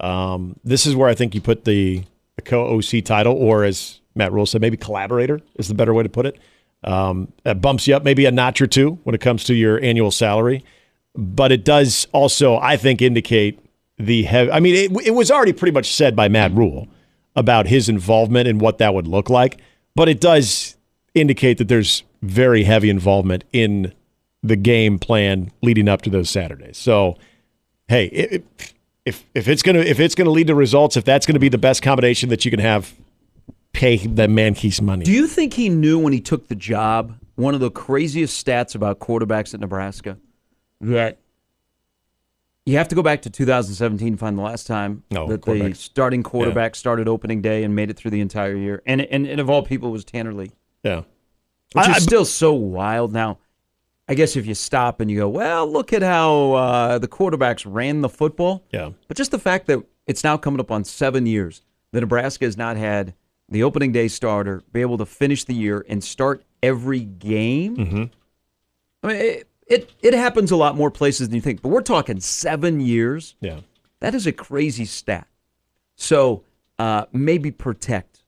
Um, 0.00 0.56
this 0.62 0.84
is 0.86 0.94
where 0.94 1.08
I 1.08 1.14
think 1.14 1.34
you 1.34 1.40
put 1.40 1.64
the, 1.64 2.04
the 2.36 2.42
co 2.42 2.76
OC 2.76 3.04
title, 3.04 3.34
or 3.34 3.64
as 3.64 4.00
Matt 4.14 4.32
Rhule 4.32 4.46
said, 4.46 4.60
maybe 4.60 4.76
collaborator 4.76 5.40
is 5.56 5.68
the 5.68 5.74
better 5.74 5.94
way 5.94 6.02
to 6.02 6.08
put 6.08 6.26
it. 6.26 6.38
Um, 6.84 7.32
that 7.44 7.60
bumps 7.60 7.88
you 7.88 7.96
up 7.96 8.04
maybe 8.04 8.26
a 8.26 8.30
notch 8.30 8.60
or 8.60 8.66
two 8.66 8.98
when 9.04 9.14
it 9.14 9.20
comes 9.20 9.42
to 9.44 9.54
your 9.54 9.82
annual 9.82 10.10
salary, 10.10 10.64
but 11.14 11.52
it 11.52 11.64
does 11.64 12.06
also, 12.12 12.58
I 12.58 12.76
think, 12.76 13.02
indicate 13.02 13.58
the 13.98 14.22
heavy. 14.24 14.50
I 14.50 14.60
mean, 14.60 14.74
it, 14.74 15.06
it 15.06 15.10
was 15.12 15.30
already 15.30 15.52
pretty 15.52 15.72
much 15.72 15.92
said 15.92 16.14
by 16.14 16.28
Matt 16.28 16.52
Rhule 16.52 16.88
about 17.34 17.66
his 17.66 17.88
involvement 17.88 18.48
and 18.48 18.60
what 18.60 18.78
that 18.78 18.94
would 18.94 19.06
look 19.06 19.30
like, 19.30 19.60
but 19.94 20.08
it 20.08 20.20
does 20.20 20.76
indicate 21.14 21.58
that 21.58 21.68
there's 21.68 22.02
very 22.22 22.64
heavy 22.64 22.90
involvement 22.90 23.44
in 23.52 23.92
the 24.42 24.56
game 24.56 24.98
plan 24.98 25.50
leading 25.62 25.88
up 25.88 26.02
to 26.02 26.10
those 26.10 26.30
Saturdays. 26.30 26.76
So, 26.76 27.16
hey, 27.88 28.06
it, 28.06 28.44
if 29.04 29.24
if 29.34 29.48
it's 29.48 29.62
gonna 29.62 29.80
if 29.80 30.00
it's 30.00 30.14
gonna 30.14 30.30
lead 30.30 30.48
to 30.48 30.54
results, 30.54 30.96
if 30.96 31.04
that's 31.04 31.26
gonna 31.26 31.38
be 31.38 31.48
the 31.48 31.58
best 31.58 31.82
combination 31.82 32.28
that 32.28 32.44
you 32.44 32.50
can 32.50 32.60
have, 32.60 32.94
pay 33.72 33.96
the 33.96 34.26
Mankeys 34.26 34.80
money. 34.80 35.04
Do 35.04 35.12
you 35.12 35.26
think 35.26 35.54
he 35.54 35.68
knew 35.68 35.98
when 35.98 36.12
he 36.12 36.20
took 36.20 36.48
the 36.48 36.54
job 36.54 37.14
one 37.36 37.54
of 37.54 37.60
the 37.60 37.70
craziest 37.70 38.44
stats 38.44 38.74
about 38.74 38.98
quarterbacks 38.98 39.54
at 39.54 39.60
Nebraska? 39.60 40.18
That 40.80 41.18
you 42.66 42.76
have 42.76 42.88
to 42.88 42.94
go 42.94 43.02
back 43.02 43.22
to 43.22 43.30
2017 43.30 44.12
to 44.12 44.18
find 44.18 44.36
the 44.38 44.42
last 44.42 44.66
time 44.66 45.02
No, 45.10 45.26
that 45.28 45.42
the 45.42 45.72
starting 45.74 46.22
quarterback 46.22 46.74
started 46.76 47.08
opening 47.08 47.40
day 47.40 47.64
and 47.64 47.74
made 47.74 47.88
it 47.90 47.96
through 47.96 48.10
the 48.10 48.20
entire 48.20 48.54
year. 48.54 48.82
And 48.86 49.00
and, 49.00 49.26
and 49.26 49.40
of 49.40 49.48
all 49.50 49.62
people, 49.62 49.88
it 49.88 49.92
was 49.92 50.04
Tanner 50.04 50.32
Lee. 50.34 50.50
yeah, 50.82 51.02
which 51.74 51.86
I- 51.88 51.96
is 51.96 52.02
still 52.04 52.24
so 52.24 52.52
wild 52.52 53.12
now. 53.12 53.38
I 54.10 54.14
guess 54.14 54.36
if 54.36 54.46
you 54.46 54.54
stop 54.54 55.00
and 55.02 55.10
you 55.10 55.18
go, 55.18 55.28
well, 55.28 55.70
look 55.70 55.92
at 55.92 56.00
how 56.00 56.52
uh, 56.54 56.98
the 56.98 57.08
quarterbacks 57.08 57.66
ran 57.70 58.00
the 58.00 58.08
football. 58.08 58.64
yeah. 58.72 58.92
But 59.06 59.18
just 59.18 59.32
the 59.32 59.38
fact 59.38 59.66
that 59.66 59.82
it's 60.06 60.24
now 60.24 60.38
coming 60.38 60.60
up 60.60 60.70
on 60.70 60.84
seven 60.84 61.26
years 61.26 61.60
that 61.92 62.00
Nebraska 62.00 62.46
has 62.46 62.56
not 62.56 62.78
had 62.78 63.12
the 63.50 63.62
opening 63.62 63.92
day 63.92 64.08
starter 64.08 64.62
be 64.72 64.80
able 64.80 64.96
to 64.96 65.04
finish 65.04 65.44
the 65.44 65.52
year 65.54 65.84
and 65.90 66.02
start 66.02 66.42
every 66.62 67.00
game. 67.00 67.76
Mm-hmm. 67.76 68.04
I 69.02 69.06
mean, 69.06 69.16
it, 69.16 69.47
it 69.68 69.90
it 70.02 70.14
happens 70.14 70.50
a 70.50 70.56
lot 70.56 70.76
more 70.76 70.90
places 70.90 71.28
than 71.28 71.36
you 71.36 71.40
think, 71.40 71.62
but 71.62 71.68
we're 71.68 71.82
talking 71.82 72.20
seven 72.20 72.80
years. 72.80 73.34
Yeah. 73.40 73.60
That 74.00 74.14
is 74.14 74.26
a 74.26 74.32
crazy 74.32 74.84
stat. 74.84 75.26
So 75.96 76.44
uh, 76.78 77.06
maybe 77.12 77.50
protect 77.50 78.22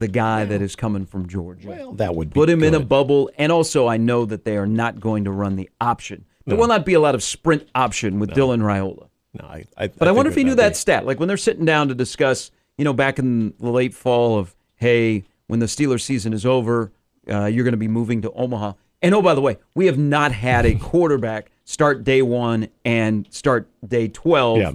the 0.00 0.08
guy 0.08 0.44
that 0.44 0.60
is 0.60 0.74
coming 0.74 1.06
from 1.06 1.28
Georgia 1.28 1.68
Well, 1.68 1.92
that 1.92 2.16
would 2.16 2.30
be 2.30 2.34
put 2.34 2.50
him 2.50 2.64
in 2.64 2.74
a 2.74 2.80
bubble. 2.80 3.30
And 3.38 3.52
also, 3.52 3.86
I 3.86 3.96
know 3.96 4.24
that 4.24 4.44
they 4.44 4.56
are 4.56 4.66
not 4.66 4.98
going 4.98 5.24
to 5.24 5.30
run 5.30 5.54
the 5.54 5.70
option. 5.80 6.24
There 6.44 6.58
will 6.58 6.66
not 6.66 6.84
be 6.84 6.94
a 6.94 7.00
lot 7.00 7.14
of 7.14 7.22
sprint 7.22 7.68
option 7.74 8.18
with 8.18 8.30
Dylan 8.30 8.62
Raiola. 8.62 9.08
No, 9.34 9.46
I, 9.46 9.64
I, 9.76 9.86
But 9.86 10.08
I, 10.08 10.12
wonder 10.12 10.28
if 10.28 10.36
he 10.36 10.44
knew 10.44 10.56
that 10.56 10.76
stat. 10.76 11.06
Like 11.06 11.20
when 11.20 11.28
they're 11.28 11.36
sitting 11.36 11.64
down 11.64 11.88
to 11.88 11.94
discuss, 11.94 12.50
you 12.76 12.84
know, 12.84 12.92
back 12.92 13.20
in 13.20 13.54
the 13.60 13.70
late 13.70 13.94
fall 13.94 14.38
of, 14.38 14.54
hey, 14.74 15.24
when 15.46 15.60
the 15.60 15.66
Steelers 15.66 16.02
season 16.02 16.32
is 16.32 16.44
over, 16.44 16.90
uh, 17.30 17.46
you're 17.46 17.64
going 17.64 17.72
to 17.72 17.78
be 17.78 17.88
moving 17.88 18.22
to 18.22 18.32
Omaha. 18.32 18.72
And 19.02 19.14
oh, 19.14 19.22
by 19.22 19.34
the 19.34 19.40
way, 19.40 19.58
we 19.74 19.86
have 19.86 19.98
not 19.98 20.32
had 20.32 20.64
a 20.64 20.74
quarterback 20.76 21.50
start 21.64 22.04
day 22.04 22.22
one 22.22 22.68
and 22.84 23.26
start 23.30 23.68
day 23.86 24.08
12 24.08 24.58
Yeah. 24.58 24.72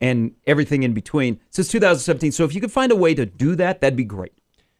and 0.00 0.32
everything 0.46 0.82
in 0.82 0.92
between 0.92 1.40
since 1.50 1.68
2017. 1.68 2.32
So 2.32 2.44
if 2.44 2.54
you 2.54 2.60
could 2.60 2.72
find 2.72 2.92
a 2.92 2.96
way 2.96 3.14
to 3.14 3.24
do 3.26 3.54
that, 3.56 3.80
that'd 3.80 3.96
be 3.96 4.04
great. 4.04 4.32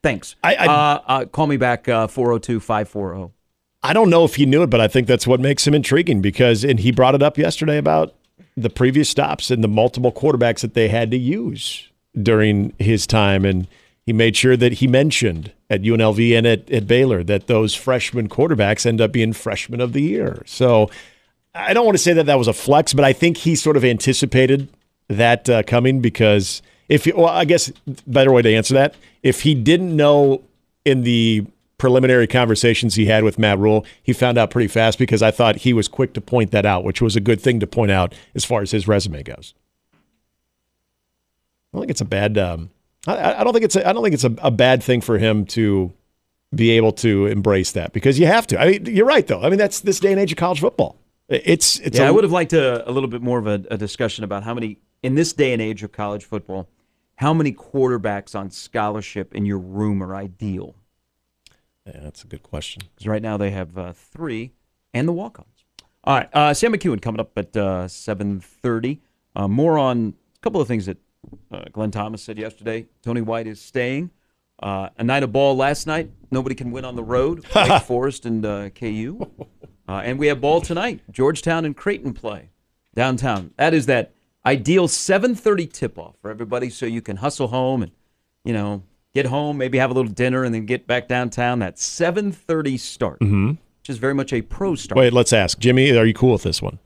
Thanks. 0.03 0.35
I- 0.43 0.55
I- 0.57 0.67
uh, 0.67 1.01
uh, 1.07 1.25
call 1.27 1.47
me 1.47 1.57
back, 1.57 1.87
402 1.87 2.61
540. 2.61 3.33
I 3.85 3.93
don't 3.93 4.11
know 4.11 4.25
if 4.25 4.37
he 4.37 4.47
knew 4.47 4.63
it, 4.63 4.71
but 4.71 4.81
I 4.81 4.87
think 4.89 5.07
that's 5.09 5.27
what 5.27 5.41
makes 5.41 5.67
him 5.67 5.75
intriguing 5.75 6.21
because, 6.21 6.63
and 6.65 6.79
he 6.81 6.93
brought 6.93 7.15
it 7.17 7.23
up 7.23 7.37
yesterday 7.39 7.79
about 7.79 8.15
the 8.57 8.71
previous 8.71 9.09
stops 9.09 9.51
and 9.51 9.63
the 9.65 9.69
multiple 9.69 10.13
quarterbacks 10.13 10.61
that 10.61 10.75
they 10.75 10.89
had 10.89 11.11
to 11.11 11.17
use 11.17 11.89
during 12.21 12.73
his 12.79 13.07
time. 13.07 13.45
And 13.45 13.67
he 14.05 14.13
made 14.13 14.37
sure 14.37 14.57
that 14.57 14.75
he 14.75 14.87
mentioned 14.87 15.53
at 15.71 15.83
UNLV 15.83 16.37
and 16.37 16.47
at, 16.47 16.71
at 16.71 16.87
Baylor 16.87 17.23
that 17.25 17.47
those 17.47 17.75
freshman 17.75 18.29
quarterbacks 18.29 18.85
end 18.85 19.01
up 19.01 19.13
being 19.13 19.33
freshmen 19.33 19.81
of 19.81 19.93
the 19.93 20.03
year. 20.03 20.43
So 20.45 20.91
I 21.55 21.73
don't 21.73 21.85
want 21.85 21.97
to 21.97 22.03
say 22.03 22.13
that 22.15 22.27
that 22.27 22.39
was 22.39 22.49
a 22.49 22.53
flex, 22.53 22.95
but 22.95 23.05
I 23.05 23.13
think 23.13 23.39
he 23.39 23.55
sort 23.55 23.77
of 23.77 23.85
anticipated 23.85 24.69
that 25.09 25.49
uh, 25.49 25.63
coming 25.63 26.01
because 26.01 26.63
if, 26.89 27.07
well, 27.15 27.29
I 27.29 27.45
guess 27.45 27.71
better 28.07 28.33
way 28.33 28.43
to 28.43 28.55
answer 28.55 28.75
that, 28.75 28.95
if 29.23 29.43
he 29.43 29.55
didn't 29.55 29.95
know 29.95 30.43
in 30.85 31.03
the 31.03 31.47
preliminary 31.79 32.27
conversations 32.27 32.95
he 32.95 33.07
had 33.07 33.25
with 33.25 33.39
Matt 33.39 33.59
Rhule, 33.59 33.85
he 34.03 34.13
found 34.13 34.37
out 34.37 34.51
pretty 34.51 34.69
fast 34.69 34.99
because 34.99 35.23
I 35.23 35.31
thought 35.31 35.57
he 35.57 35.73
was 35.73 35.89
quick 35.89 36.13
to 36.15 36.21
point 36.21 36.51
that 36.51 36.67
out, 36.67 36.85
which 36.85 37.01
was 37.01 37.17
a 37.17 37.21
good 37.21 37.41
thing 37.41 37.61
to 37.61 37.67
point 37.67 37.91
out 37.91 38.15
as 38.35 38.45
far 38.45 38.63
as 38.63 38.73
his 38.73 38.89
resume 38.89 39.23
goes. 39.23 39.55
I 39.93 41.77
don't 41.77 41.83
think 41.83 41.91
it's 41.91 42.01
a 42.01 42.05
bad. 42.05 42.37
Um, 42.37 42.71
I, 43.07 43.41
I 43.41 43.45
don't 43.45 43.53
think 43.53 43.65
it's. 43.65 43.77
A, 43.77 43.89
I 43.89 43.93
don't 43.93 44.03
think 44.03 44.15
it's 44.15 44.25
a, 44.25 44.35
a 44.39 44.51
bad 44.51 44.83
thing 44.83 45.01
for 45.01 45.19
him 45.19 45.45
to 45.47 45.93
be 46.55 46.71
able 46.73 46.93
to 46.93 47.27
embrace 47.27 47.73
that 47.73 47.93
because 47.93 48.19
you 48.19 48.27
have 48.27 48.47
to. 48.49 48.61
I 48.61 48.71
mean, 48.71 48.87
you're 48.87 49.07
right 49.07 49.27
though. 49.27 49.41
I 49.43 49.49
mean, 49.49 49.59
that's 49.59 49.81
this 49.81 49.99
day 50.01 50.13
and 50.13 50.21
age 50.21 50.33
of 50.33 50.39
college 50.39 50.61
football. 50.61 50.97
It's. 51.29 51.79
It's. 51.81 51.99
Yeah, 51.99 52.05
a- 52.05 52.09
I 52.09 52.11
would 52.11 52.25
have 52.25 52.33
liked 52.33 52.53
a, 52.53 52.89
a 52.89 52.93
little 52.93 53.09
bit 53.09 53.23
more 53.23 53.39
of 53.39 53.47
a, 53.47 53.65
a 53.71 53.77
discussion 53.77 54.23
about 54.25 54.45
how 54.45 54.55
many, 54.55 54.79
in 55.03 55.15
this 55.15 55.33
day 55.33 55.53
and 55.53 55.61
age 55.63 55.83
of 55.83 55.93
college 55.93 56.25
football, 56.25 56.69
how 57.17 57.33
many 57.35 57.53
quarterbacks 57.53 58.39
on 58.39 58.51
scholarship 58.51 59.35
in 59.35 59.47
your 59.47 59.59
room 59.59 60.03
are 60.03 60.15
ideal? 60.15 60.75
Yeah, 61.87 61.99
that's 62.03 62.23
a 62.23 62.27
good 62.29 62.43
question. 62.45 62.83
Because 62.95 63.09
right 63.09 63.23
now 63.23 63.37
they 63.37 63.51
have 63.51 63.77
uh, 63.77 63.93
three 63.93 64.53
and 64.95 65.09
the 65.09 65.13
walk-ons. 65.13 65.49
All 66.05 66.17
right, 66.17 66.29
uh, 66.33 66.55
Sam 66.55 66.73
McKewon 66.73 67.01
coming 67.03 67.21
up 67.21 67.37
at 67.37 67.57
uh, 67.57 67.85
7.30. 67.87 68.99
Uh, 69.35 69.49
more 69.49 69.79
on 69.79 70.15
a 70.37 70.39
couple 70.41 70.61
of 70.61 70.69
things 70.69 70.87
that 70.87 70.99
uh, 71.53 71.65
Glenn 71.73 71.91
Thomas 71.91 72.23
said 72.23 72.39
yesterday. 72.39 72.87
Tony 73.03 73.21
White 73.21 73.47
is 73.47 73.61
staying. 73.61 74.11
Uh, 74.63 74.89
a 74.97 75.05
night 75.05 75.23
of 75.23 75.33
ball 75.33 75.57
last 75.57 75.87
night. 75.87 76.11
Nobody 76.31 76.55
can 76.55 76.71
win 76.71 76.85
on 76.85 76.97
the 76.97 77.03
road. 77.03 77.45
Wake 77.55 77.83
Forest 77.83 78.27
and 78.27 78.45
uh, 78.47 78.71
KU. 78.71 79.27
Uh, 79.89 80.03
and 80.05 80.19
we 80.19 80.29
have 80.29 80.41
ball 80.41 80.61
tonight. 80.61 81.01
Georgetown 81.11 81.65
and 81.65 81.77
Creighton 81.77 82.13
play 82.15 82.51
downtown. 82.95 83.53
That 83.57 83.75
is 83.75 83.87
that 83.87 84.15
ideal 84.47 84.87
7:30 84.89 85.73
tip-off 85.73 86.17
for 86.23 86.31
everybody, 86.31 86.71
so 86.71 86.87
you 86.87 87.03
can 87.03 87.17
hustle 87.17 87.49
home 87.49 87.83
and 87.83 87.93
you 88.45 88.53
know 88.53 88.85
get 89.15 89.27
home, 89.27 89.59
maybe 89.59 89.79
have 89.79 89.91
a 89.91 89.95
little 89.95 90.13
dinner, 90.13 90.45
and 90.45 90.55
then 90.55 90.65
get 90.67 90.87
back 90.87 91.09
downtown. 91.09 91.59
That 91.59 91.77
7:30 91.77 92.79
start, 92.79 93.21
which 93.21 93.89
is 93.89 93.99
very 93.99 94.15
much 94.15 94.33
a 94.33 94.43
pro 94.43 94.77
start. 94.77 94.97
Wait, 94.97 95.13
let's 95.13 95.33
ask 95.33 95.59
Jimmy. 95.59 95.97
Are 95.97 96.07
you 96.07 96.15
cool 96.15 96.33
with 96.33 96.45
this 96.45 96.63
one? 96.63 96.79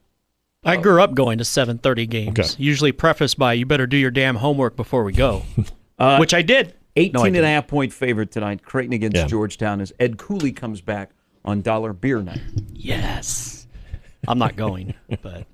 I 0.66 0.76
grew 0.76 1.00
up 1.00 1.14
going 1.14 1.38
to 1.38 1.44
7:30 1.44 2.09
games. 2.09 2.38
Okay. 2.38 2.48
Usually 2.59 2.92
prefaced 2.92 3.38
by 3.38 3.52
"You 3.55 3.66
better 3.66 3.87
do 3.87 3.96
your 3.96 4.11
damn 4.11 4.37
homework 4.37 4.76
before 4.76 5.05
we 5.05 5.12
go," 5.12 5.42
Uh, 5.98 6.18
which 6.18 6.35
I 6.35 6.42
did. 6.42 6.74
18 6.96 7.12
No, 7.12 7.22
I 7.24 7.26
and 7.29 7.37
a 7.38 7.46
half 7.46 7.66
point 7.66 7.92
favorite 7.92 8.31
tonight. 8.31 8.62
Creighton 8.62 8.92
against 8.94 9.16
Yeah. 9.16 9.26
Georgetown 9.26 9.81
as 9.81 9.92
Ed 10.00 10.18
Cooley 10.18 10.52
comes 10.52 10.81
back 10.81 11.11
on 11.44 11.62
dollar 11.62 11.92
beer 11.92 12.20
night. 12.22 12.40
Yes, 12.72 13.66
I'm 14.29 14.38
not 14.38 14.57
going, 14.57 14.94
but 15.22 15.46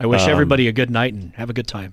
I 0.00 0.06
wish 0.06 0.22
Um, 0.22 0.30
everybody 0.30 0.66
a 0.68 0.72
good 0.72 0.90
night 0.90 1.12
and 1.14 1.32
have 1.34 1.50
a 1.50 1.52
good 1.52 1.66
time. 1.66 1.92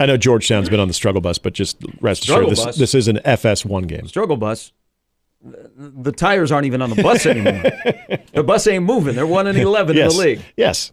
I 0.00 0.06
know 0.06 0.16
Georgetown's 0.16 0.68
been 0.70 0.80
on 0.80 0.88
the 0.88 0.94
struggle 0.94 1.20
bus, 1.20 1.38
but 1.38 1.52
just 1.52 1.76
rest 2.00 2.22
Struggle 2.22 2.52
assured, 2.52 2.68
this, 2.68 2.76
this 2.78 2.94
is 2.94 3.06
an 3.08 3.18
FS1 3.24 3.86
game. 3.86 4.06
Struggle 4.08 4.36
bus. 4.38 4.72
The, 5.44 5.70
the 5.76 6.12
tires 6.12 6.50
aren't 6.50 6.66
even 6.66 6.80
on 6.82 6.90
the 6.90 7.02
bus 7.02 7.26
anymore. 7.26 7.62
the 8.32 8.42
bus 8.42 8.66
ain't 8.66 8.84
moving. 8.84 9.14
They're 9.14 9.26
one 9.26 9.46
and 9.46 9.58
eleven 9.58 9.96
yes. 9.96 10.12
in 10.12 10.18
the 10.18 10.24
league. 10.24 10.40
Yes. 10.56 10.90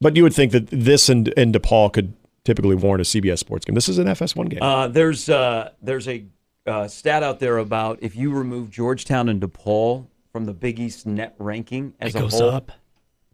But 0.00 0.16
you 0.16 0.22
would 0.22 0.34
think 0.34 0.52
that 0.52 0.66
this 0.68 1.08
and, 1.08 1.32
and 1.36 1.54
DePaul 1.54 1.92
could 1.92 2.14
typically 2.44 2.76
warrant 2.76 3.00
a 3.00 3.04
CBS 3.04 3.38
sports 3.38 3.64
game. 3.64 3.74
This 3.74 3.88
is 3.88 3.98
an 3.98 4.06
FS1 4.06 4.48
game. 4.50 4.58
Uh, 4.62 4.88
there's 4.88 5.28
uh, 5.28 5.70
there's 5.82 6.06
a 6.08 6.24
uh, 6.66 6.86
stat 6.88 7.22
out 7.22 7.38
there 7.40 7.58
about 7.58 7.98
if 8.02 8.14
you 8.16 8.30
remove 8.32 8.70
Georgetown 8.70 9.28
and 9.28 9.40
DePaul 9.40 10.06
from 10.32 10.44
the 10.44 10.52
Big 10.52 10.78
East 10.78 11.06
net 11.06 11.34
ranking 11.38 11.94
as 12.00 12.14
It 12.14 12.18
a 12.18 12.20
goes 12.22 12.32
whole, 12.34 12.50
up. 12.50 12.72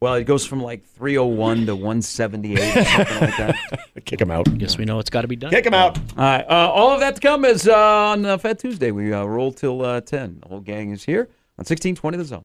well, 0.01 0.15
it 0.15 0.25
goes 0.25 0.47
from 0.47 0.63
like 0.63 0.85
301 0.87 1.67
to 1.67 1.75
178 1.75 2.59
or 2.59 2.85
something 2.85 3.21
like 3.21 3.37
that. 3.39 3.57
Kick 4.05 4.21
him 4.21 4.31
out. 4.31 4.47
Guess 4.59 4.79
we 4.79 4.85
know 4.85 4.99
it's 5.01 5.11
got 5.11 5.23
to 5.23 5.29
be 5.29 5.37
done. 5.37 5.51
Kick 5.51 5.67
him 5.67 5.75
out. 5.75 5.99
All 5.99 6.05
right, 6.17 6.45
uh, 6.49 6.71
all 6.71 6.91
of 6.93 7.01
that 7.01 7.17
to 7.17 7.21
come 7.21 7.45
is 7.45 7.67
uh, 7.67 7.75
on 7.77 8.25
uh, 8.25 8.39
Fat 8.39 8.59
Tuesday. 8.61 8.93
We 8.93 9.13
uh, 9.13 9.25
roll 9.25 9.53
till 9.53 9.83
uh, 9.85 10.01
10. 10.01 10.41
The 10.43 10.49
whole 10.49 10.61
gang 10.61 10.91
is 10.91 11.05
here 11.05 11.23
on 11.59 11.65
1620 11.67 12.17
The 12.19 12.25
Zone. 12.25 12.41